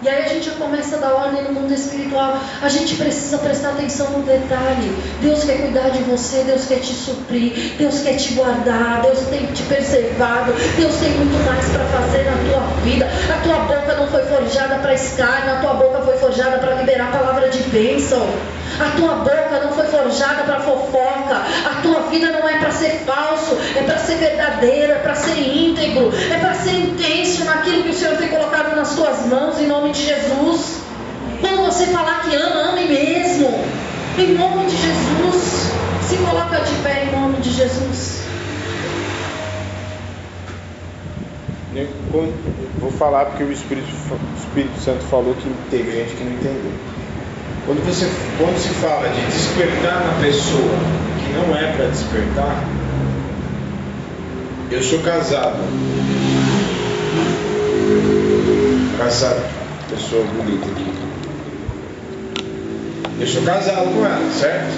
E 0.00 0.08
aí 0.08 0.24
a 0.24 0.28
gente 0.28 0.46
já 0.46 0.52
começa 0.52 0.96
a 0.96 0.98
dar 0.98 1.12
ordem 1.14 1.42
no 1.44 1.52
mundo 1.52 1.72
espiritual. 1.72 2.36
A 2.60 2.68
gente 2.68 2.96
precisa 2.96 3.38
prestar 3.38 3.70
atenção 3.70 4.10
no 4.10 4.22
detalhe. 4.24 4.94
Deus 5.20 5.44
quer 5.44 5.58
cuidar 5.62 5.90
de 5.90 6.02
você, 6.02 6.42
Deus 6.44 6.66
quer 6.66 6.80
te 6.80 6.92
suprir, 6.92 7.74
Deus 7.78 8.00
quer 8.00 8.16
te 8.16 8.34
guardar, 8.34 9.02
Deus 9.02 9.20
tem 9.30 9.46
te 9.46 9.62
preservado, 9.64 10.52
Deus 10.76 10.94
tem 10.96 11.10
muito 11.12 11.44
mais 11.46 11.64
para 11.68 11.84
fazer 11.84 12.24
na 12.24 12.36
tua 12.50 12.60
vida. 12.82 13.08
A 13.32 13.40
tua 13.42 13.58
boca 13.60 13.94
não 13.96 14.08
foi 14.08 14.22
forjada 14.24 14.76
para 14.76 14.94
escárnio, 14.94 15.54
a 15.54 15.60
tua 15.60 15.74
boca 15.74 16.00
foi 16.02 16.16
forjada 16.18 16.58
para 16.58 16.74
liberar 16.74 17.08
a 17.08 17.18
palavra 17.18 17.48
de 17.48 17.62
bênção. 17.70 18.28
A 18.80 18.96
tua 18.96 19.14
boca 19.16 19.60
não 19.64 19.72
foi 19.72 19.86
forjada 19.86 20.44
para 20.44 20.60
fofoca. 20.60 21.42
A 21.64 21.80
tua 21.82 22.02
vida 22.02 22.30
não 22.30 22.48
é 22.48 22.58
para 22.58 22.70
ser 22.70 23.02
falso, 23.04 23.18
para 23.18 23.27
ser 24.08 24.16
verdadeira, 24.16 24.94
é 24.94 24.98
para 25.00 25.14
ser 25.14 25.38
íntegro, 25.38 26.10
é 26.32 26.38
para 26.38 26.54
ser 26.54 26.72
intenso 26.72 27.44
naquilo 27.44 27.82
que 27.82 27.90
o 27.90 27.94
Senhor 27.94 28.16
tem 28.16 28.28
colocado 28.28 28.74
nas 28.74 28.94
tuas 28.94 29.26
mãos, 29.26 29.60
em 29.60 29.66
nome 29.66 29.92
de 29.92 30.02
Jesus. 30.02 30.80
Quando 31.40 31.66
você 31.66 31.86
falar 31.86 32.22
que 32.22 32.34
ama, 32.34 32.70
ame 32.70 32.88
mesmo. 32.88 33.48
Em 34.18 34.34
nome 34.34 34.64
de 34.64 34.76
Jesus. 34.76 35.70
Se 36.08 36.16
coloca 36.16 36.58
de 36.60 36.74
pé 36.82 37.04
em 37.04 37.12
nome 37.12 37.36
de 37.36 37.50
Jesus. 37.50 38.22
Vou 42.80 42.90
falar 42.92 43.26
porque 43.26 43.44
o 43.44 43.52
Espírito, 43.52 43.86
o 44.10 44.38
Espírito 44.38 44.80
Santo 44.80 45.04
falou 45.04 45.34
que 45.34 45.54
teve 45.70 45.92
gente 45.92 46.14
que 46.16 46.24
não 46.24 46.32
entendeu. 46.32 46.72
Quando, 47.66 47.84
você, 47.86 48.10
quando 48.38 48.58
se 48.58 48.70
fala 48.70 49.08
de 49.10 49.20
despertar 49.26 50.06
na 50.06 50.22
pessoa 50.22 50.78
que 51.20 51.32
não 51.34 51.54
é 51.54 51.70
para 51.76 51.86
despertar, 51.88 52.64
eu 54.70 54.82
sou 54.82 54.98
casado. 55.00 55.58
Casado, 58.98 59.42
pessoa 59.88 60.24
bonita 60.24 60.66
aqui. 60.66 60.92
Eu 63.20 63.26
sou 63.26 63.42
casado 63.42 63.94
com 63.94 64.04
ela, 64.04 64.30
certo? 64.32 64.72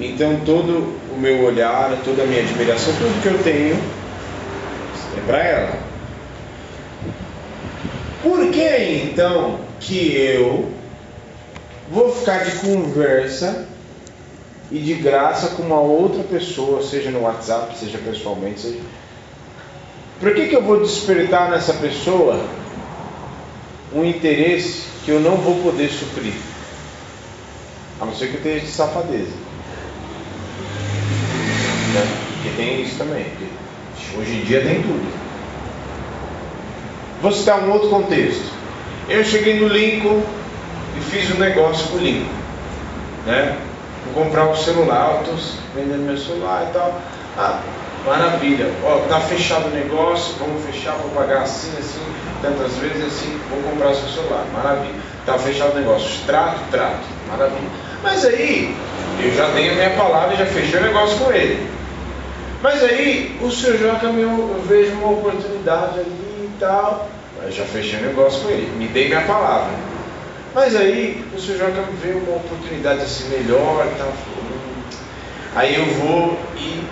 Então 0.00 0.40
todo 0.44 0.94
o 1.12 1.18
meu 1.18 1.44
olhar, 1.44 1.96
toda 2.04 2.22
a 2.22 2.26
minha 2.26 2.40
admiração, 2.40 2.94
tudo 2.94 3.22
que 3.22 3.28
eu 3.28 3.38
tenho 3.42 3.76
é 5.16 5.20
para 5.26 5.38
ela. 5.38 5.78
Por 8.22 8.50
que 8.50 9.10
então 9.10 9.60
que 9.80 10.16
eu 10.16 10.70
vou 11.90 12.14
ficar 12.14 12.44
de 12.44 12.52
conversa 12.58 13.66
e 14.72 14.78
de 14.78 14.94
graça 14.94 15.48
com 15.48 15.62
uma 15.62 15.78
outra 15.78 16.24
pessoa, 16.24 16.82
seja 16.82 17.10
no 17.10 17.20
WhatsApp, 17.20 17.76
seja 17.78 17.98
pessoalmente, 17.98 18.58
seja 18.58 18.80
Por 20.18 20.34
que, 20.34 20.48
que 20.48 20.56
eu 20.56 20.62
vou 20.62 20.80
despertar 20.80 21.50
nessa 21.50 21.74
pessoa 21.74 22.42
um 23.94 24.02
interesse 24.02 24.84
que 25.04 25.10
eu 25.10 25.20
não 25.20 25.36
vou 25.36 25.56
poder 25.62 25.90
suprir? 25.90 26.32
A 28.00 28.06
não 28.06 28.14
ser 28.14 28.28
que 28.28 28.36
eu 28.36 28.42
tenha 28.42 28.60
de 28.60 28.66
safadeza. 28.66 29.36
Né? 31.92 32.06
Porque 32.32 32.56
tem 32.56 32.82
isso 32.82 32.96
também. 32.96 33.26
Hoje 34.18 34.32
em 34.32 34.40
dia 34.44 34.62
tem 34.62 34.80
tudo. 34.80 35.12
Vou 37.20 37.30
citar 37.30 37.62
um 37.62 37.70
outro 37.70 37.90
contexto. 37.90 38.50
Eu 39.06 39.22
cheguei 39.22 39.60
no 39.60 39.68
Lincoln 39.68 40.22
e 40.96 41.00
fiz 41.10 41.30
um 41.30 41.38
negócio 41.38 41.88
com 41.88 41.96
o 41.96 42.00
Lincoln. 42.00 42.32
Né? 43.26 43.71
Comprar 44.14 44.46
um 44.46 44.56
celular, 44.56 45.20
estou 45.20 45.36
vendendo 45.74 46.04
meu 46.04 46.18
celular 46.18 46.66
e 46.68 46.72
tal. 46.72 47.00
Ah, 47.38 47.60
maravilha. 48.06 48.70
Ó, 48.84 48.98
tá 49.08 49.20
fechado 49.20 49.68
o 49.68 49.70
negócio, 49.70 50.34
vamos 50.38 50.64
fechar, 50.64 50.92
vou 50.96 51.10
pagar 51.10 51.42
assim, 51.42 51.72
assim, 51.78 52.02
tantas 52.42 52.76
vezes 52.76 53.06
assim, 53.06 53.40
vou 53.48 53.62
comprar 53.70 53.94
seu 53.94 54.08
celular. 54.08 54.44
Maravilha. 54.52 54.94
Tá 55.24 55.38
fechado 55.38 55.72
o 55.72 55.78
negócio. 55.78 56.20
Trato, 56.26 56.60
trato. 56.70 57.06
Maravilha. 57.28 57.70
Mas 58.02 58.24
aí, 58.24 58.76
eu 59.22 59.34
já 59.34 59.48
tenho 59.50 59.72
a 59.72 59.74
minha 59.76 59.90
palavra 59.90 60.34
e 60.34 60.38
já 60.38 60.46
fechei 60.46 60.80
o 60.80 60.82
negócio 60.82 61.18
com 61.18 61.32
ele. 61.32 61.70
Mas 62.62 62.82
aí, 62.82 63.38
o 63.40 63.50
senhor 63.50 63.78
Joca, 63.78 64.06
eu 64.06 64.62
vejo 64.68 64.92
uma 64.92 65.12
oportunidade 65.12 66.00
ali 66.00 66.08
e 66.44 66.50
tal. 66.60 67.08
Eu 67.42 67.50
já 67.50 67.64
fechei 67.64 67.98
o 67.98 68.02
negócio 68.02 68.42
com 68.42 68.50
ele. 68.50 68.70
Me 68.76 68.86
dei 68.88 69.08
minha 69.08 69.22
palavra. 69.22 69.70
Mas 70.54 70.76
aí, 70.76 71.24
o 71.34 71.40
senhor 71.40 71.58
Joca 71.58 71.82
vê 72.02 72.12
uma 72.12 72.36
oportunidade 72.36 73.00
assim 73.00 73.28
melhor. 73.30 73.86
Hum. 73.86 74.82
Aí 75.54 75.74
eu 75.74 75.86
vou 75.94 76.38
e 76.56 76.82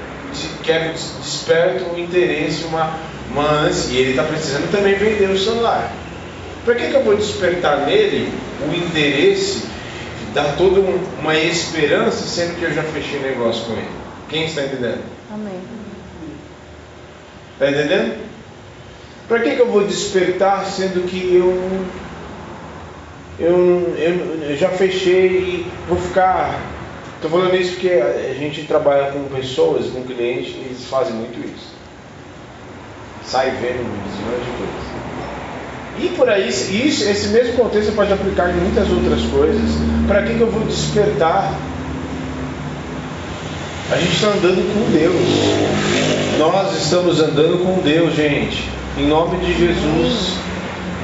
quero 0.63 0.93
desperto 0.93 1.85
um 1.91 1.99
interesse, 1.99 2.65
uma, 2.65 2.99
uma 3.31 3.51
ânsia, 3.51 3.93
e 3.93 3.99
ele 3.99 4.11
está 4.11 4.23
precisando 4.23 4.71
também 4.71 4.95
vender 4.95 5.31
o 5.31 5.39
celular. 5.39 5.93
Por 6.65 6.77
que, 6.77 6.89
que 6.89 6.95
eu 6.95 7.03
vou 7.03 7.17
despertar 7.17 7.87
nele 7.87 8.33
o 8.69 8.75
interesse, 8.75 9.65
dar 10.35 10.57
toda 10.57 10.81
uma 11.19 11.37
esperança, 11.37 12.27
sendo 12.27 12.59
que 12.59 12.65
eu 12.65 12.73
já 12.73 12.83
fechei 12.83 13.19
negócio 13.21 13.65
com 13.65 13.73
ele? 13.73 13.89
Quem 14.29 14.45
está 14.45 14.63
entendendo? 14.63 15.03
Amém. 15.33 15.61
Está 17.55 17.71
entendendo? 17.71 18.31
Para 19.27 19.41
que, 19.41 19.57
que 19.57 19.61
eu 19.61 19.71
vou 19.71 19.87
despertar 19.87 20.65
sendo 20.67 21.07
que 21.07 21.35
eu, 21.35 21.85
eu, 23.41 23.95
eu, 23.97 24.51
eu 24.51 24.57
já 24.57 24.69
fechei 24.69 25.27
e 25.27 25.67
vou 25.89 25.99
ficar 25.99 26.61
Estou 27.23 27.39
falando 27.39 27.55
isso 27.55 27.73
porque 27.73 27.91
a 27.91 28.33
gente 28.33 28.63
trabalha 28.63 29.13
com 29.13 29.25
pessoas, 29.25 29.89
com 29.89 30.03
clientes, 30.05 30.55
e 30.55 30.61
eles 30.61 30.87
fazem 30.87 31.13
muito 31.13 31.39
isso. 31.39 31.75
Sai 33.23 33.51
vendo 33.51 33.85
milhões 33.85 34.43
de 34.43 34.51
coisas. 34.57 34.91
E 35.99 36.09
por 36.17 36.31
aí, 36.31 36.49
isso, 36.49 36.71
esse 37.07 37.29
mesmo 37.29 37.59
contexto 37.59 37.93
pode 37.93 38.11
aplicar 38.11 38.49
em 38.49 38.55
muitas 38.55 38.89
outras 38.89 39.21
coisas. 39.27 39.71
Para 40.09 40.23
que, 40.23 40.33
que 40.33 40.41
eu 40.41 40.51
vou 40.51 40.65
despertar? 40.65 41.53
A 43.93 43.97
gente 43.97 44.15
está 44.15 44.29
andando 44.29 44.73
com 44.73 44.91
Deus. 44.91 46.39
Nós 46.39 46.83
estamos 46.83 47.21
andando 47.21 47.63
com 47.63 47.83
Deus, 47.83 48.15
gente. 48.15 48.65
Em 48.97 49.07
nome 49.07 49.37
de 49.45 49.59
Jesus. 49.59 50.40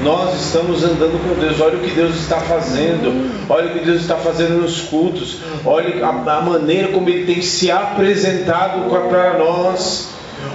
Nós 0.03 0.39
estamos 0.45 0.83
andando 0.83 1.19
com 1.23 1.39
Deus. 1.39 1.59
Olha 1.59 1.77
o 1.77 1.81
que 1.81 1.91
Deus 1.91 2.15
está 2.15 2.39
fazendo. 2.39 3.31
Olha 3.49 3.67
o 3.67 3.73
que 3.73 3.85
Deus 3.85 4.01
está 4.01 4.15
fazendo 4.15 4.61
nos 4.61 4.81
cultos. 4.81 5.39
Olha 5.65 6.05
a, 6.05 6.09
a 6.09 6.41
maneira 6.41 6.89
como 6.89 7.09
Ele 7.09 7.25
tem 7.25 7.41
se 7.41 7.71
apresentado 7.71 8.89
para 9.09 9.37
nós. 9.37 10.09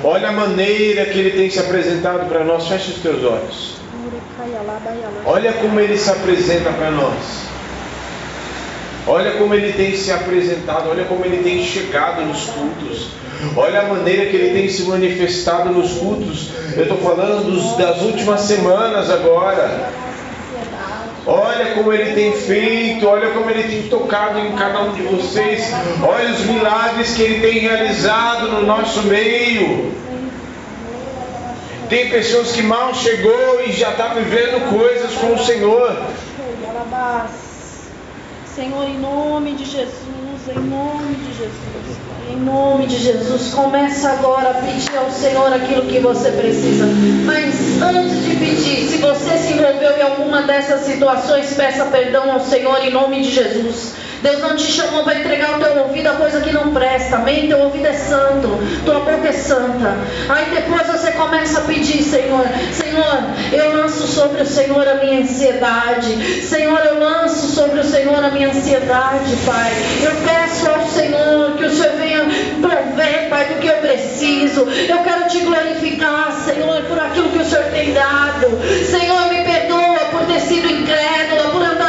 Olha 0.05 0.29
a 0.29 0.33
maneira 0.33 1.07
que 1.07 1.19
Ele 1.19 1.31
tem 1.31 1.51
se 1.51 1.59
apresentado 1.59 2.29
para 2.29 2.45
nós. 2.45 2.69
Feche 2.69 2.93
os 2.93 2.99
teus 2.99 3.25
olhos. 3.25 3.77
Olha 5.25 5.53
como 5.55 5.81
Ele 5.81 5.99
se 5.99 6.11
apresenta 6.11 6.71
para 6.71 6.91
nós. 6.91 7.43
Olha 9.07 9.33
como 9.33 9.55
Ele 9.55 9.73
tem 9.73 9.97
se 9.97 10.13
apresentado. 10.13 10.89
Olha 10.89 11.05
como 11.05 11.25
Ele 11.25 11.43
tem 11.43 11.65
chegado 11.65 12.25
nos 12.25 12.45
cultos. 12.45 13.22
Olha 13.57 13.81
a 13.81 13.85
maneira 13.85 14.27
que 14.27 14.37
ele 14.37 14.59
tem 14.59 14.69
se 14.69 14.83
manifestado 14.85 15.71
nos 15.71 15.93
cultos. 15.93 16.51
Eu 16.77 16.83
estou 16.83 16.99
falando 16.99 17.51
dos, 17.51 17.77
das 17.77 18.01
últimas 18.03 18.41
semanas 18.43 19.11
agora. 19.11 19.91
Olha 21.27 21.75
como 21.75 21.93
ele 21.93 22.15
tem 22.15 22.33
feito, 22.33 23.07
olha 23.07 23.31
como 23.31 23.49
ele 23.49 23.63
tem 23.63 23.89
tocado 23.89 24.39
em 24.41 24.53
cada 24.53 24.83
um 24.83 24.93
de 24.93 25.03
vocês. 25.03 25.73
Olha 26.03 26.31
os 26.33 26.41
milagres 26.41 27.15
que 27.15 27.23
ele 27.23 27.41
tem 27.41 27.61
realizado 27.61 28.49
no 28.49 28.67
nosso 28.67 29.03
meio. 29.03 29.93
Tem 31.89 32.09
pessoas 32.09 32.53
que 32.53 32.63
mal 32.63 32.95
chegou 32.95 33.61
e 33.67 33.73
já 33.73 33.91
está 33.91 34.09
vivendo 34.09 34.71
coisas 34.71 35.15
com 35.15 35.35
o 35.35 35.39
Senhor. 35.39 35.97
Senhor, 38.55 38.85
em 38.89 38.99
nome 38.99 39.53
de 39.55 39.65
Jesus, 39.65 40.49
em 40.49 40.61
nome 40.61 41.15
de 41.15 41.39
Jesus. 41.39 42.12
Em 42.33 42.37
nome 42.37 42.87
de 42.87 42.97
Jesus, 42.97 43.53
começa 43.53 44.09
agora 44.09 44.51
a 44.51 44.55
pedir 44.55 44.97
ao 44.97 45.11
Senhor 45.11 45.53
aquilo 45.53 45.83
que 45.83 45.99
você 45.99 46.31
precisa. 46.31 46.87
Mas 47.27 47.83
antes 47.83 48.25
de 48.25 48.37
pedir, 48.37 48.89
se 48.89 48.97
você 48.97 49.37
se 49.37 49.53
envolveu 49.53 49.99
em 49.99 50.03
alguma 50.03 50.41
dessas 50.41 50.81
situações, 50.81 51.53
peça 51.53 51.85
perdão 51.87 52.33
ao 52.33 52.41
Senhor 52.41 52.83
em 52.83 52.91
nome 52.91 53.21
de 53.21 53.31
Jesus. 53.31 53.93
Deus 54.23 54.41
não 54.41 54.55
te 54.55 54.71
chamou 54.71 55.03
para 55.03 55.19
entregar 55.19 55.59
o 55.59 55.65
teu 55.65 55.83
ouvido 55.83 56.07
a 56.07 56.13
coisa 56.13 56.41
que 56.41 56.53
não 56.53 56.73
presta, 56.73 57.17
amém? 57.17 57.49
Teu 57.49 57.59
ouvido 57.59 57.87
é 57.87 57.93
santo, 57.93 58.49
tua 58.85 59.01
boca 59.01 59.29
é 59.29 59.33
santa. 59.33 59.97
Aí 60.29 60.47
depois 60.55 60.87
você 60.87 61.11
começa 61.13 61.59
a 61.59 61.63
pedir, 61.63 62.03
Senhor, 62.03 62.47
Senhor, 62.73 63.25
eu 63.53 63.77
lanço 63.77 64.07
sobre 64.07 64.43
o 64.43 64.47
Senhor 64.47 64.87
a 64.87 64.95
minha 64.95 65.23
ansiedade. 65.23 66.43
Senhor, 66.43 66.79
eu 66.85 67.01
lanço 67.01 67.49
sobre 67.53 67.81
o 67.81 67.85
Senhor 67.85 68.25
a 68.25 68.31
minha 68.31 68.49
ansiedade, 68.49 69.37
Pai. 69.45 69.73
Eu 70.03 70.13
peço 70.25 70.71
ao 70.71 70.87
Senhor 70.87 71.57
que 71.57 71.65
o 71.65 71.71
Senhor 71.71 71.97
venha 71.97 72.25
prover, 72.61 73.29
Pai, 73.29 73.45
do 73.47 73.61
que 73.61 73.67
eu 73.67 73.77
preciso. 73.79 74.61
Eu 74.89 74.99
quero 74.99 75.29
te 75.29 75.41
glorificar, 75.41 76.33
Senhor, 76.45 76.83
por 76.83 76.99
aquilo 76.99 77.29
que 77.31 77.39
o 77.39 77.45
Senhor 77.45 77.65
tem 77.73 77.93
dado. 77.93 78.47
Senhor, 78.89 79.29
me 79.31 79.43
perdoa 79.43 79.99
por 80.13 80.27
ter 80.27 80.41
sido 80.41 80.71
incrédula, 80.71 81.51
por 81.51 81.63
andar 81.63 81.82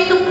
me 0.00 0.08
to 0.08 0.29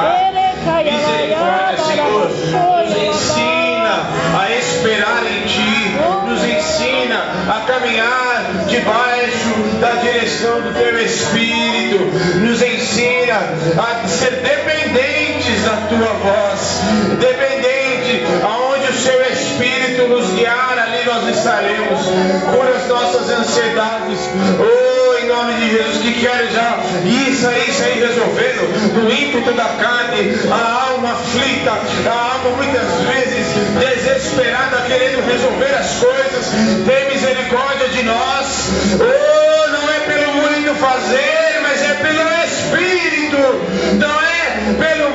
manifestar 0.00 0.84
misericórdia, 0.84 1.84
Senhor. 1.84 2.28
Nos 2.28 2.96
ensina 2.96 4.06
a 4.38 4.50
esperar 4.58 5.22
em 5.26 5.46
Ti, 5.46 5.96
nos 6.26 6.44
ensina 6.44 7.18
a 7.48 7.60
caminhar 7.66 8.66
debaixo 8.66 9.78
da 9.80 9.92
direção 10.00 10.60
do 10.60 10.72
Teu 10.74 10.98
Espírito, 11.00 11.98
nos 12.40 12.62
ensina 12.62 13.38
a 13.78 14.08
ser 14.08 14.30
dependentes 14.30 15.64
da 15.64 15.76
Tua 15.88 16.12
voz, 16.14 16.80
dependente 17.20 18.24
aonde 18.42 18.88
o 18.88 18.94
Seu 18.94 19.20
Espírito 19.22 20.08
nos 20.08 20.32
guiar, 20.32 20.78
ali 20.78 21.04
nós 21.04 21.36
estaremos. 21.36 22.00
Cura 22.50 22.76
as 22.76 22.88
nossas 22.88 23.30
ansiedades. 23.30 24.30
Oh, 24.60 24.91
nome 25.32 25.54
de 25.54 25.70
Jesus, 25.70 25.98
que 26.02 26.12
quer 26.20 26.48
já 26.52 26.78
isso 27.04 27.48
aí, 27.48 27.70
isso 27.70 27.82
aí 27.82 28.00
resolvendo 28.00 28.92
no 28.94 29.10
ímpeto 29.10 29.52
da 29.52 29.64
carne, 29.64 30.38
a 30.50 30.90
alma 30.90 31.12
aflita, 31.12 31.70
a 31.70 32.32
alma 32.34 32.50
muitas 32.56 32.88
vezes 33.08 33.46
desesperada 33.80 34.82
querendo 34.86 35.24
resolver 35.26 35.74
as 35.74 35.98
coisas. 35.98 36.52
Tem 36.86 37.08
misericórdia 37.08 37.88
de 37.88 38.02
nós. 38.02 38.68
Oh, 39.00 39.68
não 39.70 39.90
é 39.90 40.00
pelo 40.00 40.32
muito 40.34 40.74
fazer, 40.74 41.60
mas 41.62 41.82
é 41.82 41.94
pelo 41.94 42.22
Espírito. 42.44 43.38
Não 43.98 44.20
é 44.20 44.42
pelo 44.78 45.10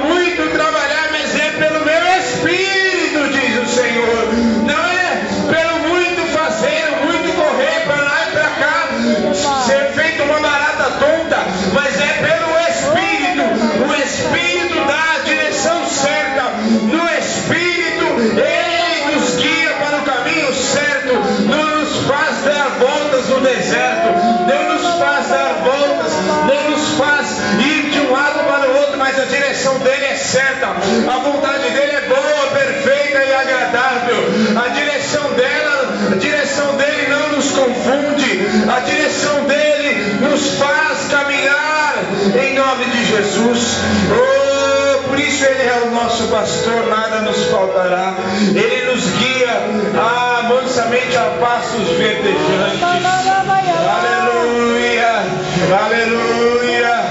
no 16.67 17.05
Espírito, 17.17 18.05
Ele 18.37 19.15
nos 19.15 19.35
guia 19.35 19.69
para 19.79 19.97
o 19.97 20.01
caminho 20.01 20.53
certo, 20.53 21.13
não 21.47 21.79
nos 21.79 21.97
faz 22.05 22.43
dar 22.43 22.77
voltas 22.79 23.29
no 23.29 23.39
deserto, 23.41 24.09
não 24.47 24.73
nos 24.73 24.99
faz 24.99 25.27
dar 25.29 25.53
voltas, 25.63 26.11
não 26.45 26.71
nos 26.71 26.97
faz 26.97 27.37
ir 27.59 27.89
de 27.91 27.99
um 28.01 28.11
lado 28.11 28.39
para 28.45 28.69
o 28.69 28.77
outro, 28.77 28.97
mas 28.97 29.19
a 29.19 29.25
direção 29.25 29.79
dele 29.79 30.05
é 30.05 30.15
certa, 30.15 30.67
a 30.67 31.17
vontade 31.19 31.69
dele 31.69 31.95
é 31.95 32.01
boa, 32.07 32.47
perfeita 32.51 33.23
e 33.23 33.33
agradável, 33.33 34.17
a 34.63 34.67
direção 34.69 35.33
dela, 35.33 35.97
a 36.11 36.15
direção 36.15 36.75
dele 36.75 37.07
não 37.09 37.37
nos 37.37 37.51
confunde, 37.51 38.47
a 38.69 38.79
direção 38.81 39.43
dele 39.45 40.17
nos 40.21 40.53
faz 40.57 41.07
caminhar. 41.09 41.67
Em 42.35 42.53
nome 42.55 42.85
de 42.85 43.05
Jesus. 43.05 43.77
Oh, 44.11 44.46
por 45.07 45.19
isso 45.19 45.45
Ele 45.45 45.63
é 45.63 45.83
o 45.87 45.91
nosso 45.91 46.27
pastor, 46.27 46.87
nada 46.87 47.21
nos 47.21 47.45
faltará. 47.45 48.15
Ele 48.55 48.91
nos 48.91 49.03
guia 49.17 49.61
ah, 49.95 50.43
mansamente 50.49 51.17
a 51.17 51.23
passos 51.39 51.87
verdejantes. 51.97 52.79
Aleluia, 53.87 55.23
aleluia. 55.85 57.06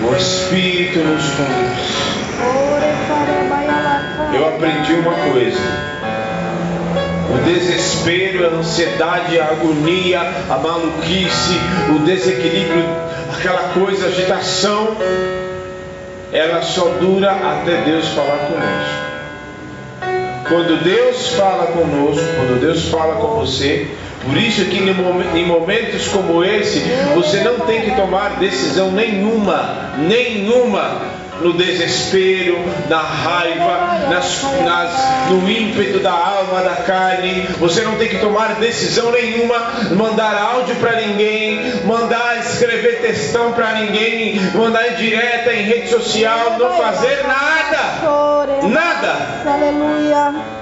O 0.00 0.14
Espírito 0.14 1.00
nos 1.00 1.24
conduz. 1.30 2.08
Eu 4.32 4.48
aprendi 4.48 4.92
uma 4.94 5.14
coisa. 5.32 5.58
O 7.30 7.38
desespero, 7.44 8.46
a 8.46 8.50
ansiedade, 8.58 9.40
a 9.40 9.46
agonia, 9.46 10.20
a 10.48 10.58
maluquice, 10.58 11.58
o 11.94 11.98
desequilíbrio, 12.04 12.84
aquela 13.36 13.70
coisa, 13.74 14.06
a 14.06 14.08
agitação, 14.08 14.96
ela 16.32 16.62
só 16.62 16.88
dura 17.00 17.32
até 17.32 17.82
Deus 17.82 18.06
falar 18.08 18.38
conosco. 18.38 19.08
Quando 20.48 20.82
Deus 20.82 21.28
fala 21.30 21.66
conosco, 21.66 22.24
quando 22.36 22.60
Deus 22.60 22.88
fala 22.88 23.16
com 23.16 23.34
você, 23.34 23.88
por 24.24 24.36
isso 24.36 24.64
que 24.66 24.78
em 24.78 25.46
momentos 25.46 26.08
como 26.08 26.44
esse, 26.44 26.80
você 27.14 27.40
não 27.40 27.60
tem 27.60 27.82
que 27.82 27.92
tomar 27.92 28.38
decisão 28.38 28.90
nenhuma, 28.90 29.92
nenhuma 29.98 31.18
no 31.40 31.52
desespero, 31.52 32.58
na 32.88 32.98
raiva, 32.98 34.08
nas, 34.10 34.42
nas, 34.64 35.30
no 35.30 35.48
ímpeto 35.48 36.00
da 36.00 36.12
alma, 36.12 36.62
da 36.62 36.76
carne. 36.76 37.46
Você 37.58 37.82
não 37.82 37.96
tem 37.96 38.08
que 38.08 38.18
tomar 38.18 38.56
decisão 38.56 39.10
nenhuma, 39.12 39.56
mandar 39.96 40.34
áudio 40.34 40.74
para 40.76 41.00
ninguém, 41.00 41.84
mandar 41.84 42.38
escrever 42.40 43.00
textão 43.00 43.52
para 43.52 43.74
ninguém, 43.80 44.40
mandar 44.54 44.92
em 44.92 44.96
direta 44.96 45.52
em 45.52 45.62
rede 45.62 45.88
social, 45.88 46.58
não 46.58 46.76
fazer 46.76 47.24
nada. 47.26 48.08
Nada. 48.66 49.42
Aleluia. 49.46 50.57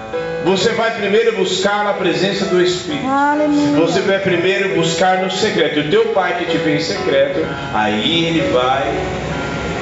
Você 0.46 0.70
vai 0.74 0.92
primeiro 0.92 1.36
buscar 1.36 1.82
na 1.82 1.92
presença 1.92 2.44
do 2.44 2.62
Espírito. 2.62 3.04
Aleluia. 3.04 3.80
Você 3.80 4.00
vai 4.02 4.20
primeiro 4.20 4.76
buscar 4.76 5.18
no 5.20 5.28
secreto. 5.28 5.80
O 5.80 5.90
teu 5.90 6.04
pai 6.12 6.36
que 6.38 6.44
te 6.44 6.56
vê 6.58 6.76
em 6.76 6.80
secreto, 6.80 7.44
aí 7.74 8.26
ele 8.26 8.52
vai. 8.52 8.84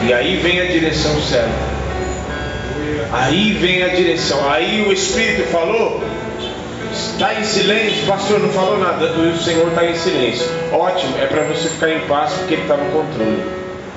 E 0.06 0.10
aí 0.14 0.36
vem 0.36 0.62
a 0.62 0.64
direção 0.64 1.20
certa. 1.20 1.50
Aí 3.12 3.52
vem 3.52 3.82
a 3.82 3.88
direção. 3.88 4.50
Aí 4.50 4.86
o 4.88 4.90
Espírito 4.90 5.42
falou. 5.50 6.02
Está 6.90 7.34
em 7.34 7.44
silêncio, 7.44 8.06
pastor 8.06 8.40
não 8.40 8.48
falou 8.48 8.78
nada. 8.78 9.04
O 9.04 9.36
Senhor 9.36 9.68
está 9.68 9.84
em 9.84 9.94
silêncio. 9.94 10.46
Ótimo, 10.72 11.18
é 11.18 11.26
para 11.26 11.42
você 11.42 11.68
ficar 11.68 11.90
em 11.90 12.00
paz 12.06 12.32
porque 12.38 12.54
Ele 12.54 12.62
está 12.62 12.78
no 12.78 12.90
controle. 12.90 13.42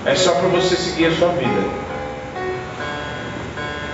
É 0.05 0.15
só 0.15 0.33
para 0.33 0.49
você 0.49 0.75
seguir 0.75 1.05
a 1.05 1.11
sua 1.15 1.29
vida. 1.29 1.61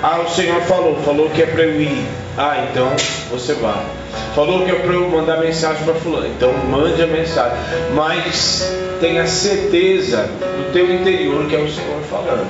Ah, 0.02 0.22
o 0.22 0.30
Senhor 0.32 0.60
falou, 0.62 1.00
falou 1.04 1.30
que 1.30 1.44
é 1.44 1.46
para 1.46 1.62
eu 1.62 1.80
ir. 1.80 2.23
Ah, 2.38 2.66
então 2.70 2.90
você 3.30 3.54
vai. 3.54 3.86
Falou 4.36 4.66
que 4.66 4.72
é 4.72 4.76
para 4.76 4.94
eu 4.94 5.08
mandar 5.10 5.38
mensagem 5.38 5.84
para 5.84 5.94
fulano. 5.96 6.28
Então 6.28 6.52
mande 6.70 7.02
a 7.02 7.08
mensagem. 7.08 7.58
Mas 7.94 8.76
tenha 9.00 9.28
certeza 9.28 10.24
do 10.42 10.74
teu 10.74 10.92
interior 10.92 11.46
que 11.46 11.56
é 11.56 11.60
o 11.60 11.70
Senhor 11.70 12.02
falando. 12.10 12.48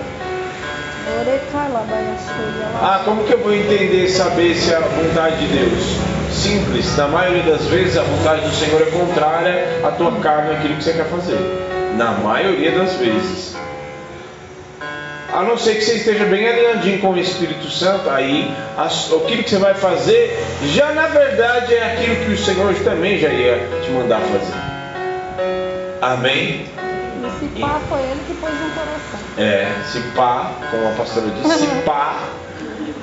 Ah, 2.81 3.01
como 3.03 3.25
que 3.25 3.33
eu 3.33 3.39
vou 3.39 3.53
entender 3.53 4.07
saber 4.07 4.55
se 4.55 4.73
é 4.73 4.77
a 4.77 4.79
vontade 4.79 5.45
de 5.45 5.47
Deus? 5.47 5.97
Simples, 6.31 6.95
na 6.95 7.07
maioria 7.07 7.43
das 7.43 7.65
vezes 7.65 7.97
a 7.97 8.03
vontade 8.03 8.41
do 8.41 8.55
Senhor 8.55 8.81
é 8.81 8.85
contrária 8.85 9.79
à 9.83 9.91
tua 9.91 10.13
carne, 10.13 10.55
aquilo 10.55 10.75
que 10.77 10.83
você 10.83 10.93
quer 10.93 11.05
fazer. 11.05 11.37
Na 11.97 12.11
maioria 12.11 12.71
das 12.71 12.93
vezes. 12.95 13.62
A 15.33 15.41
não 15.41 15.57
ser 15.57 15.75
que 15.75 15.81
você 15.81 15.95
esteja 15.95 16.25
bem 16.25 16.47
alinhadinho 16.47 16.99
com 16.99 17.09
o 17.09 17.17
Espírito 17.17 17.67
Santo, 17.67 18.07
aí 18.07 18.53
aquilo 18.77 19.43
que 19.43 19.49
você 19.49 19.57
vai 19.57 19.73
fazer 19.73 20.39
já 20.65 20.91
na 20.91 21.07
verdade 21.07 21.73
é 21.73 21.93
aquilo 21.93 22.15
que 22.17 22.31
o 22.33 22.37
Senhor 22.37 22.75
também 22.83 23.17
já 23.17 23.29
ia 23.29 23.67
te 23.83 23.89
mandar 23.89 24.21
fazer. 24.21 24.53
Amém? 26.01 26.67
E 26.67 27.39
se 27.39 27.61
pá 27.61 27.81
foi 27.89 27.99
ele 28.01 28.19
que 28.27 28.33
pôs 28.35 28.53
no 28.53 28.69
coração. 28.75 29.19
É, 29.39 29.71
se 29.91 29.99
pá, 30.15 30.51
como 30.69 30.87
a 30.87 30.91
pastora 30.91 31.25
disse, 31.31 31.65
se 31.65 31.67
pá 31.81 32.19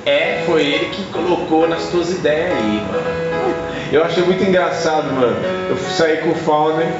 é, 0.07 0.45
foi 0.47 0.63
ele 0.67 0.87
que 0.91 1.03
colocou 1.07 1.69
nas 1.69 1.89
tuas 1.89 2.11
ideias 2.11 2.53
aí, 2.53 2.87
mano. 2.93 3.51
Eu 3.93 4.05
achei 4.05 4.23
muito 4.23 4.45
engraçado, 4.45 5.13
mano. 5.13 5.37
Eu 5.69 5.77
saí 5.77 6.19
com 6.19 6.31
o 6.31 6.35
Fauner. 6.37 6.87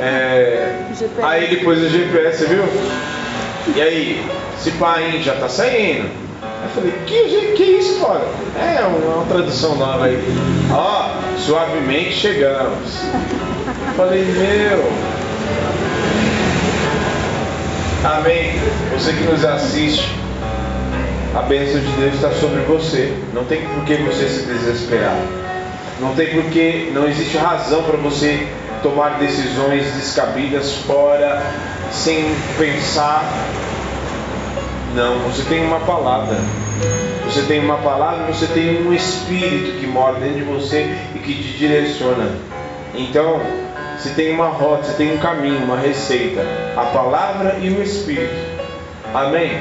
É, 0.00 0.74
aí 1.22 1.44
ele 1.44 1.56
pôs 1.58 1.78
o 1.78 1.88
GPS, 1.88 2.46
viu? 2.46 2.64
E 3.74 3.80
aí, 3.80 4.26
se 4.58 4.70
pá 4.72 4.96
aí, 4.96 5.22
já 5.22 5.34
tá 5.34 5.48
saindo. 5.48 6.08
Eu 6.62 6.68
falei, 6.74 6.92
que, 7.06 7.52
que 7.56 7.62
isso, 7.62 8.00
fora? 8.00 8.24
É 8.58 8.80
uma, 8.84 9.16
uma 9.16 9.26
tradução 9.26 9.76
nova 9.76 10.06
aí. 10.06 10.18
Ó, 10.72 11.10
suavemente 11.38 12.12
chegamos. 12.12 13.02
Eu 13.88 13.94
falei, 13.96 14.24
meu. 14.24 14.92
Amém. 18.04 18.54
Você 18.92 19.12
que 19.12 19.24
nos 19.24 19.44
assiste, 19.44 20.08
a 21.34 21.42
bênção 21.42 21.80
de 21.80 21.92
Deus 21.92 22.14
está 22.14 22.30
sobre 22.32 22.60
você. 22.60 23.12
Não 23.34 23.44
tem 23.44 23.62
por 23.62 23.84
que 23.84 23.96
você 23.96 24.28
se 24.28 24.46
desesperar. 24.46 25.16
Não 26.00 26.14
tem 26.14 26.28
por 26.28 26.44
que, 26.44 26.90
não 26.94 27.06
existe 27.06 27.36
razão 27.36 27.82
para 27.82 27.98
você 27.98 28.46
tomar 28.82 29.18
decisões 29.18 29.84
descabidas 29.92 30.74
fora, 30.86 31.42
sem 31.90 32.34
pensar. 32.58 33.24
Não, 34.94 35.18
você 35.20 35.42
tem 35.48 35.64
uma 35.64 35.80
palavra. 35.80 36.36
Você 37.24 37.42
tem 37.42 37.60
uma 37.60 37.76
palavra, 37.78 38.32
você 38.32 38.46
tem 38.46 38.84
um 38.84 38.92
espírito 38.92 39.78
que 39.78 39.86
mora 39.86 40.18
dentro 40.18 40.38
de 40.38 40.42
você 40.42 40.96
e 41.14 41.18
que 41.18 41.34
te 41.34 41.58
direciona. 41.58 42.28
Então, 42.94 43.40
você 43.96 44.10
tem 44.10 44.32
uma 44.32 44.48
rota, 44.48 44.84
você 44.84 44.94
tem 44.94 45.14
um 45.14 45.18
caminho, 45.18 45.62
uma 45.62 45.76
receita, 45.76 46.40
a 46.76 46.86
palavra 46.86 47.56
e 47.60 47.68
o 47.68 47.82
espírito. 47.82 48.34
Amém. 49.14 49.60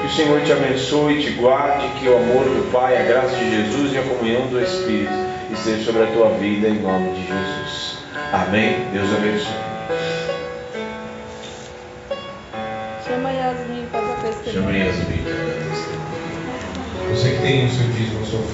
Que 0.00 0.06
o 0.06 0.10
Senhor 0.10 0.40
te 0.42 0.52
abençoe, 0.52 1.22
te 1.22 1.30
guarde, 1.32 1.86
que 1.98 2.08
o 2.08 2.16
amor 2.16 2.44
do 2.44 2.70
Pai, 2.72 2.96
a 2.96 3.02
graça 3.02 3.36
de 3.36 3.50
Jesus 3.50 3.92
e 3.92 3.98
a 3.98 4.02
comunhão 4.02 4.46
do 4.46 4.60
Espírito 4.60 5.12
esteja 5.52 5.84
sobre 5.84 6.04
a 6.04 6.06
tua 6.06 6.30
vida 6.38 6.68
em 6.68 6.80
nome 6.80 7.12
de 7.12 7.26
Jesus. 7.26 7.98
Amém. 8.32 8.86
Deus 8.92 9.12
abençoe. 9.12 9.69
Yasmin 14.50 14.62
para 14.62 14.72
testemunho. 14.72 14.72
Chama 14.72 14.72
Yasmin. 14.76 15.24
Você 17.10 17.30
que 17.30 17.42
tem 17.42 17.66
o 17.66 17.70
seu 17.70 17.86
dízimo, 17.88 18.26
sua 18.26 18.40